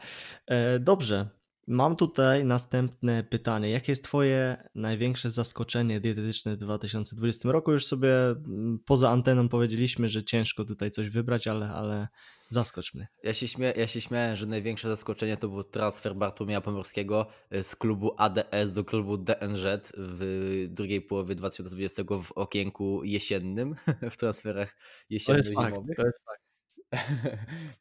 E, 0.46 0.78
dobrze. 0.78 1.28
Mam 1.66 1.96
tutaj 1.96 2.44
następne 2.44 3.24
pytanie. 3.24 3.70
Jakie 3.70 3.92
jest 3.92 4.04
Twoje 4.04 4.68
największe 4.74 5.30
zaskoczenie 5.30 6.00
dietetyczne 6.00 6.54
w 6.54 6.58
2020 6.58 7.52
roku? 7.52 7.72
Już 7.72 7.86
sobie 7.86 8.14
mm, 8.30 8.78
poza 8.86 9.10
anteną 9.10 9.48
powiedzieliśmy, 9.48 10.08
że 10.08 10.24
ciężko 10.24 10.64
tutaj 10.64 10.90
coś 10.90 11.08
wybrać, 11.08 11.46
ale, 11.46 11.68
ale 11.68 12.08
zaskocz 12.48 12.94
mnie. 12.94 13.08
Ja 13.22 13.34
się, 13.34 13.48
śmia 13.48 13.72
ja 13.72 13.86
się 13.86 14.00
śmiałem, 14.00 14.36
że 14.36 14.46
największe 14.46 14.88
zaskoczenie 14.88 15.36
to 15.36 15.48
był 15.48 15.64
transfer 15.64 16.16
Bartłomieja 16.16 16.60
Pomorskiego 16.60 17.26
z 17.62 17.76
klubu 17.76 18.14
ADS 18.16 18.72
do 18.72 18.84
klubu 18.84 19.18
DNZ 19.18 19.92
w 19.96 20.66
drugiej 20.68 21.02
połowie 21.02 21.34
2020 21.34 22.02
w 22.22 22.32
okienku 22.32 23.04
jesiennym, 23.04 23.74
w 24.10 24.16
transferach 24.16 24.76
jesienno-zimowych. 25.10 25.96
To 25.96 26.06
jest 26.06 26.24
fakt. 26.24 26.49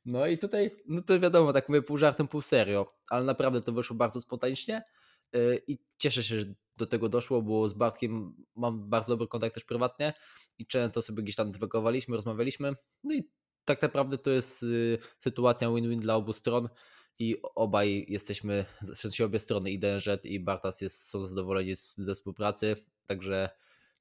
No 0.06 0.28
i 0.28 0.38
tutaj, 0.38 0.72
no 0.88 1.02
to 1.02 1.20
wiadomo, 1.20 1.54
tak 1.54 1.70
mówię 1.70 1.82
pół 1.82 1.98
żartem, 1.98 2.28
pół 2.28 2.42
serio, 2.42 2.94
ale 3.10 3.26
naprawdę 3.26 3.62
to 3.62 3.72
wyszło 3.72 3.96
bardzo 3.96 4.22
spontanicznie 4.22 4.84
y, 5.36 5.62
i 5.68 5.78
cieszę 5.98 6.24
się, 6.24 6.40
że 6.40 6.46
do 6.78 6.86
tego 6.86 7.10
doszło, 7.10 7.42
bo 7.42 7.70
z 7.70 7.74
Bartkiem 7.74 8.36
mam 8.56 8.90
bardzo 8.90 9.14
dobry 9.14 9.28
kontakt 9.28 9.54
też 9.54 9.64
prywatnie 9.64 10.14
i 10.58 10.68
często 10.68 11.02
sobie 11.02 11.24
gdzieś 11.24 11.36
tam 11.36 11.52
dywagowaliśmy, 11.52 12.16
rozmawialiśmy, 12.16 12.74
no 13.04 13.14
i 13.14 13.32
tak 13.66 13.82
naprawdę 13.82 14.18
to 14.18 14.30
jest 14.30 14.64
y, 14.64 14.98
sytuacja 15.20 15.70
win-win 15.70 16.00
dla 16.00 16.16
obu 16.16 16.34
stron 16.34 16.70
i 17.20 17.36
obaj 17.56 18.06
jesteśmy, 18.10 18.66
w 18.82 18.96
sensie 18.96 19.26
obie 19.26 19.40
strony, 19.40 19.72
i 19.72 19.80
DNZ 19.80 20.08
i 20.24 20.40
Bartas 20.40 20.82
jest, 20.82 21.10
są 21.10 21.22
zadowoleni 21.22 21.76
z, 21.76 21.98
ze 21.98 22.14
współpracy, 22.16 22.76
także 23.06 23.50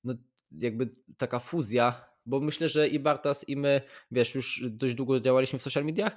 no 0.05 0.15
jakby 0.53 0.95
taka 1.17 1.39
fuzja 1.39 2.05
bo 2.29 2.41
myślę, 2.41 2.69
że 2.69 2.89
i 2.89 2.99
Bartas, 2.99 3.49
i 3.49 3.57
my, 3.57 3.81
wiesz, 4.11 4.35
już 4.35 4.65
dość 4.71 4.95
długo 4.95 5.21
działaliśmy 5.21 5.59
w 5.59 5.63
social 5.63 5.85
mediach 5.85 6.17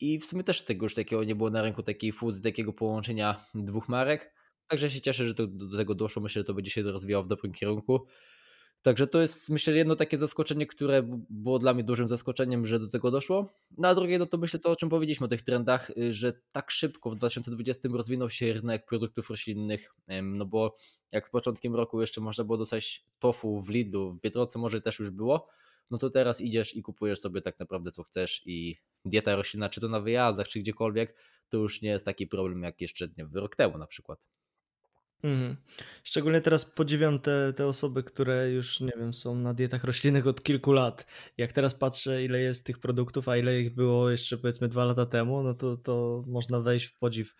i 0.00 0.18
w 0.18 0.24
sumie 0.24 0.44
też 0.44 0.64
tego 0.64 0.84
już 0.84 0.94
takiego 0.94 1.24
nie 1.24 1.34
było 1.34 1.50
na 1.50 1.62
rynku, 1.62 1.82
takiej 1.82 2.12
fuzji, 2.12 2.42
takiego 2.42 2.72
połączenia 2.72 3.44
dwóch 3.54 3.88
marek. 3.88 4.34
Także 4.66 4.90
się 4.90 5.00
cieszę, 5.00 5.28
że 5.28 5.34
to, 5.34 5.46
do 5.46 5.76
tego 5.76 5.94
doszło. 5.94 6.22
Myślę, 6.22 6.40
że 6.40 6.44
to 6.44 6.54
będzie 6.54 6.70
się 6.70 6.82
rozwijało 6.82 7.24
w 7.24 7.28
dobrym 7.28 7.52
kierunku. 7.52 8.06
Także 8.86 9.06
to 9.06 9.20
jest 9.20 9.50
myślę 9.50 9.76
jedno 9.76 9.96
takie 9.96 10.18
zaskoczenie, 10.18 10.66
które 10.66 11.02
było 11.30 11.58
dla 11.58 11.74
mnie 11.74 11.84
dużym 11.84 12.08
zaskoczeniem, 12.08 12.66
że 12.66 12.78
do 12.78 12.88
tego 12.88 13.10
doszło. 13.10 13.52
No 13.78 13.88
a 13.88 13.94
drugie 13.94 14.18
no 14.18 14.26
to 14.26 14.38
myślę 14.38 14.60
to 14.60 14.70
o 14.70 14.76
czym 14.76 14.88
powiedzieliśmy 14.88 15.26
o 15.26 15.28
tych 15.28 15.42
trendach, 15.42 15.90
y, 15.90 16.12
że 16.12 16.32
tak 16.52 16.70
szybko 16.70 17.10
w 17.10 17.16
2020 17.16 17.88
rozwinął 17.92 18.30
się 18.30 18.52
rynek 18.52 18.86
produktów 18.86 19.30
roślinnych, 19.30 19.94
no 20.22 20.44
bo 20.44 20.76
jak 21.12 21.26
z 21.26 21.30
początkiem 21.30 21.74
roku 21.74 22.00
jeszcze 22.00 22.20
można 22.20 22.44
było 22.44 22.58
dostać 22.58 23.04
tofu 23.18 23.60
w 23.60 23.70
Lidlu, 23.70 24.12
w 24.12 24.20
Biedronce 24.20 24.58
może 24.58 24.80
też 24.80 24.98
już 24.98 25.10
było, 25.10 25.48
no 25.90 25.98
to 25.98 26.10
teraz 26.10 26.40
idziesz 26.40 26.76
i 26.76 26.82
kupujesz 26.82 27.18
sobie 27.18 27.40
tak 27.40 27.58
naprawdę 27.58 27.90
co 27.90 28.02
chcesz 28.02 28.42
i 28.46 28.76
dieta 29.04 29.36
roślinna, 29.36 29.68
czy 29.68 29.80
to 29.80 29.88
na 29.88 30.00
wyjazdach, 30.00 30.48
czy 30.48 30.60
gdziekolwiek, 30.60 31.14
to 31.48 31.56
już 31.56 31.82
nie 31.82 31.90
jest 31.90 32.04
taki 32.04 32.26
problem 32.26 32.62
jak 32.62 32.80
jeszcze 32.80 33.08
nie, 33.18 33.28
rok 33.32 33.56
temu 33.56 33.78
na 33.78 33.86
przykład. 33.86 34.26
Mhm. 35.22 35.56
Szczególnie 36.04 36.40
teraz 36.40 36.64
podziwiam 36.64 37.18
te, 37.18 37.52
te 37.52 37.66
osoby, 37.66 38.02
które 38.02 38.50
już, 38.50 38.80
nie 38.80 38.92
wiem, 38.98 39.14
są 39.14 39.34
na 39.34 39.54
dietach 39.54 39.84
roślinnych 39.84 40.26
od 40.26 40.42
kilku 40.42 40.72
lat. 40.72 41.06
Jak 41.36 41.52
teraz 41.52 41.74
patrzę, 41.74 42.24
ile 42.24 42.40
jest 42.40 42.66
tych 42.66 42.78
produktów, 42.78 43.28
a 43.28 43.36
ile 43.36 43.60
ich 43.60 43.74
było 43.74 44.10
jeszcze 44.10 44.38
powiedzmy 44.38 44.68
dwa 44.68 44.84
lata 44.84 45.06
temu, 45.06 45.42
no 45.42 45.54
to, 45.54 45.76
to 45.76 46.24
można 46.26 46.60
wejść 46.60 46.86
w 46.86 46.98
podziw 46.98 47.34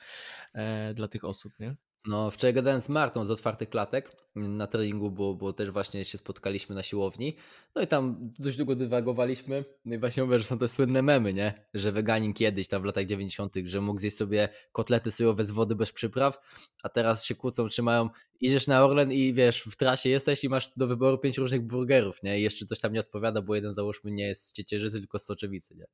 e, 0.54 0.94
dla 0.94 1.08
tych 1.08 1.24
osób, 1.24 1.58
nie? 1.58 1.76
No, 2.06 2.30
wczoraj 2.30 2.54
gadałem 2.54 2.80
z 2.80 2.88
Martą 2.88 3.24
z 3.24 3.30
otwartych 3.30 3.70
klatek 3.70 4.16
na 4.34 4.66
treningu, 4.66 5.10
bo, 5.10 5.34
bo 5.34 5.52
też 5.52 5.70
właśnie 5.70 6.04
się 6.04 6.18
spotkaliśmy 6.18 6.74
na 6.74 6.82
siłowni. 6.82 7.36
No 7.74 7.82
i 7.82 7.86
tam 7.86 8.32
dość 8.38 8.56
długo 8.56 8.76
dywagowaliśmy. 8.76 9.64
No 9.84 9.94
i 9.94 9.98
właśnie 9.98 10.24
mówię, 10.24 10.38
że 10.38 10.44
są 10.44 10.58
te 10.58 10.68
słynne 10.68 11.02
memy, 11.02 11.34
nie? 11.34 11.66
Że 11.74 11.92
weganin 11.92 12.34
kiedyś, 12.34 12.68
tam 12.68 12.82
w 12.82 12.84
latach 12.84 13.06
90., 13.06 13.54
że 13.64 13.80
mógł 13.80 14.00
zjeść 14.00 14.16
sobie 14.16 14.48
kotlety 14.72 15.10
sojowe 15.10 15.44
z 15.44 15.50
wody 15.50 15.74
bez 15.74 15.92
przypraw, 15.92 16.40
a 16.82 16.88
teraz 16.88 17.24
się 17.24 17.34
kłócą, 17.34 17.68
czy 17.68 17.82
mają. 17.82 18.08
Idziesz 18.40 18.66
na 18.66 18.84
Orlen 18.84 19.12
i 19.12 19.32
wiesz, 19.32 19.62
w 19.62 19.76
trasie 19.76 20.08
jesteś 20.08 20.44
i 20.44 20.48
masz 20.48 20.70
do 20.76 20.86
wyboru 20.86 21.18
pięć 21.18 21.38
różnych 21.38 21.62
burgerów, 21.62 22.22
nie? 22.22 22.40
I 22.40 22.42
jeszcze 22.42 22.66
coś 22.66 22.80
tam 22.80 22.92
nie 22.92 23.00
odpowiada, 23.00 23.42
bo 23.42 23.54
jeden 23.54 23.72
załóżmy 23.72 24.10
nie 24.10 24.26
jest 24.26 24.48
z 24.48 24.52
ciecierzycy, 24.52 24.98
tylko 24.98 25.18
z 25.18 25.24
soczewicy, 25.24 25.76
nie? 25.76 25.86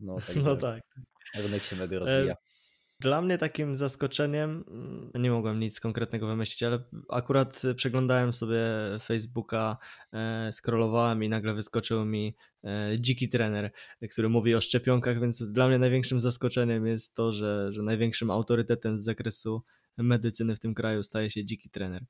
No, 0.00 0.16
no 0.44 0.56
tak. 0.56 0.82
Rynek 1.34 1.62
się 1.62 1.76
mega 1.76 1.98
rozwija. 1.98 2.32
E 2.32 2.36
dla 3.00 3.20
mnie 3.20 3.38
takim 3.38 3.76
zaskoczeniem, 3.76 4.64
mm, 4.68 5.10
nie 5.22 5.30
mogłem 5.30 5.60
nic 5.60 5.80
konkretnego 5.80 6.26
wymyślić, 6.26 6.62
ale 6.62 6.82
akurat 7.08 7.62
przeglądałem 7.76 8.32
sobie 8.32 8.58
Facebooka, 9.02 9.76
e, 10.12 10.50
scrollowałem 10.52 11.24
i 11.24 11.28
nagle 11.28 11.54
wyskoczył 11.54 12.04
mi 12.04 12.36
e, 12.64 12.96
dziki 13.00 13.28
trener, 13.28 13.72
który 14.10 14.28
mówi 14.28 14.54
o 14.54 14.60
szczepionkach, 14.60 15.20
więc 15.20 15.52
dla 15.52 15.68
mnie 15.68 15.78
największym 15.78 16.20
zaskoczeniem 16.20 16.86
jest 16.86 17.14
to, 17.14 17.32
że, 17.32 17.72
że 17.72 17.82
największym 17.82 18.30
autorytetem 18.30 18.98
z 18.98 19.04
zakresu 19.04 19.62
medycyny 19.96 20.56
w 20.56 20.60
tym 20.60 20.74
kraju 20.74 21.02
staje 21.02 21.30
się 21.30 21.44
dziki 21.44 21.70
trener. 21.70 22.04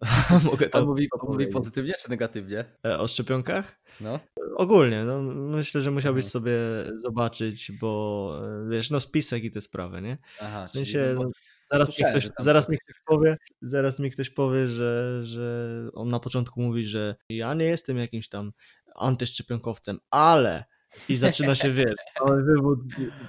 Mogę 0.50 0.68
to 0.68 0.86
mówi, 0.86 1.08
mówi 1.28 1.46
pozytywnie 1.46 1.94
czy 2.02 2.10
negatywnie? 2.10 2.64
E, 2.84 2.98
o 2.98 3.08
szczepionkach? 3.08 3.80
No. 4.00 4.20
Ogólnie, 4.56 5.04
no, 5.04 5.22
myślę, 5.32 5.80
że 5.80 5.90
musiałbyś 5.90 6.24
mhm. 6.24 6.30
sobie 6.30 6.56
zobaczyć, 6.94 7.72
bo 7.72 8.40
e, 8.66 8.68
wiesz, 8.70 8.90
no 8.90 9.00
spisek 9.00 9.44
i 9.44 9.50
te 9.50 9.60
sprawy, 9.60 10.02
nie? 10.02 10.18
Aha, 10.40 10.66
w 10.66 10.70
sensie, 10.70 11.14
no, 11.18 11.30
zaraz, 11.70 11.98
mi 11.98 12.04
ktoś, 12.04 12.28
zaraz 12.38 12.68
mi 12.68 12.78
ktoś 12.78 12.96
powie, 13.06 13.36
zaraz 13.62 13.98
mi 14.00 14.10
ktoś 14.10 14.30
powie, 14.30 14.66
że, 14.66 15.24
że 15.24 15.70
on 15.94 16.08
na 16.08 16.20
początku 16.20 16.60
mówi, 16.60 16.86
że 16.86 17.16
ja 17.28 17.54
nie 17.54 17.64
jestem 17.64 17.98
jakimś 17.98 18.28
tam 18.28 18.52
antyszczepionkowcem, 18.94 19.98
ale 20.10 20.64
i 21.08 21.16
zaczyna 21.16 21.54
się, 21.54 21.70
wiesz, 21.70 21.94
cały 22.18 22.44
wywód, 22.44 22.78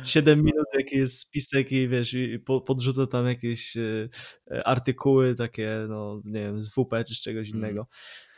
7 0.04 0.40
minut, 0.40 0.66
jaki 0.74 0.98
jest 0.98 1.20
spisek 1.20 1.72
i 1.72 1.88
wiesz, 1.88 2.14
i 2.14 2.40
podrzuca 2.66 3.08
tam 3.08 3.28
jakieś 3.28 3.78
e, 3.78 4.10
e, 4.52 4.68
artykuły 4.68 5.36
takie, 5.36 5.86
no 5.90 6.22
nie 6.26 6.42
wiem, 6.42 6.62
z 6.62 6.70
WP 6.70 7.04
czy 7.08 7.16
z 7.16 7.22
czegoś 7.22 7.50
mm. 7.50 7.60
innego. 7.60 7.88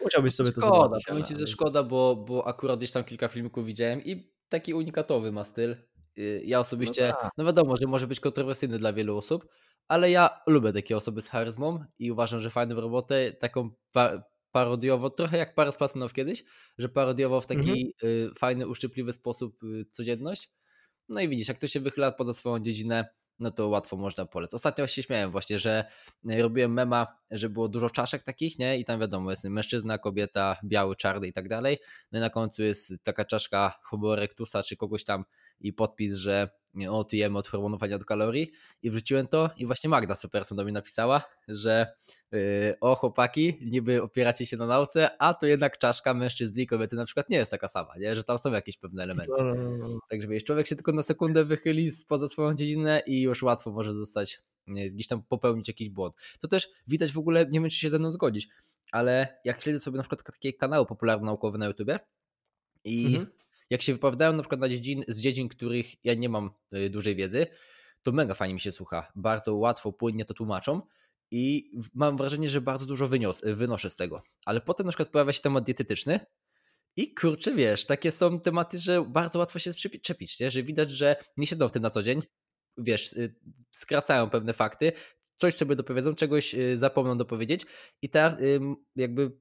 Musiałbyś 0.03 0.35
sobie 0.35 0.51
szkoda, 0.51 0.67
to 0.67 0.75
zobaczyć. 0.75 1.03
Szkoda, 1.03 1.23
Ci, 1.23 1.35
że 1.35 1.47
szkoda, 1.47 1.83
bo, 1.83 2.15
bo 2.15 2.47
akurat 2.47 2.77
gdzieś 2.79 2.91
tam 2.91 3.03
kilka 3.03 3.27
filmików 3.27 3.65
widziałem 3.65 4.03
i 4.03 4.33
taki 4.49 4.73
unikatowy 4.73 5.31
ma 5.31 5.43
styl. 5.43 5.75
Y, 6.17 6.41
ja 6.45 6.59
osobiście, 6.59 7.07
no, 7.07 7.21
tak. 7.21 7.31
no 7.37 7.45
wiadomo, 7.45 7.77
że 7.77 7.87
może 7.87 8.07
być 8.07 8.19
kontrowersyjny 8.19 8.79
dla 8.79 8.93
wielu 8.93 9.17
osób, 9.17 9.47
ale 9.87 10.11
ja 10.11 10.41
lubię 10.47 10.73
takie 10.73 10.97
osoby 10.97 11.21
z 11.21 11.27
charyzmą 11.27 11.85
i 11.99 12.11
uważam, 12.11 12.39
że 12.39 12.49
fajną 12.49 12.75
robotę, 12.75 13.31
taką 13.31 13.69
parodiowo, 14.53 15.09
trochę 15.09 15.37
jak 15.37 15.55
parę 15.55 15.71
Platynow 15.77 16.13
kiedyś, 16.13 16.43
że 16.77 16.89
parodiował 16.89 17.41
w 17.41 17.45
taki 17.45 17.59
mhm. 17.59 17.91
y, 18.03 18.31
fajny, 18.35 18.67
uszczypliwy 18.67 19.13
sposób 19.13 19.63
y, 19.63 19.85
codzienność. 19.91 20.51
No 21.09 21.21
i 21.21 21.29
widzisz, 21.29 21.47
jak 21.47 21.57
to 21.57 21.67
się 21.67 21.79
wychyla 21.79 22.11
poza 22.11 22.33
swoją 22.33 22.59
dziedzinę, 22.59 23.09
no 23.39 23.51
to 23.51 23.67
łatwo 23.67 23.97
można 23.97 24.25
polec. 24.25 24.53
Ostatnio 24.53 24.87
się 24.87 25.03
śmiałem 25.03 25.31
właśnie, 25.31 25.59
że 25.59 25.85
y, 26.29 26.41
robiłem 26.41 26.73
mema, 26.73 27.07
że 27.31 27.49
było 27.49 27.69
dużo 27.69 27.89
czaszek 27.89 28.23
takich, 28.23 28.59
nie? 28.59 28.79
I 28.79 28.85
tam 28.85 28.99
wiadomo, 28.99 29.29
jest 29.29 29.43
mężczyzna, 29.43 29.97
kobieta, 29.97 30.57
biały, 30.63 30.95
czarny 30.95 31.27
i 31.27 31.33
tak 31.33 31.49
dalej. 31.49 31.77
No 32.11 32.19
i 32.19 32.21
na 32.21 32.29
końcu 32.29 32.63
jest 32.63 32.93
taka 33.03 33.25
czaszka 33.25 33.79
homo 33.83 34.13
erectusa 34.13 34.63
czy 34.63 34.77
kogoś 34.77 35.03
tam 35.03 35.25
i 35.59 35.73
podpis, 35.73 36.15
że 36.15 36.49
OTM 36.89 37.35
od 37.35 37.47
hormonowania 37.47 37.97
do 37.97 38.05
kalorii 38.05 38.51
i 38.83 38.91
wrzuciłem 38.91 39.27
to 39.27 39.49
i 39.57 39.65
właśnie 39.65 39.89
Magda 39.89 40.15
Superson 40.15 40.57
do 40.57 40.63
mnie 40.63 40.73
napisała, 40.73 41.21
że 41.47 41.95
yy, 42.31 42.39
o 42.81 42.95
chłopaki, 42.95 43.57
niby 43.61 44.01
opieracie 44.01 44.45
się 44.45 44.57
na 44.57 44.67
nauce, 44.67 45.09
a 45.19 45.33
to 45.33 45.45
jednak 45.45 45.77
czaszka 45.77 46.13
mężczyzn 46.13 46.59
i 46.59 46.67
kobiety 46.67 46.95
na 46.95 47.05
przykład 47.05 47.29
nie 47.29 47.37
jest 47.37 47.51
taka 47.51 47.67
sama, 47.67 47.97
nie? 47.97 48.15
że 48.15 48.23
tam 48.23 48.37
są 48.37 48.51
jakieś 48.51 48.77
pewne 48.77 49.03
elementy. 49.03 49.33
No, 49.37 49.43
no, 49.43 49.77
no. 49.77 49.99
Także 50.09 50.27
wiesz, 50.27 50.43
człowiek 50.43 50.67
się 50.67 50.75
tylko 50.75 50.91
na 50.91 51.03
sekundę 51.03 51.45
wychyli 51.45 51.91
poza 52.07 52.27
swoją 52.27 52.53
dziedzinę 52.55 53.03
i 53.07 53.21
już 53.21 53.43
łatwo 53.43 53.71
może 53.71 53.93
zostać, 53.93 54.41
nie, 54.67 54.91
gdzieś 54.91 55.07
tam 55.07 55.23
popełnić 55.23 55.67
jakiś 55.67 55.89
błąd. 55.89 56.15
To 56.39 56.47
też 56.47 56.69
widać 56.87 57.11
w 57.11 57.17
ogóle, 57.17 57.45
nie 57.45 57.59
wiem 57.59 57.69
czy 57.69 57.77
się 57.77 57.89
ze 57.89 57.99
mną 57.99 58.11
zgodzić, 58.11 58.49
ale 58.91 59.39
jak 59.45 59.61
śledzę 59.61 59.79
sobie 59.79 59.97
na 59.97 60.03
przykład 60.03 60.23
takie 60.23 60.53
kanały 60.53 60.85
popularno-naukowe 60.85 61.57
na 61.57 61.65
YouTubie 61.65 61.99
i 62.83 63.05
mhm 63.05 63.42
jak 63.73 63.81
się 63.81 63.93
wypowiadają 63.93 64.33
na 64.33 64.43
przykład 64.43 64.61
na 64.61 64.69
dziedzin, 64.69 65.03
z 65.07 65.21
dziedzin, 65.21 65.49
których 65.49 66.05
ja 66.05 66.13
nie 66.13 66.29
mam 66.29 66.51
y, 66.73 66.89
dużej 66.89 67.15
wiedzy, 67.15 67.47
to 68.03 68.11
mega 68.11 68.33
fajnie 68.33 68.53
mi 68.53 68.59
się 68.59 68.71
słucha. 68.71 69.11
Bardzo 69.15 69.55
łatwo, 69.55 69.93
płynnie 69.93 70.25
to 70.25 70.33
tłumaczą 70.33 70.81
i 71.31 71.71
mam 71.93 72.17
wrażenie, 72.17 72.49
że 72.49 72.61
bardzo 72.61 72.85
dużo 72.85 73.07
wynios, 73.07 73.41
wynoszę 73.45 73.89
z 73.89 73.95
tego. 73.95 74.23
Ale 74.45 74.61
potem 74.61 74.85
na 74.85 74.91
przykład 74.91 75.09
pojawia 75.09 75.33
się 75.33 75.41
temat 75.41 75.63
dietetyczny 75.63 76.19
i 76.95 77.13
kurczę, 77.13 77.55
wiesz, 77.55 77.85
takie 77.85 78.11
są 78.11 78.39
tematy, 78.39 78.77
że 78.77 79.05
bardzo 79.07 79.39
łatwo 79.39 79.59
się 79.59 79.73
przyczepić, 79.73 80.39
nie? 80.39 80.51
że 80.51 80.63
widać, 80.63 80.91
że 80.91 81.15
nie 81.37 81.47
siedzą 81.47 81.67
w 81.67 81.71
tym 81.71 81.83
na 81.83 81.89
co 81.89 82.03
dzień, 82.03 82.21
wiesz, 82.77 83.13
y, 83.13 83.35
skracają 83.71 84.29
pewne 84.29 84.53
fakty, 84.53 84.91
coś 85.35 85.55
sobie 85.55 85.75
dopowiedzą, 85.75 86.15
czegoś 86.15 86.55
y, 86.55 86.77
zapomną 86.77 87.17
dopowiedzieć 87.17 87.65
i 88.01 88.09
te 88.09 88.37
jakby 88.95 89.31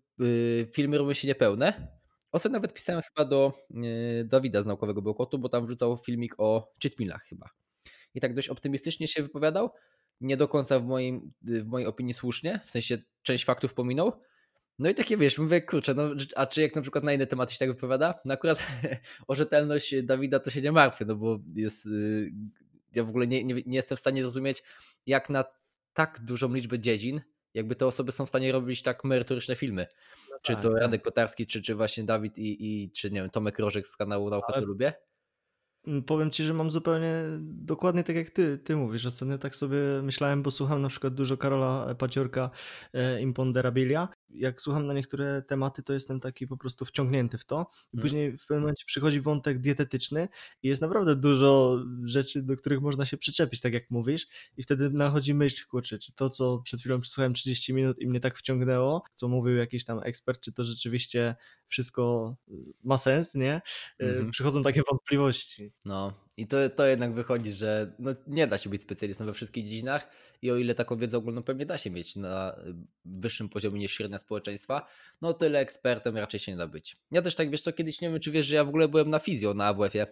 filmy 0.72 0.98
robią 0.98 1.12
się 1.12 1.28
niepełne. 1.28 2.01
Ostatnio 2.32 2.54
nawet 2.54 2.74
pisałem 2.74 3.02
chyba 3.02 3.28
do 3.28 3.52
Dawida 4.24 4.62
z 4.62 4.66
Naukowego 4.66 5.02
Bełkotu, 5.02 5.38
bo 5.38 5.48
tam 5.48 5.66
wrzucał 5.66 5.96
filmik 5.96 6.34
o 6.38 6.72
cheatmillach 6.82 7.22
chyba. 7.22 7.50
I 8.14 8.20
tak 8.20 8.34
dość 8.34 8.48
optymistycznie 8.48 9.08
się 9.08 9.22
wypowiadał, 9.22 9.70
nie 10.20 10.36
do 10.36 10.48
końca 10.48 10.80
w, 10.80 10.84
moim, 10.84 11.32
w 11.42 11.66
mojej 11.66 11.88
opinii 11.88 12.14
słusznie, 12.14 12.60
w 12.64 12.70
sensie 12.70 12.98
część 13.22 13.44
faktów 13.44 13.74
pominął, 13.74 14.12
no 14.78 14.90
i 14.90 14.94
takie 14.94 15.16
wiesz, 15.16 15.38
mówię, 15.38 15.62
kurczę, 15.62 15.94
no, 15.94 16.10
a 16.36 16.46
czy 16.46 16.62
jak 16.62 16.76
na 16.76 16.82
przykład 16.82 17.04
na 17.04 17.12
inne 17.12 17.26
tematy 17.26 17.52
się 17.52 17.58
tak 17.58 17.68
wypowiada? 17.68 18.20
No 18.24 18.34
akurat 18.34 18.58
o 19.28 19.34
rzetelność 19.34 20.02
Dawida 20.02 20.40
to 20.40 20.50
się 20.50 20.62
nie 20.62 20.72
martwię, 20.72 21.04
no 21.04 21.16
bo 21.16 21.38
jest, 21.54 21.86
y, 21.86 22.32
ja 22.94 23.04
w 23.04 23.08
ogóle 23.08 23.26
nie, 23.26 23.44
nie, 23.44 23.54
nie 23.54 23.76
jestem 23.76 23.96
w 23.96 24.00
stanie 24.00 24.22
zrozumieć, 24.22 24.62
jak 25.06 25.30
na 25.30 25.44
tak 25.92 26.20
dużą 26.24 26.54
liczbę 26.54 26.78
dziedzin, 26.78 27.20
jakby 27.54 27.76
te 27.76 27.86
osoby 27.86 28.12
są 28.12 28.26
w 28.26 28.28
stanie 28.28 28.52
robić 28.52 28.82
tak 28.82 29.04
merytoryczne 29.04 29.56
filmy. 29.56 29.86
Czy 30.42 30.52
tak, 30.52 30.62
to 30.62 30.70
Radek 30.70 31.00
tak. 31.00 31.04
Kotarski, 31.04 31.46
czy, 31.46 31.62
czy 31.62 31.74
właśnie 31.74 32.04
Dawid 32.04 32.38
i, 32.38 32.82
i 32.84 32.90
czy 32.90 33.10
nie 33.10 33.20
wiem, 33.20 33.30
Tomek 33.30 33.58
Rożek 33.58 33.86
z 33.86 33.96
kanału 33.96 34.30
Nauka 34.30 34.46
Ale... 34.52 34.62
to 34.62 34.68
lubię. 34.68 34.92
Powiem 36.06 36.30
ci, 36.30 36.44
że 36.44 36.54
mam 36.54 36.70
zupełnie 36.70 37.22
dokładnie 37.42 38.04
tak 38.04 38.16
jak 38.16 38.30
ty, 38.30 38.58
ty 38.58 38.76
mówisz. 38.76 39.06
Ostatnio 39.06 39.38
tak 39.38 39.56
sobie 39.56 39.78
myślałem, 40.02 40.42
bo 40.42 40.50
słucham 40.50 40.82
na 40.82 40.88
przykład 40.88 41.14
dużo 41.14 41.36
Karola 41.36 41.94
Paciorka 41.94 42.50
e, 42.92 43.20
Imponderabilia 43.20 44.08
jak 44.34 44.60
słucham 44.60 44.86
na 44.86 44.94
niektóre 44.94 45.42
tematy, 45.42 45.82
to 45.82 45.92
jestem 45.92 46.20
taki 46.20 46.46
po 46.46 46.56
prostu 46.56 46.84
wciągnięty 46.84 47.38
w 47.38 47.44
to. 47.44 47.66
I 47.92 47.96
mm. 47.96 48.02
później 48.02 48.38
w 48.38 48.46
pewnym 48.46 48.60
momencie 48.60 48.84
przychodzi 48.86 49.20
wątek 49.20 49.58
dietetyczny 49.58 50.28
i 50.62 50.68
jest 50.68 50.82
naprawdę 50.82 51.16
dużo 51.16 51.78
rzeczy, 52.04 52.42
do 52.42 52.56
których 52.56 52.80
można 52.80 53.04
się 53.04 53.16
przyczepić, 53.16 53.60
tak 53.60 53.72
jak 53.72 53.90
mówisz. 53.90 54.26
I 54.56 54.62
wtedy 54.62 54.90
nachodzi 54.90 55.34
myśl, 55.34 55.66
kurczę, 55.68 55.98
czy 55.98 56.12
to, 56.12 56.30
co 56.30 56.58
przed 56.58 56.80
chwilą 56.80 57.00
przesłuchałem 57.00 57.34
30 57.34 57.74
minut 57.74 57.98
i 57.98 58.06
mnie 58.06 58.20
tak 58.20 58.38
wciągnęło, 58.38 59.02
co 59.14 59.28
mówił 59.28 59.56
jakiś 59.56 59.84
tam 59.84 60.00
ekspert, 60.02 60.40
czy 60.40 60.52
to 60.52 60.64
rzeczywiście 60.64 61.36
wszystko 61.66 62.36
ma 62.84 62.98
sens, 62.98 63.34
nie? 63.34 63.62
Mm 63.98 64.26
-hmm. 64.26 64.30
Przychodzą 64.30 64.62
takie 64.62 64.82
wątpliwości. 64.90 65.72
No, 65.84 66.12
i 66.36 66.46
to, 66.46 66.70
to 66.70 66.86
jednak 66.86 67.12
wychodzi, 67.14 67.52
że 67.52 67.92
no, 67.98 68.14
nie 68.26 68.46
da 68.46 68.58
się 68.58 68.70
być 68.70 68.82
specjalistą 68.82 69.24
we 69.24 69.32
wszystkich 69.32 69.64
dziedzinach 69.64 70.08
i 70.42 70.50
o 70.50 70.56
ile 70.56 70.74
taką 70.74 70.96
wiedzę 70.96 71.18
ogólną 71.18 71.42
pewnie 71.42 71.66
da 71.66 71.78
się 71.78 71.90
mieć 71.90 72.16
na 72.16 72.56
y, 72.58 72.74
wyższym 73.04 73.48
poziomie 73.48 73.80
niż 73.80 73.92
średnia 73.92 74.18
społeczeństwa, 74.18 74.86
no 75.20 75.34
tyle 75.34 75.58
ekspertem 75.58 76.16
raczej 76.16 76.40
się 76.40 76.52
nie 76.52 76.58
da 76.58 76.66
być. 76.66 76.96
Ja 77.10 77.22
też 77.22 77.34
tak, 77.34 77.50
wiesz 77.50 77.62
co, 77.62 77.72
kiedyś 77.72 78.00
nie 78.00 78.10
wiem, 78.10 78.20
czy 78.20 78.30
wiesz, 78.30 78.46
że 78.46 78.56
ja 78.56 78.64
w 78.64 78.68
ogóle 78.68 78.88
byłem 78.88 79.10
na 79.10 79.18
fizjo 79.18 79.54
na 79.54 79.64
AWF-ie. 79.64 80.06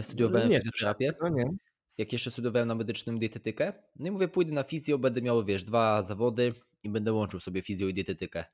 Studiowałem 0.00 0.50
nie, 0.50 0.56
fizjoterapię. 0.56 1.14
No 1.22 1.28
nie. 1.28 1.50
Jak 1.98 2.12
jeszcze 2.12 2.30
studiowałem 2.30 2.68
na 2.68 2.74
medycznym 2.74 3.18
dietetykę. 3.18 3.72
No 3.96 4.08
i 4.08 4.10
mówię, 4.10 4.28
pójdę 4.28 4.52
na 4.52 4.62
fizjo, 4.62 4.98
będę 4.98 5.22
miał, 5.22 5.44
wiesz, 5.44 5.64
dwa 5.64 6.02
zawody 6.02 6.54
i 6.82 6.90
będę 6.90 7.12
łączył 7.12 7.40
sobie 7.40 7.62
fizjo 7.62 7.88
i 7.88 7.94
dietetykę. 7.94 8.44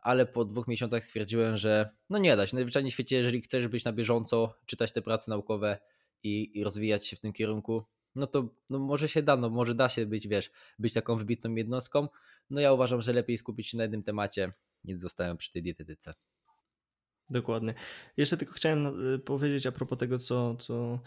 Ale 0.00 0.26
po 0.26 0.44
dwóch 0.44 0.68
miesiącach 0.68 1.04
stwierdziłem, 1.04 1.56
że 1.56 1.90
no 2.10 2.18
nie 2.18 2.36
da 2.36 2.46
się. 2.46 2.56
Najzwyczajniej 2.56 2.90
w 2.90 2.94
świecie, 2.94 3.16
jeżeli 3.16 3.40
chcesz 3.40 3.68
być 3.68 3.84
na 3.84 3.92
bieżąco, 3.92 4.54
czytać 4.66 4.92
te 4.92 5.02
prace 5.02 5.30
naukowe, 5.30 5.78
i, 6.22 6.58
i 6.58 6.64
rozwijać 6.64 7.06
się 7.06 7.16
w 7.16 7.20
tym 7.20 7.32
kierunku, 7.32 7.84
no 8.14 8.26
to 8.26 8.54
no 8.70 8.78
może 8.78 9.08
się 9.08 9.22
da, 9.22 9.36
no 9.36 9.50
może 9.50 9.74
da 9.74 9.88
się 9.88 10.06
być, 10.06 10.28
wiesz, 10.28 10.50
być 10.78 10.92
taką 10.92 11.16
wybitną 11.16 11.54
jednostką. 11.54 12.08
No 12.50 12.60
ja 12.60 12.72
uważam, 12.72 13.02
że 13.02 13.12
lepiej 13.12 13.36
skupić 13.36 13.68
się 13.68 13.76
na 13.76 13.84
jednym 13.84 14.02
temacie, 14.02 14.52
niż 14.84 14.98
zostałem 14.98 15.36
przy 15.36 15.52
tej 15.52 15.62
dietetyce. 15.62 16.14
Dokładnie. 17.30 17.74
Jeszcze 18.16 18.36
tylko 18.36 18.54
chciałem 18.54 19.14
y, 19.14 19.18
powiedzieć 19.18 19.66
a 19.66 19.72
propos 19.72 19.98
tego, 19.98 20.18
co, 20.18 20.54
co 20.54 21.00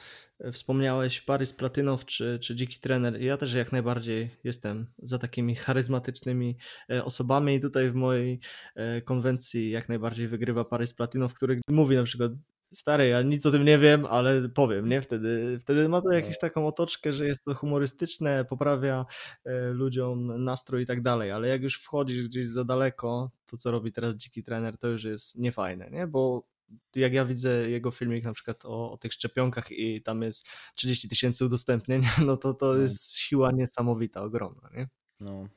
wspomniałeś, 0.52 1.22
Paris 1.22 1.54
Platynow 1.54 2.06
czy, 2.06 2.40
czy 2.42 2.56
Dziki 2.56 2.80
Trener. 2.80 3.22
Ja 3.22 3.38
też 3.38 3.54
jak 3.54 3.72
najbardziej 3.72 4.30
jestem 4.44 4.86
za 4.98 5.18
takimi 5.18 5.56
charyzmatycznymi 5.56 6.58
e, 6.90 7.06
osobami 7.06 7.56
i 7.56 7.60
tutaj 7.60 7.92
w 7.92 7.96
mojej 7.96 8.40
e, 8.76 9.02
konwencji 9.02 9.70
jak 9.70 9.90
najbardziej 9.90 10.28
wygrywa 10.28 10.66
Paris 10.66 10.94
Platynow, 10.94 11.34
który 11.34 11.62
mówi 11.70 11.96
na 11.96 12.04
przykład 12.04 12.32
stary, 12.74 13.08
ja 13.08 13.22
nic 13.22 13.46
o 13.46 13.52
tym 13.52 13.66
nie 13.66 13.78
wiem, 13.78 14.06
ale 14.06 14.50
powiem, 14.50 14.90
nie? 14.90 15.02
Wtedy, 15.02 15.58
wtedy 15.62 15.90
ma 15.90 16.02
to 16.02 16.08
no. 16.10 16.16
jakąś 16.16 16.40
taką 16.40 16.68
otoczkę, 16.68 17.14
że 17.14 17.26
jest 17.26 17.46
to 17.46 17.54
humorystyczne, 17.54 18.46
poprawia 18.46 19.06
e, 19.46 19.70
ludziom 19.70 20.44
nastrój 20.44 20.84
i 20.84 20.86
tak 20.86 21.02
dalej, 21.02 21.32
ale 21.32 21.48
jak 21.48 21.62
już 21.62 21.82
wchodzisz 21.82 22.28
gdzieś 22.28 22.46
za 22.46 22.64
daleko, 22.64 23.32
to 23.46 23.58
co 23.58 23.72
robi 23.72 23.92
teraz 23.92 24.16
dziki 24.16 24.44
trener, 24.44 24.78
to 24.78 24.88
już 24.88 25.04
jest 25.04 25.38
niefajne, 25.38 25.90
nie? 25.90 26.08
Bo 26.08 26.48
jak 26.96 27.14
ja 27.14 27.26
widzę 27.26 27.70
jego 27.70 27.92
filmik 27.92 28.26
na 28.26 28.34
przykład 28.34 28.66
o, 28.66 28.92
o 28.92 28.98
tych 28.98 29.14
szczepionkach 29.14 29.72
i 29.72 30.02
tam 30.02 30.22
jest 30.22 30.48
30 30.76 31.10
tysięcy 31.10 31.46
udostępnień, 31.46 32.02
no 32.28 32.38
to 32.38 32.54
to 32.54 32.74
no. 32.74 32.76
jest 32.76 33.18
siła 33.18 33.52
niesamowita, 33.52 34.22
ogromna, 34.22 34.70
nie? 34.74 34.90
No. 35.20 35.48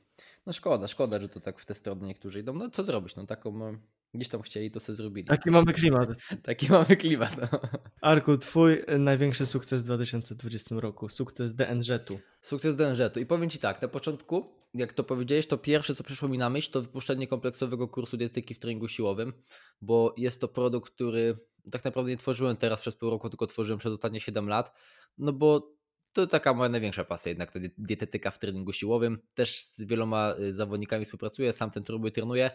No 0.45 0.53
szkoda, 0.53 0.87
szkoda, 0.87 1.21
że 1.21 1.29
to 1.29 1.39
tak 1.39 1.59
w 1.59 1.65
tę 1.65 1.75
stronę 1.75 2.07
niektórzy 2.07 2.39
idą. 2.39 2.53
No 2.53 2.69
co 2.69 2.83
zrobić? 2.83 3.15
No 3.15 3.25
taką 3.25 3.77
Gdzieś 4.15 4.29
tam 4.29 4.41
chcieli, 4.41 4.71
to 4.71 4.79
sobie 4.79 4.95
zrobili. 4.95 5.27
Taki 5.27 5.51
mamy 5.51 5.73
klimat. 5.73 6.09
Taki 6.43 6.71
mamy 6.71 6.85
klimat. 6.85 7.37
No. 7.37 7.59
Arku, 8.01 8.37
twój 8.37 8.83
największy 8.99 9.45
sukces 9.45 9.81
w 9.83 9.85
2020 9.85 10.75
roku. 10.79 11.09
Sukces 11.09 11.55
DNZ-u. 11.55 12.19
Sukces 12.41 12.75
DNZ-u. 12.75 13.19
I 13.19 13.25
powiem 13.25 13.49
Ci 13.49 13.59
tak, 13.59 13.81
na 13.81 13.87
początku, 13.87 14.55
jak 14.73 14.93
to 14.93 15.03
powiedziałeś, 15.03 15.47
to 15.47 15.57
pierwsze, 15.57 15.95
co 15.95 16.03
przyszło 16.03 16.29
mi 16.29 16.37
na 16.37 16.49
myśl, 16.49 16.71
to 16.71 16.81
wypuszczenie 16.81 17.27
kompleksowego 17.27 17.87
kursu 17.87 18.17
dietyki 18.17 18.53
w 18.53 18.59
treningu 18.59 18.87
siłowym, 18.87 19.33
bo 19.81 20.13
jest 20.17 20.41
to 20.41 20.47
produkt, 20.47 20.93
który 20.93 21.37
tak 21.71 21.85
naprawdę 21.85 22.11
nie 22.11 22.17
tworzyłem 22.17 22.57
teraz 22.57 22.81
przez 22.81 22.95
pół 22.95 23.09
roku, 23.09 23.29
tylko 23.29 23.47
tworzyłem 23.47 23.79
przez 23.79 23.93
ostatnie 23.93 24.19
7 24.19 24.49
lat, 24.49 24.73
no 25.17 25.33
bo 25.33 25.75
to 26.15 26.27
taka 26.27 26.53
moja 26.53 26.69
największa 26.69 27.05
pasja 27.05 27.29
jednak, 27.29 27.51
to 27.51 27.59
dietetyka 27.77 28.31
w 28.31 28.39
treningu 28.39 28.71
siłowym. 28.71 29.19
Też 29.33 29.61
z 29.61 29.83
wieloma 29.83 30.35
y, 30.39 30.53
zawodnikami 30.53 31.05
współpracuję, 31.05 31.53
sam 31.53 31.71
ten 31.71 31.83
truby 31.83 32.11
trenuję 32.11 32.51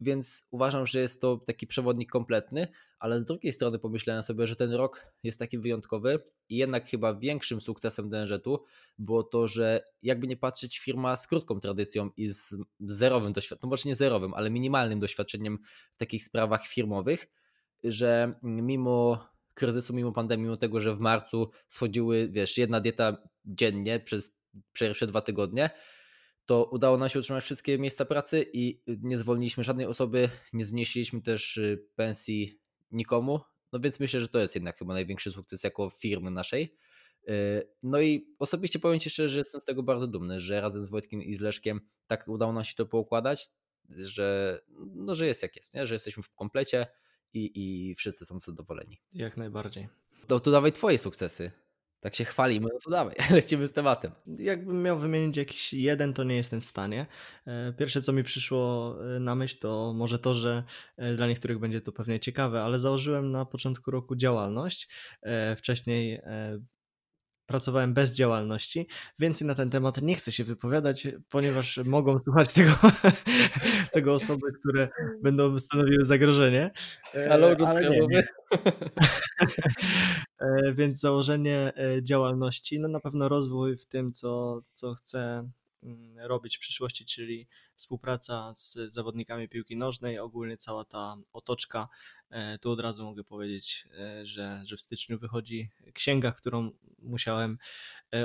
więc 0.00 0.48
uważam, 0.50 0.86
że 0.86 1.00
jest 1.00 1.20
to 1.20 1.36
taki 1.36 1.66
przewodnik 1.66 2.10
kompletny, 2.10 2.68
ale 2.98 3.20
z 3.20 3.24
drugiej 3.24 3.52
strony 3.52 3.78
pomyślałem 3.78 4.22
sobie, 4.22 4.46
że 4.46 4.56
ten 4.56 4.72
rok 4.72 5.06
jest 5.22 5.38
taki 5.38 5.58
wyjątkowy 5.58 6.22
i 6.48 6.56
jednak 6.56 6.86
chyba 6.86 7.14
większym 7.14 7.60
sukcesem 7.60 8.10
DNZ-u 8.10 8.58
było 8.98 9.22
to, 9.22 9.48
że 9.48 9.84
jakby 10.02 10.26
nie 10.26 10.36
patrzeć 10.36 10.78
firma 10.78 11.16
z 11.16 11.26
krótką 11.26 11.60
tradycją 11.60 12.10
i 12.16 12.28
z 12.28 12.56
zerowym 12.80 13.32
doświadczeniem, 13.32 13.68
no 13.68 13.70
może 13.70 13.88
nie 13.88 13.94
zerowym, 13.94 14.34
ale 14.34 14.50
minimalnym 14.50 15.00
doświadczeniem 15.00 15.58
w 15.94 15.96
takich 15.96 16.24
sprawach 16.24 16.66
firmowych, 16.66 17.28
że 17.84 18.34
mimo 18.42 19.28
kryzysu, 19.54 19.94
mimo 19.94 20.12
pandemii, 20.12 20.44
mimo 20.44 20.56
tego, 20.56 20.80
że 20.80 20.94
w 20.94 21.00
marcu 21.00 21.50
schodziły, 21.68 22.28
wiesz, 22.28 22.58
jedna 22.58 22.80
dieta 22.80 23.16
dziennie 23.44 24.00
przez 24.00 24.36
pierwsze 24.72 25.06
dwa 25.06 25.20
tygodnie, 25.20 25.70
to 26.50 26.64
udało 26.64 26.96
nam 26.98 27.08
się 27.08 27.18
utrzymać 27.18 27.44
wszystkie 27.44 27.78
miejsca 27.78 28.04
pracy 28.04 28.46
i 28.52 28.82
nie 28.86 29.18
zwolniliśmy 29.18 29.64
żadnej 29.64 29.86
osoby, 29.86 30.28
nie 30.52 30.64
zmniejszyliśmy 30.64 31.22
też 31.22 31.56
y, 31.56 31.84
pensji 31.96 32.60
nikomu. 32.92 33.40
No 33.72 33.80
więc 33.80 34.00
myślę, 34.00 34.20
że 34.20 34.28
to 34.28 34.38
jest 34.38 34.54
jednak 34.54 34.78
chyba 34.78 34.94
największy 34.94 35.30
sukces 35.30 35.62
jako 35.62 35.90
firmy 35.90 36.30
naszej. 36.30 36.76
Y, 37.28 37.68
no 37.82 38.00
i 38.00 38.34
osobiście 38.38 38.78
powiem 38.78 39.00
Ci 39.00 39.10
szczerze, 39.10 39.28
że 39.28 39.38
jestem 39.38 39.60
z 39.60 39.64
tego 39.64 39.82
bardzo 39.82 40.06
dumny, 40.06 40.40
że 40.40 40.60
razem 40.60 40.84
z 40.84 40.88
Wojtkiem 40.88 41.22
i 41.22 41.34
z 41.34 41.40
Leszkiem 41.40 41.80
tak 42.06 42.28
udało 42.28 42.52
nam 42.52 42.64
się 42.64 42.74
to 42.74 42.86
poukładać, 42.86 43.48
że, 43.88 44.60
no, 44.94 45.14
że 45.14 45.26
jest 45.26 45.42
jak 45.42 45.56
jest, 45.56 45.74
nie? 45.74 45.86
że 45.86 45.94
jesteśmy 45.94 46.22
w 46.22 46.30
komplecie 46.30 46.86
i, 47.32 47.50
i 47.54 47.94
wszyscy 47.94 48.24
są 48.24 48.38
zadowoleni. 48.38 49.00
Jak 49.12 49.36
najbardziej. 49.36 49.88
To, 50.26 50.40
to 50.40 50.50
dawaj 50.50 50.72
Twoje 50.72 50.98
sukcesy 50.98 51.50
tak 52.00 52.14
się 52.14 52.24
chwalimy, 52.24 52.68
no 52.72 52.78
to 52.84 52.90
dawaj, 52.90 53.14
lecimy 53.30 53.66
z 53.66 53.72
tematem. 53.72 54.12
Jakbym 54.26 54.82
miał 54.82 54.98
wymienić 54.98 55.36
jakiś 55.36 55.72
jeden, 55.72 56.14
to 56.14 56.24
nie 56.24 56.36
jestem 56.36 56.60
w 56.60 56.64
stanie. 56.64 57.06
E, 57.46 57.72
pierwsze, 57.72 58.02
co 58.02 58.12
mi 58.12 58.24
przyszło 58.24 58.96
e, 59.16 59.20
na 59.20 59.34
myśl, 59.34 59.58
to 59.58 59.92
może 59.96 60.18
to, 60.18 60.34
że 60.34 60.64
e, 60.96 61.14
dla 61.14 61.26
niektórych 61.26 61.58
będzie 61.58 61.80
to 61.80 61.92
pewnie 61.92 62.20
ciekawe, 62.20 62.62
ale 62.62 62.78
założyłem 62.78 63.30
na 63.30 63.44
początku 63.44 63.90
roku 63.90 64.16
działalność. 64.16 64.88
Wcześniej 65.56 66.20
pracowałem 67.50 67.94
bez 67.94 68.14
działalności. 68.14 68.86
Więcej 69.18 69.46
na 69.46 69.54
ten 69.54 69.70
temat 69.70 70.02
nie 70.02 70.14
chcę 70.14 70.32
się 70.32 70.44
wypowiadać, 70.44 71.08
ponieważ 71.30 71.80
mogą 71.84 72.18
słuchać 72.18 72.52
tego, 72.52 72.72
tego 73.94 74.14
osoby, 74.14 74.46
które 74.60 74.88
będą 75.22 75.58
stanowiły 75.58 76.04
zagrożenie. 76.04 76.70
Halo, 77.28 77.56
ale 77.66 77.90
nie. 77.90 78.22
E, 80.40 80.72
więc 80.72 81.00
założenie 81.00 81.72
e, 81.76 82.02
działalności, 82.02 82.80
no 82.80 82.88
na 82.88 83.00
pewno 83.00 83.28
rozwój 83.28 83.76
w 83.76 83.86
tym, 83.86 84.12
co, 84.12 84.62
co 84.72 84.94
chcę 84.94 85.50
robić 86.16 86.56
w 86.56 86.60
przyszłości, 86.60 87.04
czyli 87.04 87.48
współpraca 87.76 88.54
z 88.54 88.72
zawodnikami 88.72 89.48
piłki 89.48 89.76
nożnej, 89.76 90.18
ogólnie 90.18 90.56
cała 90.56 90.84
ta 90.84 91.16
otoczka. 91.32 91.88
E, 92.30 92.58
tu 92.58 92.70
od 92.70 92.80
razu 92.80 93.04
mogę 93.04 93.24
powiedzieć, 93.24 93.88
że, 94.22 94.62
że 94.64 94.76
w 94.76 94.80
styczniu 94.80 95.18
wychodzi 95.18 95.70
księga, 95.94 96.32
którą 96.32 96.70
musiałem 96.98 97.58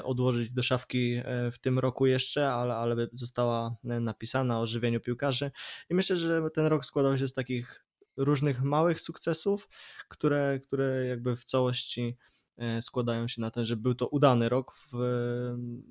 odłożyć 0.03 0.53
do 0.53 0.63
szafki 0.63 1.21
w 1.51 1.59
tym 1.59 1.79
roku 1.79 2.05
jeszcze, 2.05 2.53
ale, 2.53 2.75
ale 2.75 3.07
została 3.13 3.75
napisana 3.83 4.59
o 4.59 4.67
żywieniu 4.67 4.99
piłkarzy. 4.99 5.51
I 5.89 5.95
myślę, 5.95 6.17
że 6.17 6.41
ten 6.53 6.65
rok 6.65 6.85
składał 6.85 7.17
się 7.17 7.27
z 7.27 7.33
takich 7.33 7.85
różnych 8.17 8.63
małych 8.63 9.01
sukcesów, 9.01 9.69
które, 10.07 10.59
które 10.59 11.05
jakby 11.05 11.35
w 11.35 11.43
całości 11.43 12.17
e, 12.17 12.34
składają 12.81 13.27
się 13.27 13.41
na 13.41 13.51
to, 13.51 13.65
że 13.65 13.77
był 13.77 13.95
to 13.95 14.07
udany 14.07 14.49
rok 14.49 14.75
w, 14.75 14.91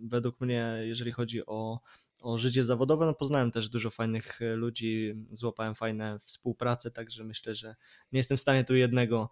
według 0.02 0.40
mnie, 0.40 0.76
jeżeli 0.82 1.12
chodzi 1.12 1.46
o, 1.46 1.80
o 2.20 2.38
życie 2.38 2.64
zawodowe. 2.64 3.06
No 3.06 3.14
poznałem 3.14 3.50
też 3.50 3.68
dużo 3.68 3.90
fajnych 3.90 4.40
ludzi, 4.56 5.14
złapałem 5.32 5.74
fajne 5.74 6.18
współprace, 6.18 6.90
także 6.90 7.24
myślę, 7.24 7.54
że 7.54 7.74
nie 8.12 8.18
jestem 8.18 8.36
w 8.36 8.40
stanie 8.40 8.64
tu 8.64 8.76
jednego, 8.76 9.30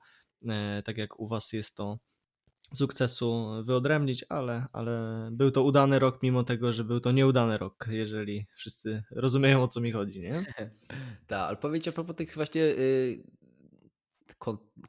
tak 0.84 0.98
jak 0.98 1.20
u 1.20 1.26
Was 1.26 1.52
jest 1.52 1.76
to 1.76 1.98
sukcesu 2.74 3.48
wyodrębnić, 3.64 4.24
ale, 4.28 4.66
ale 4.72 5.28
był 5.32 5.50
to 5.50 5.62
udany 5.62 5.98
rok, 5.98 6.22
mimo 6.22 6.44
tego, 6.44 6.72
że 6.72 6.84
był 6.84 7.00
to 7.00 7.12
nieudany 7.12 7.58
rok, 7.58 7.86
jeżeli 7.90 8.46
wszyscy 8.54 9.02
rozumieją 9.10 9.62
o 9.62 9.68
co 9.68 9.80
mi 9.80 9.92
chodzi, 9.92 10.20
nie? 10.20 10.44
tak, 11.26 11.40
ale 11.48 11.56
powiedzcie 11.56 11.90
a 11.90 11.94
propos 11.94 12.16
tych 12.16 12.34
właśnie 12.34 12.62
yy, 12.62 13.24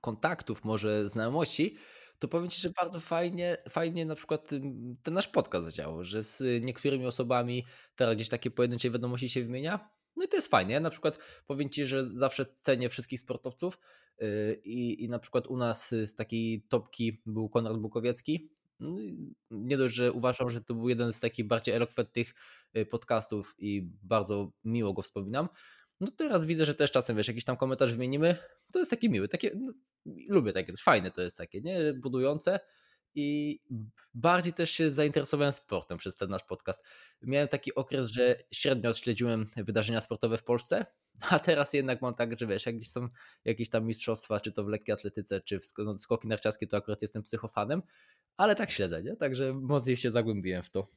kontaktów, 0.01 0.63
może 0.63 1.09
znajomości, 1.09 1.77
to 2.23 2.27
powiem 2.27 2.49
Ci, 2.49 2.61
że 2.61 2.69
bardzo 2.69 2.99
fajnie, 2.99 3.57
fajnie 3.69 4.05
na 4.05 4.15
przykład 4.15 4.49
ten 5.03 5.13
nasz 5.13 5.27
podcast 5.27 5.65
zadziałał, 5.65 6.03
że 6.03 6.23
z 6.23 6.63
niektórymi 6.63 7.05
osobami 7.05 7.65
teraz 7.95 8.15
gdzieś 8.15 8.29
takie 8.29 8.51
pojedyncze 8.51 8.89
wiadomości 8.89 9.29
się 9.29 9.43
wymienia. 9.43 9.89
No 10.15 10.23
i 10.23 10.27
to 10.27 10.37
jest 10.37 10.47
fajnie. 10.47 10.73
Ja 10.73 10.79
na 10.79 10.89
przykład 10.89 11.17
powiem 11.47 11.69
Ci, 11.69 11.85
że 11.85 12.05
zawsze 12.05 12.45
cenię 12.45 12.89
wszystkich 12.89 13.19
sportowców, 13.19 13.77
Y, 14.21 14.61
I, 14.63 15.03
I 15.03 15.09
na 15.09 15.19
przykład 15.19 15.47
u 15.47 15.57
nas 15.57 15.89
z 15.89 16.15
takiej 16.15 16.65
topki 16.69 17.21
był 17.25 17.49
Konrad 17.49 17.77
Bukowiecki. 17.77 18.49
No 18.79 18.91
nie 19.51 19.77
dość, 19.77 19.95
że 19.95 20.11
uważam, 20.11 20.49
że 20.49 20.61
to 20.61 20.73
był 20.73 20.89
jeden 20.89 21.13
z 21.13 21.19
takich 21.19 21.47
bardziej 21.47 21.75
elokwentnych 21.75 22.33
y, 22.77 22.85
podcastów 22.85 23.55
i 23.57 23.89
bardzo 24.03 24.51
miło 24.63 24.93
go 24.93 25.01
wspominam. 25.01 25.49
No 26.03 26.11
teraz 26.11 26.45
widzę, 26.45 26.65
że 26.65 26.75
też 26.75 26.91
czasem, 26.91 27.17
wiesz, 27.17 27.27
jakiś 27.27 27.43
tam 27.43 27.57
komentarz 27.57 27.91
wymienimy. 27.91 28.35
To 28.73 28.79
jest 28.79 28.91
takie 28.91 29.09
miłe, 29.09 29.27
takie, 29.27 29.51
no, 29.55 29.73
lubię 30.27 30.53
takie, 30.53 30.73
fajne 30.77 31.11
to 31.11 31.21
jest 31.21 31.37
takie, 31.37 31.61
nie? 31.61 31.93
Budujące 31.93 32.59
i 33.15 33.59
bardziej 34.13 34.53
też 34.53 34.71
się 34.71 34.91
zainteresowałem 34.91 35.53
sportem 35.53 35.97
przez 35.97 36.15
ten 36.15 36.29
nasz 36.29 36.43
podcast. 36.43 36.85
Miałem 37.21 37.47
taki 37.47 37.75
okres, 37.75 38.11
że 38.11 38.43
średnio 38.51 38.93
śledziłem 38.93 39.49
wydarzenia 39.57 40.01
sportowe 40.01 40.37
w 40.37 40.43
Polsce, 40.43 40.85
a 41.29 41.39
teraz 41.39 41.73
jednak 41.73 42.01
mam 42.01 42.15
tak, 42.15 42.39
że 42.39 42.47
wiesz, 42.47 42.65
jak 42.65 42.75
gdzieś 42.75 42.91
są 42.91 43.09
jakieś 43.45 43.69
tam 43.69 43.85
mistrzostwa, 43.85 44.39
czy 44.39 44.51
to 44.51 44.63
w 44.63 44.67
lekkiej 44.67 44.93
atletyce, 44.93 45.41
czy 45.41 45.59
w 45.59 45.73
no, 45.77 45.97
skoki 45.97 46.27
narciarskie, 46.27 46.67
to 46.67 46.77
akurat 46.77 47.01
jestem 47.01 47.23
psychofanem, 47.23 47.81
ale 48.37 48.55
tak 48.55 48.71
śledzę, 48.71 49.03
nie? 49.03 49.15
Także 49.15 49.53
mocniej 49.53 49.97
się 49.97 50.11
zagłębiłem 50.11 50.63
w 50.63 50.69
to. 50.69 50.87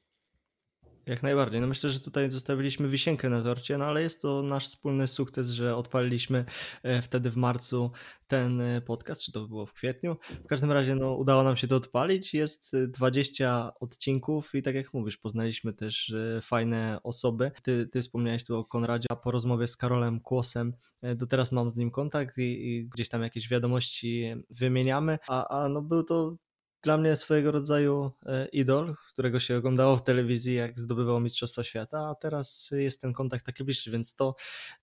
Jak 1.06 1.22
najbardziej. 1.22 1.60
No 1.60 1.66
myślę, 1.66 1.90
że 1.90 2.00
tutaj 2.00 2.30
zostawiliśmy 2.30 2.88
wisienkę 2.88 3.28
na 3.28 3.42
torcie, 3.42 3.78
no 3.78 3.84
ale 3.84 4.02
jest 4.02 4.22
to 4.22 4.42
nasz 4.42 4.66
wspólny 4.66 5.06
sukces, 5.06 5.50
że 5.50 5.76
odpaliliśmy 5.76 6.44
e, 6.82 7.02
wtedy 7.02 7.30
w 7.30 7.36
marcu 7.36 7.90
ten 8.26 8.60
e, 8.60 8.80
podcast, 8.80 9.22
czy 9.22 9.32
to 9.32 9.48
było 9.48 9.66
w 9.66 9.72
kwietniu. 9.72 10.16
W 10.44 10.46
każdym 10.46 10.72
razie 10.72 10.94
no, 10.94 11.14
udało 11.14 11.42
nam 11.42 11.56
się 11.56 11.68
to 11.68 11.76
odpalić. 11.76 12.34
Jest 12.34 12.76
20 12.88 13.72
odcinków 13.80 14.54
i 14.54 14.62
tak 14.62 14.74
jak 14.74 14.94
mówisz, 14.94 15.16
poznaliśmy 15.16 15.72
też 15.72 16.10
e, 16.10 16.40
fajne 16.40 17.00
osoby. 17.02 17.50
Ty, 17.62 17.88
ty 17.92 18.02
wspomniałeś 18.02 18.44
tu 18.44 18.56
o 18.56 18.64
Konradzie, 18.64 19.06
a 19.10 19.16
po 19.16 19.30
rozmowie 19.30 19.66
z 19.66 19.76
Karolem 19.76 20.20
Kłosem 20.20 20.72
do 21.16 21.26
teraz 21.26 21.52
mam 21.52 21.70
z 21.70 21.76
nim 21.76 21.90
kontakt 21.90 22.38
i, 22.38 22.42
i 22.42 22.88
gdzieś 22.88 23.08
tam 23.08 23.22
jakieś 23.22 23.48
wiadomości 23.48 24.34
wymieniamy, 24.50 25.18
a, 25.28 25.48
a 25.48 25.68
no 25.68 25.82
był 25.82 26.02
to 26.02 26.36
dla 26.86 26.96
mnie 26.98 27.16
swojego 27.16 27.50
rodzaju 27.50 28.10
e, 28.26 28.46
idol, 28.46 28.94
którego 29.08 29.40
się 29.40 29.56
oglądało 29.56 29.96
w 29.96 30.04
telewizji, 30.04 30.54
jak 30.54 30.80
zdobywał 30.80 31.20
Mistrzostwa 31.20 31.62
Świata, 31.62 32.08
a 32.08 32.14
teraz 32.14 32.70
jest 32.72 33.00
ten 33.00 33.12
kontakt 33.12 33.46
taki 33.46 33.64
bliższy, 33.64 33.90
więc 33.90 34.14
to, 34.14 34.34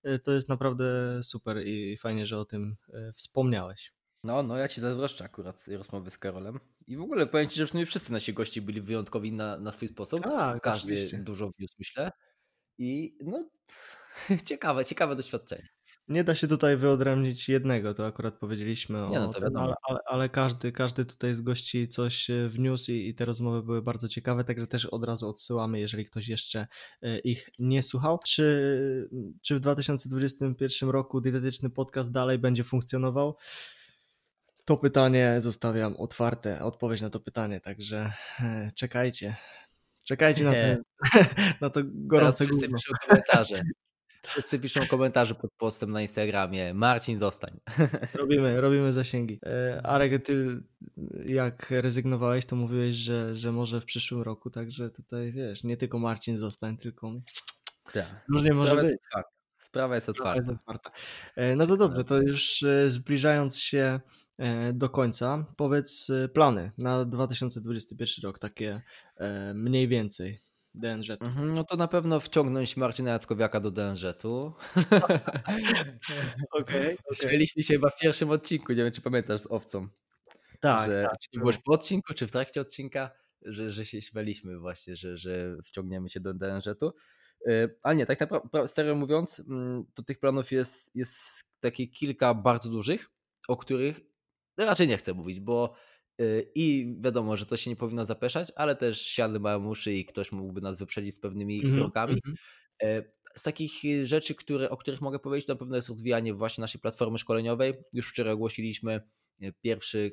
e, 0.02 0.18
to 0.18 0.32
jest 0.32 0.48
naprawdę 0.48 0.84
super 1.22 1.66
i 1.66 1.96
fajnie, 1.96 2.26
że 2.26 2.38
o 2.38 2.44
tym 2.44 2.76
e, 2.92 3.12
wspomniałeś. 3.12 3.92
No, 4.24 4.42
no, 4.42 4.56
ja 4.56 4.68
ci 4.68 4.80
zazdroszczę 4.80 5.24
akurat 5.24 5.64
rozmowy 5.68 6.10
z 6.10 6.18
Karolem. 6.18 6.60
I 6.86 6.96
w 6.96 7.02
ogóle 7.02 7.26
powiem 7.26 7.48
ci, 7.48 7.56
że 7.56 7.66
w 7.66 7.70
sumie 7.70 7.86
wszyscy 7.86 8.12
nasi 8.12 8.34
gości 8.34 8.62
byli 8.62 8.80
wyjątkowi 8.80 9.32
na, 9.32 9.58
na 9.58 9.72
swój 9.72 9.88
sposób. 9.88 10.22
Tak, 10.22 10.62
Każdy 10.62 10.92
oczywiście. 10.92 11.18
dużo 11.18 11.50
wniósł, 11.58 11.74
myślę. 11.78 12.12
I 12.78 13.18
no, 13.20 13.50
ciekawe, 14.48 14.84
ciekawe 14.84 15.16
doświadczenie. 15.16 15.68
Nie 16.08 16.24
da 16.24 16.34
się 16.34 16.48
tutaj 16.48 16.76
wyodrębnić 16.76 17.48
jednego, 17.48 17.94
to 17.94 18.06
akurat 18.06 18.34
powiedzieliśmy 18.34 18.98
Nie, 18.98 19.18
no 19.18 19.28
o 19.28 19.32
to 19.32 19.40
tym, 19.40 19.56
ale, 19.56 19.74
ale, 19.88 19.98
ale, 20.06 20.28
każdy, 20.28 20.72
każdy 20.72 21.04
tutaj 21.04 21.34
z 21.34 21.40
gości 21.40 21.88
coś 21.88 22.30
e, 22.30 22.48
wniósł 22.48 22.92
i, 22.92 23.08
i, 23.08 23.14
te 23.14 23.24
rozmowy 23.24 23.62
były 23.62 23.82
bardzo 23.82 24.08
ciekawe, 24.08 24.44
także 24.44 24.66
też 24.66 24.86
od 24.86 25.04
razu 25.04 25.28
odsyłamy, 25.28 25.80
jeżeli 25.80 26.04
ktoś 26.04 26.28
jeszcze 26.28 26.66
e, 27.02 27.18
ich 27.18 27.50
nie 27.58 27.82
słuchał. 27.82 28.18
Czy, 28.26 29.08
czy 29.42 29.56
w 29.56 29.60
2021 29.60 30.90
roku 30.90 31.20
dietetyczny 31.20 31.70
podcast 31.70 32.12
dalej 32.12 32.38
będzie 32.38 32.64
funkcjonował? 32.64 33.36
To 34.64 34.76
pytanie 34.76 35.34
zostawiam 35.38 35.96
otwarte, 35.96 36.62
odpowiedź 36.62 37.02
na 37.02 37.10
to 37.10 37.20
pytanie, 37.20 37.60
także 37.60 38.12
e, 38.40 38.72
czekajcie. 38.74 39.36
Czekajcie 40.04 40.44
na, 40.44 40.52
ten, 40.62 40.82
na 41.60 41.70
to 41.70 41.80
gorące 41.84 42.46
piszą 42.46 42.92
komentarze. 43.08 43.62
Wszyscy 44.26 44.58
piszą 44.58 44.86
komentarze 44.86 45.34
pod 45.34 45.52
postem 45.52 45.92
na 45.92 46.02
Instagramie. 46.02 46.74
Marcin, 46.74 47.16
zostań. 47.16 47.60
Robimy, 48.14 48.60
robimy 48.60 48.92
zasięgi. 48.92 49.40
E, 49.46 49.80
Arek, 49.86 50.26
ty 50.26 50.62
jak 51.26 51.70
rezygnowałeś, 51.70 52.46
to 52.46 52.56
mówiłeś, 52.56 52.96
że, 52.96 53.36
że 53.36 53.52
może 53.52 53.80
w 53.80 53.84
przyszłym 53.84 54.22
roku, 54.22 54.50
także 54.50 54.90
tutaj 54.90 55.32
wiesz, 55.32 55.64
nie 55.64 55.76
tylko 55.76 55.98
Marcin 55.98 56.38
zostań, 56.38 56.76
tylko 56.76 57.12
tak. 57.92 58.24
różnie 58.28 58.52
może 58.52 58.76
być. 58.76 58.96
Sprawa 59.58 59.94
jest 59.94 60.08
otwarta. 60.08 60.42
Sprawa 60.42 60.52
jest 60.52 60.60
otwarta. 60.60 60.90
E, 61.36 61.56
no 61.56 61.66
to 61.66 61.76
dobrze, 61.76 62.04
to 62.04 62.22
już 62.22 62.62
e, 62.62 62.90
zbliżając 62.90 63.58
się 63.58 64.00
do 64.72 64.88
końca, 64.88 65.44
powiedz 65.56 66.08
plany 66.32 66.72
na 66.78 67.04
2021 67.04 68.22
rok, 68.22 68.38
takie 68.38 68.80
mniej 69.54 69.88
więcej. 69.88 70.40
DNZ-u. 70.74 71.24
Mhm, 71.24 71.54
no 71.54 71.64
to 71.64 71.76
na 71.76 71.88
pewno 71.88 72.20
wciągnąć 72.20 72.76
Marcina 72.76 73.10
Jackowiaka 73.10 73.60
do 73.60 73.70
DNZ-u. 73.70 74.28
Okej. 76.50 76.98
Okay, 77.22 77.46
się 77.46 77.74
chyba 77.74 77.90
w 77.90 77.98
pierwszym 77.98 78.30
odcinku, 78.30 78.72
nie 78.72 78.82
wiem 78.84 78.92
czy 78.92 79.00
pamiętasz 79.00 79.40
z 79.40 79.46
owcą. 79.46 79.88
Tak, 80.60 80.86
że, 80.86 81.06
tak. 81.10 81.18
Czy 81.18 81.30
to 81.30 81.38
byłeś 81.38 81.58
po 81.58 81.72
odcinku, 81.72 82.14
czy 82.14 82.26
w 82.26 82.32
trakcie 82.32 82.60
odcinka, 82.60 83.10
że, 83.42 83.70
że 83.70 83.84
się 83.84 84.02
śmialiśmy 84.02 84.58
właśnie, 84.58 84.96
że, 84.96 85.16
że 85.16 85.56
wciągniemy 85.64 86.08
się 86.08 86.20
do 86.20 86.34
DNZ-u. 86.34 86.92
Y, 87.48 87.76
ale 87.82 87.96
nie, 87.96 88.06
tak 88.06 88.20
naprawdę, 88.20 88.68
serio 88.68 88.94
mówiąc, 88.94 89.40
mm, 89.48 89.84
to 89.94 90.02
tych 90.02 90.18
planów 90.18 90.52
jest, 90.52 90.90
jest 90.94 91.44
takie 91.60 91.86
kilka 91.86 92.34
bardzo 92.34 92.70
dużych, 92.70 93.10
o 93.48 93.56
których 93.56 94.00
raczej 94.58 94.88
nie 94.88 94.96
chcę 94.96 95.14
mówić, 95.14 95.40
bo 95.40 95.74
I 96.54 96.96
wiadomo, 97.00 97.36
że 97.36 97.46
to 97.46 97.56
się 97.56 97.70
nie 97.70 97.76
powinno 97.76 98.04
zapeszać, 98.04 98.52
ale 98.56 98.76
też 98.76 99.00
siadły 99.00 99.40
mają 99.40 99.68
uszy 99.68 99.94
i 99.94 100.04
ktoś 100.04 100.32
mógłby 100.32 100.60
nas 100.60 100.78
wyprzedzić 100.78 101.14
z 101.14 101.20
pewnymi 101.20 101.60
mm 101.60 101.72
-hmm, 101.72 101.78
krokami. 101.78 102.20
Mm 102.24 102.36
-hmm. 102.36 103.02
Z 103.36 103.42
takich 103.42 103.72
rzeczy, 104.06 104.34
które, 104.34 104.70
o 104.70 104.76
których 104.76 105.00
mogę 105.00 105.18
powiedzieć, 105.18 105.48
na 105.48 105.56
pewno 105.56 105.76
jest 105.76 105.88
rozwijanie 105.88 106.34
właśnie 106.34 106.62
naszej 106.62 106.80
platformy 106.80 107.18
szkoleniowej. 107.18 107.74
Już 107.92 108.10
wczoraj 108.10 108.32
ogłosiliśmy 108.32 109.00
y, 109.42 109.52
pierwszy, 109.60 110.12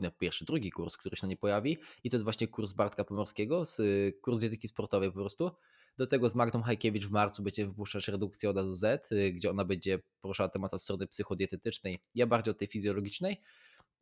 nie, 0.00 0.10
pierwszy, 0.18 0.44
drugi 0.44 0.70
kurs, 0.70 0.96
który 0.96 1.16
się 1.16 1.26
na 1.26 1.30
nie 1.30 1.36
pojawi 1.36 1.78
i 2.04 2.10
to 2.10 2.16
jest 2.16 2.24
właśnie 2.24 2.48
kurs 2.48 2.72
Bartka 2.72 3.04
Pomorskiego, 3.04 3.64
z, 3.64 3.80
kurs 4.20 4.38
dietyki 4.38 4.68
sportowej 4.68 5.08
po 5.08 5.18
prostu. 5.18 5.50
Do 5.96 6.06
tego 6.06 6.28
z 6.28 6.34
Magdą 6.34 6.62
Hajkiewicz 6.62 7.06
w 7.06 7.10
marcu 7.10 7.42
będzie 7.42 7.66
wypuszczać 7.66 8.08
redukcję 8.08 8.50
od 8.50 8.58
A 8.58 8.62
do 8.62 8.74
Z, 8.74 9.08
gdzie 9.32 9.50
ona 9.50 9.64
będzie 9.64 9.98
poruszała 10.20 10.48
temat 10.48 10.74
od 10.74 10.82
strony 10.82 11.06
psychodietetycznej, 11.06 11.98
ja 12.14 12.26
bardziej 12.26 12.50
od 12.50 12.58
tej 12.58 12.68
fizjologicznej. 12.68 13.42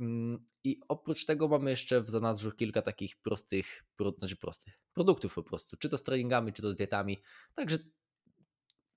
Mm, 0.01 0.44
I 0.64 0.80
oprócz 0.88 1.24
tego 1.24 1.49
mamy 1.49 1.70
jeszcze 1.70 2.01
w 2.01 2.11
zanadrzu 2.11 2.53
kilka 2.53 2.82
takich 2.82 3.16
prostych, 3.16 3.84
znaczy 4.18 4.36
prostych 4.36 4.80
produktów 4.92 5.34
po 5.34 5.42
prostu, 5.42 5.76
czy 5.76 5.88
to 5.88 5.99
z 5.99 6.03
treningami, 6.03 6.53
czy 6.53 6.62
to 6.62 6.72
z 6.72 6.76
dietami. 6.76 7.18
Także 7.55 7.78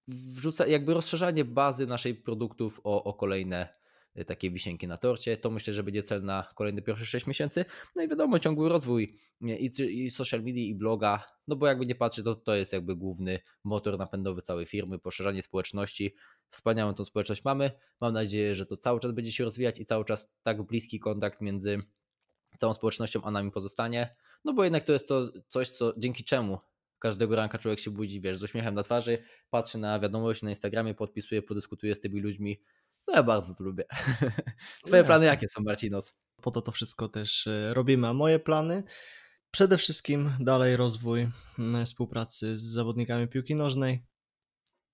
wrzuca 0.07 0.67
jakby 0.67 0.93
rozszerzanie 0.93 1.45
bazy 1.45 1.87
naszych 1.87 2.23
produktów 2.23 2.81
o, 2.83 3.03
o 3.03 3.13
kolejne 3.13 3.73
y, 4.17 4.25
takie 4.25 4.51
wisienki 4.51 4.87
na 4.87 4.97
torcie. 4.97 5.37
To 5.37 5.51
myślę, 5.51 5.73
że 5.73 5.83
będzie 5.83 6.03
cel 6.03 6.23
na 6.23 6.51
kolejne 6.55 6.81
pierwsze 6.81 7.05
6 7.05 7.27
miesięcy. 7.27 7.65
No 7.95 8.03
i 8.03 8.07
wiadomo, 8.07 8.39
ciągły 8.39 8.69
rozwój 8.69 9.19
i, 9.41 9.71
i 9.89 10.09
social 10.09 10.43
media, 10.43 10.63
i 10.63 10.75
bloga, 10.75 11.23
no 11.47 11.55
bo 11.55 11.67
jakby 11.67 11.85
nie 11.85 11.95
patrzeć, 11.95 12.25
to, 12.25 12.35
to 12.35 12.55
jest 12.55 12.73
jakby 12.73 12.95
główny 12.95 13.39
motor 13.63 13.97
napędowy 13.97 14.41
całej 14.41 14.65
firmy, 14.65 14.99
poszerzanie 14.99 15.41
społeczności. 15.41 16.15
Wspaniałą 16.51 16.93
tą 16.93 17.05
społeczność 17.05 17.43
mamy. 17.43 17.71
Mam 18.01 18.13
nadzieję, 18.13 18.55
że 18.55 18.65
to 18.65 18.77
cały 18.77 18.99
czas 18.99 19.11
będzie 19.11 19.31
się 19.31 19.43
rozwijać 19.43 19.79
i 19.79 19.85
cały 19.85 20.05
czas 20.05 20.33
tak 20.43 20.63
bliski 20.63 20.99
kontakt 20.99 21.41
między 21.41 21.83
całą 22.57 22.73
społecznością 22.73 23.21
a 23.23 23.31
nami 23.31 23.51
pozostanie. 23.51 24.15
No 24.45 24.53
bo 24.53 24.63
jednak 24.63 24.83
to 24.83 24.93
jest 24.93 25.07
to 25.07 25.31
coś, 25.47 25.69
co 25.69 25.93
dzięki 25.97 26.23
czemu 26.23 26.59
każdego 26.99 27.35
ranka 27.35 27.57
człowiek 27.57 27.79
się 27.79 27.91
budzi, 27.91 28.21
wiesz, 28.21 28.37
z 28.37 28.43
uśmiechem 28.43 28.75
na 28.75 28.83
twarzy, 28.83 29.17
patrzy 29.49 29.77
na 29.77 29.99
wiadomości 29.99 30.45
na 30.45 30.51
Instagramie, 30.51 30.93
podpisuje, 30.93 31.41
podyskutuje 31.41 31.95
z 31.95 31.99
tymi 31.99 32.21
ludźmi. 32.21 32.61
No 33.07 33.13
ja 33.13 33.23
bardzo 33.23 33.53
to 33.53 33.63
lubię. 33.63 33.83
Twoje 34.85 35.03
plany 35.03 35.25
jakie 35.25 35.47
są, 35.47 35.61
Marcinos? 35.61 36.15
Po 36.41 36.51
to 36.51 36.61
to 36.61 36.71
wszystko 36.71 37.09
też 37.09 37.47
e, 37.47 37.73
robimy. 37.73 38.07
A 38.07 38.13
moje 38.13 38.39
plany? 38.39 38.83
Przede 39.51 39.77
wszystkim 39.77 40.31
dalej 40.39 40.75
rozwój 40.75 41.27
mm, 41.59 41.85
współpracy 41.85 42.57
z 42.57 42.61
zawodnikami 42.61 43.27
piłki 43.27 43.55
nożnej. 43.55 44.05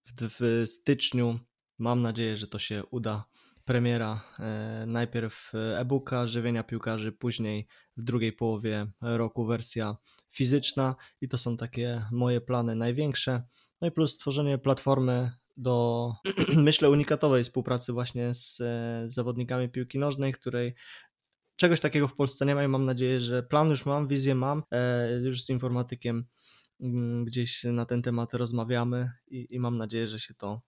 W, 0.06 0.14
w 0.40 0.70
styczniu 0.70 1.40
mam 1.78 2.02
nadzieję, 2.02 2.38
że 2.38 2.48
to 2.48 2.60
się 2.60 2.84
uda 2.92 3.26
premiera 3.66 4.22
e, 4.40 4.86
najpierw 4.88 5.52
e-booka 5.56 6.28
żywienia 6.28 6.64
piłkarzy, 6.64 7.12
później 7.12 7.68
w 7.98 8.04
drugiej 8.04 8.34
połowie 8.34 8.88
roku 9.02 9.46
wersja 9.46 9.98
fizyczna 10.32 10.96
i 11.22 11.28
to 11.28 11.38
są 11.38 11.58
takie 11.58 12.06
moje 12.12 12.42
plany 12.42 12.76
największe. 12.76 13.44
No 13.82 13.88
i 13.88 13.92
plus 13.92 14.14
stworzenie 14.14 14.58
platformy 14.58 15.32
do, 15.58 16.14
myślę, 16.56 16.90
unikatowej 16.90 17.44
współpracy 17.44 17.94
właśnie 17.94 18.34
z 18.34 18.62
e, 18.62 19.04
zawodnikami 19.06 19.70
piłki 19.70 20.00
nożnej, 20.00 20.34
której 20.34 20.76
czegoś 21.56 21.80
takiego 21.80 22.08
w 22.08 22.16
Polsce 22.16 22.46
nie 22.46 22.56
ma 22.56 22.64
i 22.64 22.68
mam 22.68 22.86
nadzieję, 22.86 23.22
że 23.22 23.44
plan 23.44 23.70
już 23.70 23.86
mam, 23.86 24.08
wizję 24.08 24.36
mam, 24.36 24.64
e, 24.72 25.12
już 25.24 25.44
z 25.44 25.50
informatykiem 25.50 26.26
gdzieś 27.24 27.64
na 27.64 27.86
ten 27.86 28.02
temat 28.02 28.34
rozmawiamy 28.34 29.12
i, 29.28 29.48
i 29.50 29.60
mam 29.60 29.78
nadzieję, 29.78 30.08
że 30.08 30.20
się 30.20 30.34
to 30.34 30.62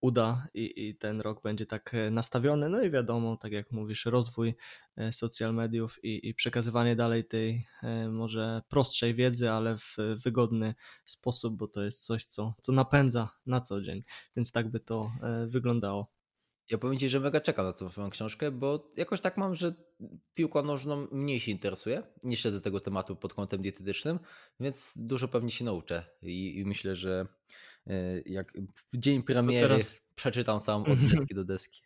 uda 0.00 0.46
i, 0.54 0.88
i, 0.88 0.96
ten 0.96 1.20
rok 1.20 1.42
będzie 1.42 1.66
tak 1.66 1.94
e, 1.94 2.10
nastawiony. 2.10 2.68
No 2.68 2.82
i 2.82 2.90
wiadomo, 2.90 3.36
tak 3.36 3.52
jak 3.52 3.72
mówisz, 3.72 4.06
rozwój 4.06 4.54
e, 4.96 5.12
social 5.12 5.54
mediów 5.54 6.04
i, 6.04 6.28
i, 6.28 6.34
przekazywanie 6.34 6.96
dalej 6.96 7.24
tej 7.24 7.66
e, 7.82 8.08
może 8.08 8.62
prostszej 8.68 9.14
wiedzy, 9.14 9.50
ale 9.50 9.76
w 9.76 9.96
wygodny 10.24 10.74
sposób, 11.04 11.56
bo 11.56 11.68
to 11.68 11.82
jest 11.82 12.04
coś, 12.04 12.24
co, 12.24 12.54
co 12.62 12.72
napędza 12.72 13.28
na 13.46 13.60
co 13.60 13.82
dzień. 13.82 14.02
Więc 14.36 14.52
tak 14.52 14.70
by 14.70 14.80
to 14.80 15.12
wyglądało. 15.46 16.17
Ja 16.70 16.78
powiem 16.78 16.98
Ci, 16.98 17.08
że 17.08 17.20
mega 17.20 17.40
czekam 17.40 17.66
na 17.66 17.72
tą 17.72 18.10
książkę, 18.10 18.50
bo 18.50 18.92
jakoś 18.96 19.20
tak 19.20 19.36
mam, 19.36 19.54
że 19.54 19.74
piłką 20.34 20.62
nożną 20.62 21.06
mniej 21.12 21.40
się 21.40 21.52
interesuje. 21.52 22.02
Nie 22.24 22.36
śledzę 22.36 22.60
tego 22.60 22.80
tematu 22.80 23.16
pod 23.16 23.34
kątem 23.34 23.62
dietetycznym, 23.62 24.18
więc 24.60 24.92
dużo 24.96 25.28
pewnie 25.28 25.50
się 25.50 25.64
nauczę 25.64 26.04
i, 26.22 26.58
i 26.58 26.64
myślę, 26.64 26.96
że 26.96 27.26
E, 27.88 28.22
jak 28.26 28.52
w 28.92 28.98
dzień 28.98 29.22
premiery 29.22 29.68
teraz... 29.68 30.00
przeczytam 30.14 30.60
całą 30.60 30.84
od 30.84 30.98
deski 30.98 31.34
do 31.34 31.44
deski. 31.44 31.82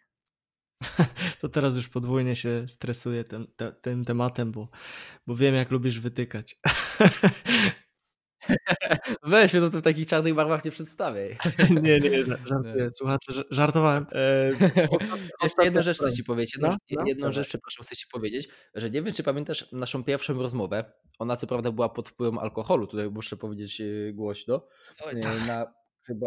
To 1.40 1.48
teraz 1.48 1.76
już 1.76 1.88
podwójnie 1.88 2.36
się 2.36 2.68
stresuję 2.68 3.24
tym, 3.24 3.46
te, 3.56 3.72
tym 3.72 4.04
tematem, 4.04 4.52
bo, 4.52 4.68
bo 5.26 5.36
wiem, 5.36 5.54
jak 5.54 5.70
lubisz 5.70 6.00
wytykać. 6.00 6.58
Weź 9.22 9.54
mnie 9.54 9.70
to 9.70 9.78
w 9.78 9.82
takich 9.82 10.06
czarnych 10.06 10.34
barwach 10.34 10.64
nie 10.64 10.70
przedstawiaj. 10.70 11.36
Nie, 11.82 11.98
nie, 11.98 12.24
żartuję. 12.24 12.92
Słuchacze, 12.92 13.42
żartowałem. 13.50 14.06
E, 14.12 14.50
Jeszcze 15.42 15.64
jedną 15.64 15.82
rzecz 15.82 15.96
chcę 15.96 16.12
ci 16.12 16.24
powiedzieć. 16.24 16.54
Jedną, 16.54 16.68
no, 16.68 16.76
no, 16.90 17.02
jedną 17.06 17.32
rzecz, 17.32 17.48
przepraszam, 17.48 17.84
chcę 17.84 17.96
ci 17.96 18.06
powiedzieć, 18.12 18.48
że 18.74 18.90
nie 18.90 19.02
wiem, 19.02 19.14
czy 19.14 19.22
pamiętasz 19.22 19.72
naszą 19.72 20.04
pierwszą 20.04 20.34
rozmowę. 20.34 20.92
Ona 21.18 21.36
co 21.36 21.46
prawda 21.46 21.72
była 21.72 21.88
pod 21.88 22.08
wpływem 22.08 22.38
alkoholu, 22.38 22.86
tutaj 22.86 23.10
muszę 23.10 23.36
powiedzieć 23.36 23.80
e, 23.80 24.12
głośno. 24.12 24.66
Oj, 25.06 25.20
tak. 25.20 25.46
Na 25.46 25.82
chyba 26.06 26.26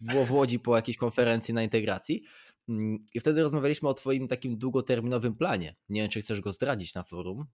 było 0.00 0.24
w 0.24 0.32
Łodzi 0.32 0.58
po 0.58 0.76
jakiejś 0.76 0.96
konferencji 0.96 1.54
na 1.54 1.62
integracji. 1.62 2.24
Mm, 2.68 3.04
I 3.14 3.20
wtedy 3.20 3.42
rozmawialiśmy 3.42 3.88
o 3.88 3.94
Twoim 3.94 4.28
takim 4.28 4.58
długoterminowym 4.58 5.36
planie. 5.36 5.74
Nie 5.88 6.00
wiem, 6.00 6.10
czy 6.10 6.20
chcesz 6.20 6.40
go 6.40 6.52
zdradzić 6.52 6.94
na 6.94 7.02
forum. 7.02 7.46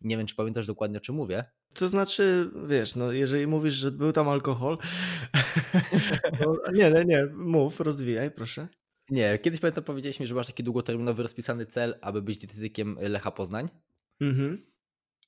Nie 0.00 0.16
wiem, 0.16 0.26
czy 0.26 0.34
pamiętasz 0.34 0.66
dokładnie, 0.66 0.98
o 0.98 1.00
czym 1.00 1.14
mówię. 1.14 1.44
To 1.74 1.88
znaczy, 1.88 2.50
wiesz, 2.66 2.96
no 2.96 3.12
jeżeli 3.12 3.46
mówisz, 3.46 3.74
że 3.74 3.90
był 3.90 4.12
tam 4.12 4.28
alkohol. 4.28 4.78
nie, 6.74 6.90
nie, 6.90 7.04
nie, 7.04 7.26
mów, 7.26 7.80
rozwijaj, 7.80 8.30
proszę. 8.30 8.68
Nie, 9.10 9.38
kiedyś 9.38 9.60
pamiętam, 9.60 9.84
powiedzieliśmy, 9.84 10.26
że 10.26 10.34
masz 10.34 10.46
taki 10.46 10.64
długoterminowy 10.64 11.22
rozpisany 11.22 11.66
cel, 11.66 11.98
aby 12.00 12.22
być 12.22 12.38
dietetykiem 12.38 12.96
Lecha 13.00 13.30
Poznań. 13.30 13.68
Mhm. 14.20 14.66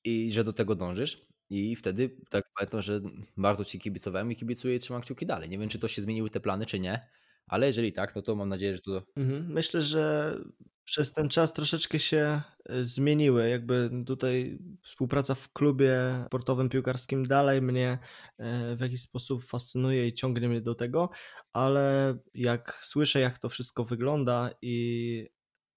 I 0.05 0.33
że 0.33 0.45
do 0.45 0.53
tego 0.53 0.75
dążysz. 0.75 1.27
I 1.51 1.77
wtedy 1.77 2.17
tak 2.31 2.45
pamiętam, 2.57 2.83
że 2.83 3.01
bardzo 3.37 3.65
ci 3.65 3.79
kibicowałem 3.79 4.33
i 4.33 4.37
kibicuję 4.37 4.77
i 4.77 4.79
trzymam 4.79 5.03
kciuki 5.03 5.27
dalej. 5.27 5.49
Nie 5.49 5.59
wiem, 5.59 5.69
czy 5.69 5.79
to 5.79 5.89
się 5.89 6.03
zmieniły 6.03 6.31
te 6.31 6.41
plany, 6.41 6.67
czy 6.67 6.81
nie, 6.81 7.09
ale 7.47 7.67
jeżeli 7.67 7.93
tak, 7.93 8.17
no 8.17 8.23
to 8.23 8.37
mam 8.37 8.49
nadzieję, 8.49 8.75
że 8.75 8.83
to. 8.83 9.03
Mhm. 9.17 9.53
Myślę, 9.53 9.83
że 9.83 10.37
przez 10.85 11.13
ten 11.13 11.29
czas 11.29 11.53
troszeczkę 11.53 11.99
się 11.99 12.41
e, 12.69 12.85
zmieniły. 12.85 13.49
Jakby 13.49 13.91
tutaj 14.07 14.59
współpraca 14.83 15.35
w 15.35 15.53
klubie 15.53 16.25
sportowym 16.27 16.69
piłkarskim 16.69 17.27
dalej 17.27 17.63
mnie 17.63 17.99
e, 18.39 18.77
w 18.77 18.81
jakiś 18.81 19.01
sposób 19.01 19.45
fascynuje 19.45 20.09
i 20.09 20.15
ciągnie 20.15 20.49
mnie 20.49 20.61
do 20.61 20.75
tego, 20.75 21.11
ale 21.53 22.17
jak 22.35 22.79
słyszę, 22.83 23.21
jak 23.21 23.39
to 23.39 23.49
wszystko 23.49 23.85
wygląda 23.85 24.51
i 24.63 25.29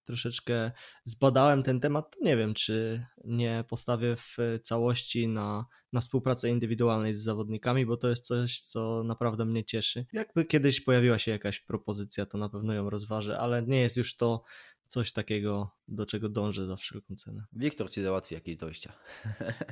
troszeczkę 0.06 0.72
zbadałem 1.06 1.64
ten 1.64 1.80
temat, 1.80 2.16
to 2.16 2.26
nie 2.26 2.38
wiem, 2.38 2.53
czy 2.53 3.06
nie 3.24 3.64
postawię 3.70 4.16
w 4.16 4.38
całości 4.64 5.28
na, 5.28 5.66
na 5.93 6.01
współpracę 6.01 6.49
indywidualnej 6.49 7.14
z 7.14 7.24
zawodnikami, 7.24 7.86
bo 7.86 7.97
to 7.97 8.10
jest 8.10 8.26
coś, 8.26 8.60
co 8.60 9.03
naprawdę 9.03 9.45
mnie 9.45 9.64
cieszy. 9.64 10.06
Jakby 10.14 10.45
kiedyś 10.45 10.82
pojawiła 10.82 11.20
się 11.20 11.32
jakaś 11.32 11.60
propozycja, 11.60 12.26
to 12.26 12.38
na 12.38 12.49
pewno 12.49 12.74
ją 12.74 12.89
rozważę, 12.89 13.38
ale 13.38 13.64
nie 13.64 13.82
jest 13.82 13.97
już 13.97 14.16
to 14.16 14.43
coś 14.88 15.12
takiego, 15.12 15.72
do 15.88 16.06
czego 16.06 16.30
dążę 16.30 16.68
za 16.68 16.76
wszelką 16.76 17.16
cenę. 17.16 17.45
Wiktor 17.53 17.89
ci 17.89 18.01
załatwi 18.01 18.36
jakieś 18.36 18.58
dojścia. 18.58 18.93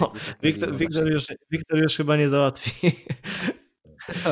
No, 0.00 0.12
Wiktor, 0.42 0.76
Wiktor, 0.76 1.10
już, 1.10 1.26
Wiktor 1.50 1.78
już 1.78 1.96
chyba 1.96 2.16
nie 2.16 2.28
załatwi. 2.28 2.90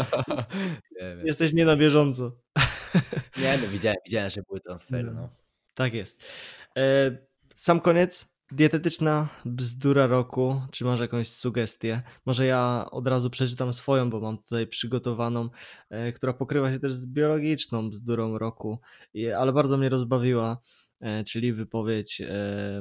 Jesteś 1.24 1.52
nie 1.52 1.64
na 1.64 1.76
bieżąco. 1.76 2.40
Nie, 3.42 3.58
no 3.58 3.68
widziałem, 3.68 3.96
widziałem, 4.06 4.30
że 4.30 4.42
były 4.42 4.60
transfery. 4.60 5.04
No. 5.04 5.12
no. 5.12 5.28
Tak 5.74 5.94
jest. 5.94 6.22
E, 6.76 7.16
sam 7.56 7.80
koniec. 7.80 8.36
Dietetyczna 8.52 9.28
bzdura 9.44 10.06
roku. 10.06 10.60
Czy 10.70 10.84
masz 10.84 11.00
jakąś 11.00 11.28
sugestię? 11.28 12.02
Może 12.26 12.46
ja 12.46 12.86
od 12.90 13.06
razu 13.06 13.30
przeczytam 13.30 13.72
swoją, 13.72 14.10
bo 14.10 14.20
mam 14.20 14.38
tutaj 14.38 14.66
przygotowaną, 14.66 15.48
e, 15.90 16.12
która 16.12 16.32
pokrywa 16.32 16.72
się 16.72 16.78
też 16.78 16.92
z 16.92 17.06
biologiczną 17.06 17.90
bzdurą 17.90 18.38
roku, 18.38 18.80
ale 19.36 19.52
bardzo 19.52 19.76
mnie 19.76 19.88
rozbawiła 19.88 20.60
czyli 21.26 21.52
wypowiedź 21.52 22.22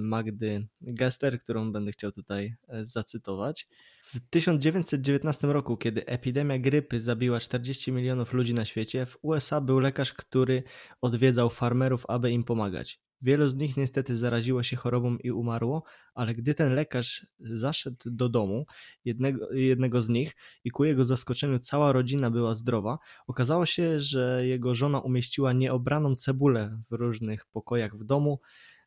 Magdy 0.01 0.68
Gester, 0.82 1.39
którą 1.39 1.72
będę 1.72 1.91
chciał 1.91 2.11
tutaj 2.11 2.55
zacytować. 2.82 3.68
W 4.03 4.20
1919 4.30 5.47
roku, 5.47 5.78
kiedy 5.78 6.05
epidemia 6.05 6.59
grypy 6.59 6.99
zabiła 6.99 7.39
40 7.39 7.91
milionów 7.91 8.34
ludzi 8.34 8.53
na 8.53 8.66
świecie, 8.66 9.05
w 9.05 9.18
USA 9.22 9.61
był 9.61 9.80
lekarz, 9.80 10.13
który 10.13 10.63
odwiedzał 11.01 11.49
farmerów, 11.49 12.05
aby 12.07 12.32
im 12.32 12.43
pomagać. 12.43 12.99
Wielu 13.26 13.49
z 13.49 13.55
nich 13.55 13.78
niestety 13.78 14.17
zaraziło 14.17 14.63
się 14.63 14.76
chorobą 14.76 15.17
i 15.17 15.32
umarło, 15.32 15.84
ale 16.13 16.34
gdy 16.34 16.53
ten 16.53 16.73
lekarz 16.73 17.28
zaszedł 17.39 17.97
do 18.05 18.30
domu 18.30 18.65
jednego, 19.05 19.53
jednego 19.53 20.01
z 20.01 20.09
nich 20.09 20.36
i 20.63 20.71
ku 20.71 20.86
jego 20.86 21.05
zaskoczeniu 21.05 21.59
cała 21.59 21.91
rodzina 21.91 22.32
była 22.32 22.55
zdrowa, 22.55 22.97
okazało 23.28 23.65
się, 23.65 24.01
że 24.01 24.47
jego 24.47 24.76
żona 24.76 24.99
umieściła 24.99 25.53
nieobraną 25.53 26.15
cebulę 26.15 26.82
w 26.91 26.93
różnych 26.93 27.45
pokojach 27.45 27.97
w 27.97 28.03
domu, 28.03 28.39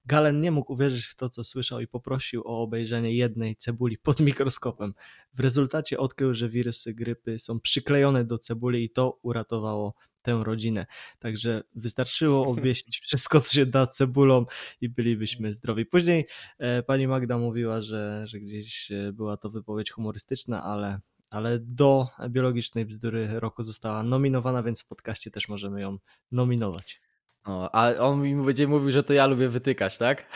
Galen 0.08 0.40
nie 0.40 0.50
mógł 0.50 0.72
uwierzyć 0.72 1.04
w 1.04 1.14
to, 1.14 1.28
co 1.28 1.44
słyszał 1.44 1.80
i 1.80 1.86
poprosił 1.86 2.42
o 2.44 2.62
obejrzenie 2.62 3.14
jednej 3.14 3.56
cebuli 3.56 3.98
pod 3.98 4.20
mikroskopem. 4.20 4.94
W 5.34 5.40
rezultacie 5.40 5.98
odkrył, 5.98 6.34
że 6.34 6.48
wirusy 6.48 6.94
grypy 6.94 7.38
są 7.38 7.60
przyklejone 7.60 8.24
do 8.24 8.38
cebuli 8.38 8.84
i 8.84 8.90
to 8.90 9.18
uratowało 9.22 9.94
tę 10.22 10.40
rodzinę. 10.44 10.86
Także 11.18 11.62
wystarczyło 11.74 12.46
obwieścić 12.52 12.98
wszystko, 12.98 13.40
co 13.40 13.54
się 13.54 13.66
da 13.66 13.86
cebulą 13.86 14.46
i 14.80 14.88
bylibyśmy 14.88 15.54
zdrowi. 15.54 15.86
Później 15.86 16.26
e, 16.58 16.82
pani 16.82 17.08
Magda 17.08 17.38
mówiła, 17.38 17.80
że, 17.80 18.22
że 18.26 18.40
gdzieś 18.40 18.92
e, 18.92 19.12
była 19.12 19.36
to 19.36 19.50
wypowiedź 19.50 19.90
humorystyczna, 19.90 20.62
ale 20.62 21.00
ale 21.30 21.58
do 21.58 22.08
biologicznej 22.28 22.86
bzdury 22.86 23.40
roku 23.40 23.62
została 23.62 24.02
nominowana, 24.02 24.62
więc 24.62 24.82
w 24.82 24.86
podcaście 24.86 25.30
też 25.30 25.48
możemy 25.48 25.80
ją 25.80 25.98
nominować. 26.32 27.00
O, 27.48 27.74
a 27.74 27.94
on 27.94 28.22
mi 28.22 28.44
będzie 28.44 28.68
mówił, 28.68 28.90
że 28.90 29.02
to 29.02 29.12
ja 29.12 29.26
lubię 29.26 29.48
wytykać, 29.48 29.98
tak? 29.98 30.26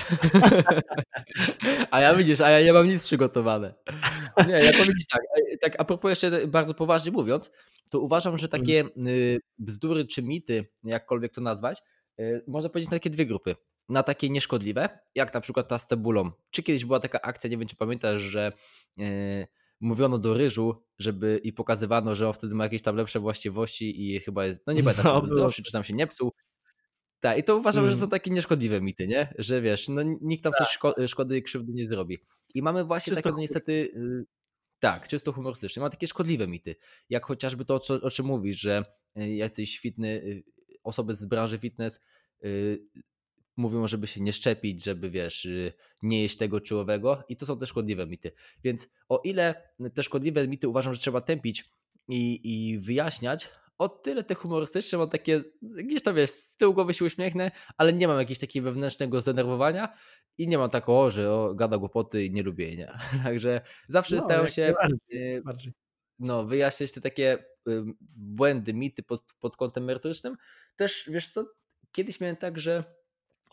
a 1.90 2.00
ja 2.00 2.14
widzisz, 2.14 2.40
a 2.40 2.50
ja 2.50 2.66
nie 2.66 2.72
mam 2.72 2.86
nic 2.86 3.04
przygotowane. 3.04 3.74
Nie, 4.46 4.52
ja 4.52 4.72
powiem 4.72 4.94
tak, 5.10 5.22
tak 5.60 5.80
a 5.80 5.84
propos 5.84 6.10
jeszcze 6.10 6.46
bardzo 6.46 6.74
poważnie 6.74 7.12
mówiąc, 7.12 7.50
to 7.90 8.00
uważam, 8.00 8.38
że 8.38 8.48
takie 8.48 8.80
mm. 8.80 9.08
y, 9.08 9.40
bzdury 9.58 10.06
czy 10.06 10.22
mity, 10.22 10.68
jakkolwiek 10.84 11.32
to 11.32 11.40
nazwać, 11.40 11.82
y, 12.20 12.44
można 12.46 12.70
powiedzieć 12.70 12.90
na 12.90 12.96
takie 12.96 13.10
dwie 13.10 13.26
grupy. 13.26 13.56
Na 13.88 14.02
takie 14.02 14.30
nieszkodliwe, 14.30 14.88
jak 15.14 15.34
na 15.34 15.40
przykład 15.40 15.68
ta 15.68 15.78
z 15.78 15.86
cebulą. 15.86 16.30
Czy 16.50 16.62
kiedyś 16.62 16.84
była 16.84 17.00
taka 17.00 17.20
akcja, 17.22 17.50
nie 17.50 17.58
wiem 17.58 17.68
czy 17.68 17.76
pamiętasz, 17.76 18.20
że 18.20 18.52
yy, 18.96 19.46
mówiono 19.80 20.18
do 20.18 20.34
ryżu, 20.34 20.82
żeby 20.98 21.40
i 21.44 21.52
pokazywano, 21.52 22.14
że 22.14 22.26
on 22.26 22.32
wtedy 22.32 22.54
ma 22.54 22.64
jakieś 22.64 22.82
tam 22.82 22.96
lepsze 22.96 23.20
właściwości 23.20 24.14
i 24.14 24.20
chyba 24.20 24.44
jest, 24.44 24.66
no 24.66 24.72
nie 24.72 24.82
pamiętam, 24.82 25.06
no, 25.06 25.20
czy 25.22 25.28
zdrowszy, 25.28 25.62
czy 25.62 25.72
tam 25.72 25.84
się 25.84 25.94
nie 25.94 26.06
psuł, 26.06 26.32
tak, 27.22 27.38
i 27.38 27.44
to 27.44 27.56
uważam, 27.56 27.84
mm. 27.84 27.94
że 27.94 28.00
są 28.00 28.08
takie 28.08 28.30
nieszkodliwe 28.30 28.80
mity, 28.80 29.08
nie? 29.08 29.34
Że 29.38 29.62
wiesz, 29.62 29.88
no 29.88 30.02
nikt 30.20 30.42
tam 30.42 30.52
tak. 30.58 30.68
szko 30.68 30.94
szkody 31.06 31.38
i 31.38 31.42
krzywdy 31.42 31.72
nie 31.72 31.84
zrobi. 31.84 32.18
I 32.54 32.62
mamy 32.62 32.84
właśnie 32.84 33.10
czysto 33.10 33.30
takie 33.30 33.40
niestety, 33.40 33.72
y, 33.72 34.26
tak, 34.78 35.08
czysto 35.08 35.32
humorystyczne, 35.32 35.80
mamy 35.80 35.90
takie 35.90 36.06
szkodliwe 36.06 36.46
mity, 36.46 36.76
jak 37.10 37.26
chociażby 37.26 37.64
to, 37.64 37.80
o, 38.02 38.10
czym 38.10 38.26
mówisz, 38.26 38.60
że 38.60 38.84
y, 39.18 39.34
jacyś 39.34 39.78
fitny, 39.78 40.08
y, 40.08 40.42
osoby 40.82 41.14
z 41.14 41.26
branży 41.26 41.58
fitness 41.58 42.00
y, 42.44 42.82
mówią, 43.56 43.86
żeby 43.86 44.06
się 44.06 44.20
nie 44.20 44.32
szczepić, 44.32 44.84
żeby 44.84 45.10
wiesz, 45.10 45.48
nie 46.02 46.22
jeść 46.22 46.36
tego 46.36 46.60
czy 46.60 46.76
owego 46.76 47.24
i 47.28 47.36
to 47.36 47.46
są 47.46 47.58
te 47.58 47.66
szkodliwe 47.66 48.06
mity. 48.06 48.32
Więc 48.64 48.90
o 49.08 49.20
ile 49.24 49.70
te 49.94 50.02
szkodliwe 50.02 50.48
mity 50.48 50.68
uważam, 50.68 50.94
że 50.94 51.00
trzeba 51.00 51.20
tępić 51.20 51.64
i, 52.08 52.40
i 52.44 52.78
wyjaśniać, 52.78 53.48
o 53.82 53.88
tyle 53.88 54.24
te 54.24 54.34
humorystyczne 54.34 54.98
mam 54.98 55.10
takie, 55.10 55.42
gdzieś 55.62 56.02
tam 56.02 56.14
wiesz, 56.14 56.30
z 56.30 56.56
tyłu 56.56 56.74
głowy 56.74 56.94
się 56.94 57.04
uśmiechnę, 57.04 57.50
ale 57.76 57.92
nie 57.92 58.08
mam 58.08 58.18
jakiegoś 58.18 58.38
takiego 58.38 58.64
wewnętrznego 58.64 59.20
zdenerwowania 59.20 59.96
i 60.38 60.48
nie 60.48 60.58
mam 60.58 60.70
takiego, 60.70 61.10
że 61.10 61.32
o, 61.32 61.54
gada 61.54 61.78
głupoty 61.78 62.24
i 62.24 62.30
nie 62.30 62.42
lubię 62.42 62.66
jej, 62.66 62.76
nie? 62.78 62.92
Także 63.24 63.60
zawsze 63.88 64.16
no, 64.16 64.22
staram 64.22 64.48
się 64.48 64.74
bardziej, 64.82 65.42
bardziej. 65.42 65.72
No, 66.18 66.44
wyjaśniać 66.44 66.92
te 66.92 67.00
takie 67.00 67.44
y, 67.68 67.84
błędy, 68.16 68.74
mity 68.74 69.02
pod, 69.02 69.22
pod 69.40 69.56
kątem 69.56 69.84
merytorycznym. 69.84 70.36
Też, 70.76 71.08
wiesz 71.12 71.28
co, 71.28 71.44
kiedyś 71.92 72.20
miałem 72.20 72.36
tak, 72.36 72.58
że 72.58 72.84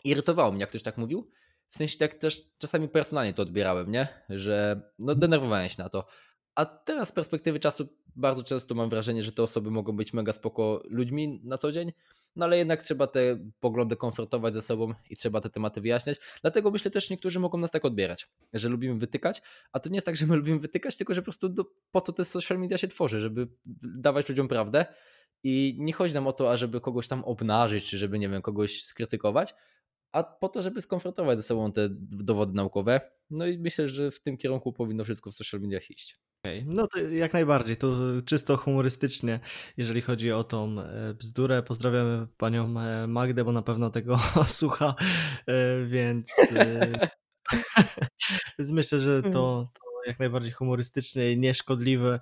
irytowało 0.04 0.52
mnie, 0.52 0.60
jak 0.60 0.68
ktoś 0.68 0.82
tak 0.82 0.98
mówił, 0.98 1.30
w 1.68 1.76
sensie 1.76 1.98
tak 1.98 2.14
też 2.14 2.42
czasami 2.58 2.88
personalnie 2.88 3.34
to 3.34 3.42
odbierałem, 3.42 3.90
nie? 3.90 4.08
Że 4.28 4.80
no 4.98 5.14
denerwowałem 5.14 5.68
się 5.68 5.82
na 5.82 5.88
to. 5.88 6.06
A 6.54 6.64
teraz 6.64 7.08
z 7.08 7.12
perspektywy 7.12 7.60
czasu 7.60 7.88
bardzo 8.16 8.44
często 8.44 8.74
mam 8.74 8.90
wrażenie, 8.90 9.22
że 9.22 9.32
te 9.32 9.42
osoby 9.42 9.70
mogą 9.70 9.96
być 9.96 10.12
mega 10.12 10.32
spoko 10.32 10.82
ludźmi 10.84 11.40
na 11.44 11.58
co 11.58 11.72
dzień, 11.72 11.92
no 12.36 12.44
ale 12.44 12.58
jednak 12.58 12.82
trzeba 12.82 13.06
te 13.06 13.38
poglądy 13.60 13.96
konfrontować 13.96 14.54
ze 14.54 14.62
sobą 14.62 14.94
i 15.10 15.16
trzeba 15.16 15.40
te 15.40 15.50
tematy 15.50 15.80
wyjaśniać. 15.80 16.18
Dlatego 16.42 16.70
myślę 16.70 16.90
też, 16.90 17.08
że 17.08 17.14
niektórzy 17.14 17.40
mogą 17.40 17.58
nas 17.58 17.70
tak 17.70 17.84
odbierać, 17.84 18.28
że 18.52 18.68
lubimy 18.68 18.98
wytykać, 18.98 19.42
a 19.72 19.80
to 19.80 19.88
nie 19.88 19.94
jest 19.94 20.06
tak, 20.06 20.16
że 20.16 20.26
my 20.26 20.36
lubimy 20.36 20.58
wytykać, 20.58 20.96
tylko 20.96 21.14
że 21.14 21.22
po 21.22 21.24
prostu 21.24 21.48
do, 21.48 21.64
po 21.90 22.00
to 22.00 22.12
te 22.12 22.24
social 22.24 22.58
media 22.58 22.78
się 22.78 22.88
tworzy, 22.88 23.20
żeby 23.20 23.48
dawać 23.82 24.28
ludziom 24.28 24.48
prawdę 24.48 24.86
i 25.42 25.76
nie 25.78 25.92
chodzi 25.92 26.14
nam 26.14 26.26
o 26.26 26.32
to, 26.32 26.52
ażeby 26.52 26.80
kogoś 26.80 27.08
tam 27.08 27.24
obnażyć, 27.24 27.84
czy 27.84 27.98
żeby, 27.98 28.18
nie 28.18 28.28
wiem, 28.28 28.42
kogoś 28.42 28.82
skrytykować, 28.82 29.54
a 30.12 30.22
po 30.22 30.48
to, 30.48 30.62
żeby 30.62 30.80
skonfrontować 30.80 31.38
ze 31.38 31.42
sobą 31.42 31.72
te 31.72 31.88
dowody 31.90 32.52
naukowe. 32.54 33.00
No 33.30 33.46
i 33.46 33.58
myślę, 33.58 33.88
że 33.88 34.10
w 34.10 34.20
tym 34.20 34.36
kierunku 34.36 34.72
powinno 34.72 35.04
wszystko 35.04 35.30
w 35.30 35.34
social 35.34 35.60
mediach 35.60 35.90
iść. 35.90 36.20
Okay. 36.42 36.64
No 36.66 36.86
to 36.86 36.98
jak 36.98 37.32
najbardziej, 37.32 37.76
to 37.76 37.96
czysto 38.24 38.56
humorystycznie, 38.56 39.40
jeżeli 39.76 40.00
chodzi 40.00 40.32
o 40.32 40.44
tą 40.44 40.80
e, 40.80 41.14
bzdurę. 41.14 41.62
Pozdrawiamy 41.62 42.26
panią 42.36 42.80
e, 42.80 43.06
Magdę, 43.06 43.44
bo 43.44 43.52
na 43.52 43.62
pewno 43.62 43.90
tego 43.90 44.18
słucha, 44.46 44.94
e, 45.46 45.84
więc, 45.86 46.34
więc 48.58 48.72
myślę, 48.72 48.98
że 48.98 49.22
to, 49.22 49.28
mhm. 49.28 49.32
to 49.32 49.70
jak 50.06 50.18
najbardziej 50.18 50.52
humorystycznie 50.52 51.32
i 51.32 51.38
nieszkodliwe, 51.38 52.20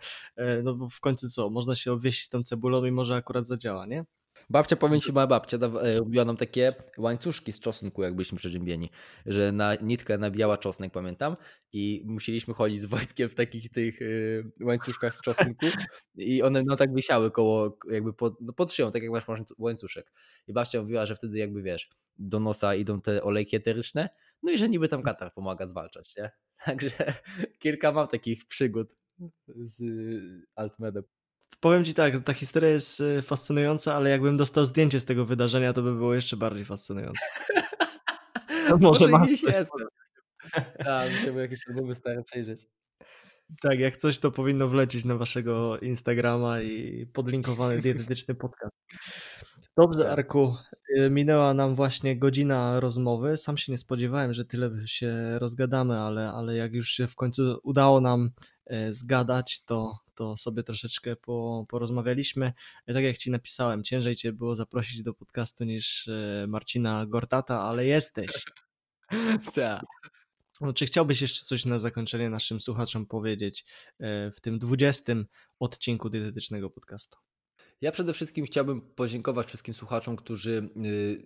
no 0.62 0.74
bo 0.74 0.88
w 0.88 1.00
końcu 1.00 1.28
co, 1.28 1.50
można 1.50 1.74
się 1.74 1.92
obwieścić 1.92 2.28
tą 2.28 2.42
cebulą 2.42 2.84
i 2.84 2.90
może 2.90 3.16
akurat 3.16 3.46
zadziała, 3.46 3.86
nie? 3.86 4.04
Babcia, 4.50 4.76
powiem 4.76 5.00
ci, 5.00 5.12
moja 5.12 5.26
babcia 5.26 5.56
e, 5.56 5.98
robiła 5.98 6.24
nam 6.24 6.36
takie 6.36 6.72
łańcuszki 6.98 7.52
z 7.52 7.60
czosnku, 7.60 8.02
jak 8.02 8.14
byliśmy 8.14 8.38
przeziębieni, 8.38 8.90
że 9.26 9.52
na 9.52 9.74
nitkę 9.74 10.18
nabijała 10.18 10.58
czosnek, 10.58 10.92
pamiętam, 10.92 11.36
i 11.72 12.02
musieliśmy 12.06 12.54
chodzić 12.54 12.80
z 12.80 12.84
Wojtkiem 12.84 13.28
w 13.28 13.34
takich 13.34 13.70
tych 13.70 14.02
y, 14.02 14.50
łańcuszkach 14.60 15.14
z 15.14 15.22
czosnku 15.22 15.66
i 16.14 16.42
one 16.42 16.62
no 16.62 16.76
tak 16.76 16.94
wisiały 16.94 17.30
koło, 17.30 17.78
jakby 17.90 18.12
pod, 18.12 18.40
no 18.40 18.52
pod 18.52 18.72
szyją, 18.72 18.92
tak 18.92 19.02
jak 19.02 19.12
masz 19.12 19.24
łańcuszek. 19.58 20.12
I 20.46 20.52
babcia 20.52 20.82
mówiła, 20.82 21.06
że 21.06 21.16
wtedy 21.16 21.38
jakby 21.38 21.62
wiesz, 21.62 21.90
do 22.18 22.40
nosa 22.40 22.74
idą 22.74 23.00
te 23.00 23.22
olejki 23.22 23.56
eteryczne, 23.56 24.08
no 24.42 24.52
i 24.52 24.58
że 24.58 24.68
niby 24.68 24.88
tam 24.88 25.02
katar 25.02 25.34
pomaga 25.34 25.66
zwalczać, 25.66 26.16
nie? 26.16 26.30
Także 26.64 26.90
kilka 27.58 27.92
mam 27.92 28.08
takich 28.08 28.46
przygód 28.46 28.94
z 29.48 29.82
Altmedem. 30.54 31.17
Powiem 31.60 31.84
ci 31.84 31.94
tak, 31.94 32.24
ta 32.24 32.32
historia 32.32 32.70
jest 32.70 33.00
e, 33.00 33.22
fascynująca, 33.22 33.94
ale 33.94 34.10
jakbym 34.10 34.36
dostał 34.36 34.64
zdjęcie 34.64 35.00
z 35.00 35.04
tego 35.04 35.24
wydarzenia, 35.24 35.72
to 35.72 35.82
by 35.82 35.94
było 35.94 36.14
jeszcze 36.14 36.36
bardziej 36.36 36.64
fascynujące. 36.64 37.26
No 38.70 38.76
może 38.80 39.08
może 39.08 39.24
gdzieś 39.24 39.42
jest. 39.42 39.70
Tak, 40.78 41.12
musiałbym 41.12 41.42
jakieś 41.42 41.68
albumy 41.68 41.94
stare 41.94 42.22
przejrzeć. 42.22 42.66
Tak, 43.60 43.78
jak 43.78 43.96
coś, 43.96 44.18
to 44.18 44.30
powinno 44.30 44.68
wlecieć 44.68 45.04
na 45.04 45.16
waszego 45.16 45.78
Instagrama 45.78 46.60
i 46.60 47.06
podlinkowany 47.06 47.78
dietetyczny 47.80 48.34
podcast. 48.34 48.74
Dobrze, 49.76 50.00
tak. 50.00 50.12
Arku, 50.12 50.56
y, 50.98 51.10
minęła 51.10 51.54
nam 51.54 51.74
właśnie 51.74 52.18
godzina 52.18 52.80
rozmowy. 52.80 53.36
Sam 53.36 53.58
się 53.58 53.72
nie 53.72 53.78
spodziewałem, 53.78 54.34
że 54.34 54.44
tyle 54.44 54.70
się 54.86 55.38
rozgadamy, 55.38 55.98
ale, 56.00 56.30
ale 56.30 56.56
jak 56.56 56.74
już 56.74 56.88
się 56.88 57.06
w 57.06 57.14
końcu 57.14 57.60
udało 57.62 58.00
nam 58.00 58.30
e, 58.66 58.92
zgadać, 58.92 59.64
to, 59.64 59.98
to 60.18 60.36
sobie 60.36 60.62
troszeczkę 60.62 61.16
po, 61.16 61.66
porozmawialiśmy. 61.68 62.52
E, 62.86 62.94
tak 62.94 63.04
jak 63.04 63.18
ci 63.18 63.30
napisałem, 63.30 63.84
ciężej 63.84 64.16
cię 64.16 64.32
było 64.32 64.54
zaprosić 64.54 65.02
do 65.02 65.14
podcastu 65.14 65.64
niż 65.64 66.08
e, 66.08 66.46
Marcina 66.48 67.06
Gortata, 67.06 67.62
ale 67.62 67.86
jesteś. 67.86 68.30
tak. 69.54 69.82
No, 70.60 70.72
czy 70.72 70.86
chciałbyś 70.86 71.22
jeszcze 71.22 71.44
coś 71.44 71.64
na 71.64 71.78
zakończenie 71.78 72.30
naszym 72.30 72.60
słuchaczom 72.60 73.06
powiedzieć 73.06 73.64
w 74.34 74.40
tym 74.42 74.58
20 74.58 75.12
odcinku 75.58 76.10
dietetycznego 76.10 76.70
podcastu? 76.70 77.18
Ja 77.80 77.92
przede 77.92 78.12
wszystkim 78.12 78.46
chciałbym 78.46 78.80
podziękować 78.80 79.46
wszystkim 79.46 79.74
słuchaczom, 79.74 80.16
którzy 80.16 80.68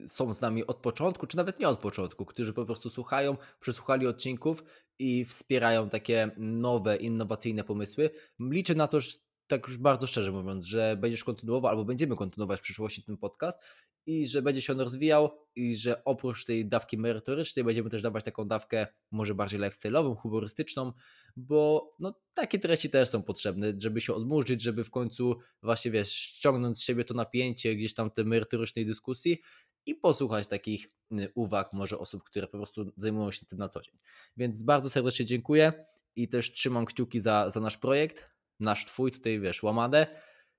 y, 0.04 0.08
są 0.08 0.32
z 0.32 0.40
nami 0.40 0.66
od 0.66 0.76
początku, 0.76 1.26
czy 1.26 1.36
nawet 1.36 1.60
nie 1.60 1.68
od 1.68 1.78
początku, 1.78 2.24
którzy 2.24 2.52
po 2.52 2.64
prostu 2.64 2.90
słuchają, 2.90 3.36
przesłuchali 3.60 4.06
odcinków 4.06 4.64
i 4.98 5.24
wspierają 5.24 5.88
takie 5.88 6.30
nowe, 6.36 6.96
innowacyjne 6.96 7.64
pomysły. 7.64 8.10
Liczę 8.40 8.74
na 8.74 8.88
to, 8.88 9.00
że 9.00 9.12
tak 9.46 9.68
już 9.68 9.76
bardzo 9.76 10.06
szczerze 10.06 10.32
mówiąc, 10.32 10.64
że 10.64 10.96
będziesz 11.00 11.24
kontynuował 11.24 11.70
albo 11.70 11.84
będziemy 11.84 12.16
kontynuować 12.16 12.60
w 12.60 12.62
przyszłości 12.62 13.02
ten 13.02 13.16
podcast 13.16 13.62
i 14.06 14.26
że 14.26 14.42
będzie 14.42 14.62
się 14.62 14.72
on 14.72 14.80
rozwijał 14.80 15.30
i 15.56 15.76
że 15.76 16.04
oprócz 16.04 16.44
tej 16.44 16.68
dawki 16.68 16.98
merytorycznej 16.98 17.64
będziemy 17.64 17.90
też 17.90 18.02
dawać 18.02 18.24
taką 18.24 18.48
dawkę 18.48 18.86
może 19.10 19.34
bardziej 19.34 19.60
lifestyle'ową, 19.60 20.16
humorystyczną, 20.16 20.92
bo 21.36 21.92
no, 21.98 22.20
takie 22.34 22.58
treści 22.58 22.90
też 22.90 23.08
są 23.08 23.22
potrzebne, 23.22 23.72
żeby 23.78 24.00
się 24.00 24.14
odmurzyć, 24.14 24.62
żeby 24.62 24.84
w 24.84 24.90
końcu 24.90 25.38
właśnie 25.62 25.90
wiesz, 25.90 26.12
ściągnąć 26.12 26.78
z 26.78 26.82
siebie 26.82 27.04
to 27.04 27.14
napięcie 27.14 27.74
gdzieś 27.76 27.94
tam 27.94 28.10
tej 28.10 28.24
merytorycznej 28.24 28.86
dyskusji 28.86 29.38
i 29.86 29.94
posłuchać 29.94 30.46
takich 30.46 30.90
y, 31.12 31.32
uwag 31.34 31.72
może 31.72 31.98
osób, 31.98 32.24
które 32.24 32.46
po 32.46 32.56
prostu 32.58 32.92
zajmują 32.96 33.32
się 33.32 33.46
tym 33.46 33.58
na 33.58 33.68
co 33.68 33.80
dzień. 33.80 33.98
Więc 34.36 34.62
bardzo 34.62 34.90
serdecznie 34.90 35.26
dziękuję 35.26 35.72
i 36.16 36.28
też 36.28 36.52
trzymam 36.52 36.86
kciuki 36.86 37.20
za, 37.20 37.50
za 37.50 37.60
nasz 37.60 37.76
projekt, 37.76 38.31
nasz 38.62 38.86
twój 38.86 39.12
tutaj 39.12 39.40
wiesz, 39.40 39.62
łamadę 39.62 40.06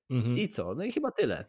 mhm. 0.10 0.38
i 0.38 0.50
co, 0.50 0.76
no 0.76 0.84
i 0.84 0.92
chyba 0.92 1.12
tyle. 1.12 1.46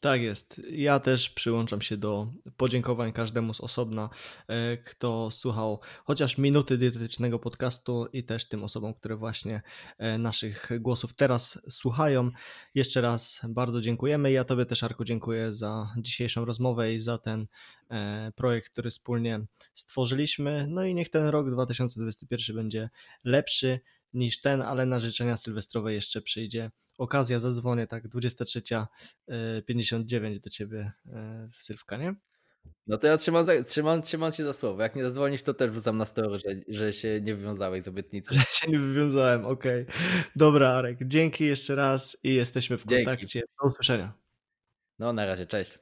Tak 0.00 0.22
jest. 0.22 0.62
Ja 0.70 1.00
też 1.00 1.30
przyłączam 1.30 1.82
się 1.82 1.96
do 1.96 2.32
podziękowań 2.56 3.12
każdemu 3.12 3.54
z 3.54 3.60
osobna, 3.60 4.10
e, 4.48 4.76
kto 4.76 5.30
słuchał 5.30 5.80
chociaż 6.04 6.38
minuty 6.38 6.78
dietetycznego 6.78 7.38
podcastu 7.38 8.06
i 8.12 8.24
też 8.24 8.48
tym 8.48 8.64
osobom, 8.64 8.94
które 8.94 9.16
właśnie 9.16 9.62
e, 9.98 10.18
naszych 10.18 10.70
głosów 10.80 11.16
teraz 11.16 11.60
słuchają. 11.68 12.30
Jeszcze 12.74 13.00
raz 13.00 13.40
bardzo 13.48 13.80
dziękujemy. 13.80 14.32
Ja 14.32 14.44
Tobie 14.44 14.66
też, 14.66 14.82
Arku, 14.82 15.04
dziękuję 15.04 15.52
za 15.52 15.94
dzisiejszą 15.98 16.44
rozmowę 16.44 16.94
i 16.94 17.00
za 17.00 17.18
ten 17.18 17.46
e, 17.90 18.32
projekt, 18.36 18.72
który 18.72 18.90
wspólnie 18.90 19.40
stworzyliśmy. 19.74 20.66
No 20.68 20.84
i 20.84 20.94
niech 20.94 21.10
ten 21.10 21.26
rok 21.26 21.50
2021 21.50 22.56
będzie 22.56 22.90
lepszy 23.24 23.80
niż 24.12 24.40
ten, 24.40 24.62
ale 24.62 24.86
na 24.86 25.00
życzenia 25.00 25.36
sylwestrowe 25.36 25.94
jeszcze 25.94 26.22
przyjdzie 26.22 26.70
okazja, 26.98 27.40
zadzwonię 27.40 27.86
tak 27.86 28.08
23.59 28.08 30.36
e, 30.36 30.40
do 30.40 30.50
ciebie 30.50 30.92
e, 31.06 31.48
w 31.52 31.62
Sylwka, 31.62 31.96
nie? 31.96 32.14
No 32.86 32.98
to 32.98 33.06
ja 33.06 33.16
trzymam, 33.16 33.46
trzymam, 33.66 34.02
trzymam 34.02 34.32
cię 34.32 34.44
za 34.44 34.52
słowo. 34.52 34.82
Jak 34.82 34.96
nie 34.96 35.04
zadzwonisz, 35.04 35.42
to 35.42 35.54
też 35.54 35.70
wrzucam 35.70 35.98
na 35.98 36.04
story, 36.04 36.38
że, 36.38 36.50
że 36.68 36.92
się 36.92 37.20
nie 37.20 37.34
wywiązałeś 37.34 37.84
z 37.84 37.88
obietnicy. 37.88 38.34
Że 38.34 38.42
się 38.42 38.70
nie 38.70 38.78
wywiązałem, 38.78 39.46
okej. 39.46 39.82
Okay. 39.82 39.94
Dobra, 40.36 40.70
Arek, 40.70 40.98
dzięki 41.04 41.44
jeszcze 41.44 41.74
raz 41.74 42.18
i 42.24 42.34
jesteśmy 42.34 42.78
w 42.78 42.84
kontakcie. 42.84 43.26
Dzięki. 43.26 43.48
Do 43.62 43.68
usłyszenia. 43.68 44.12
No, 44.98 45.12
na 45.12 45.26
razie, 45.26 45.46
cześć. 45.46 45.78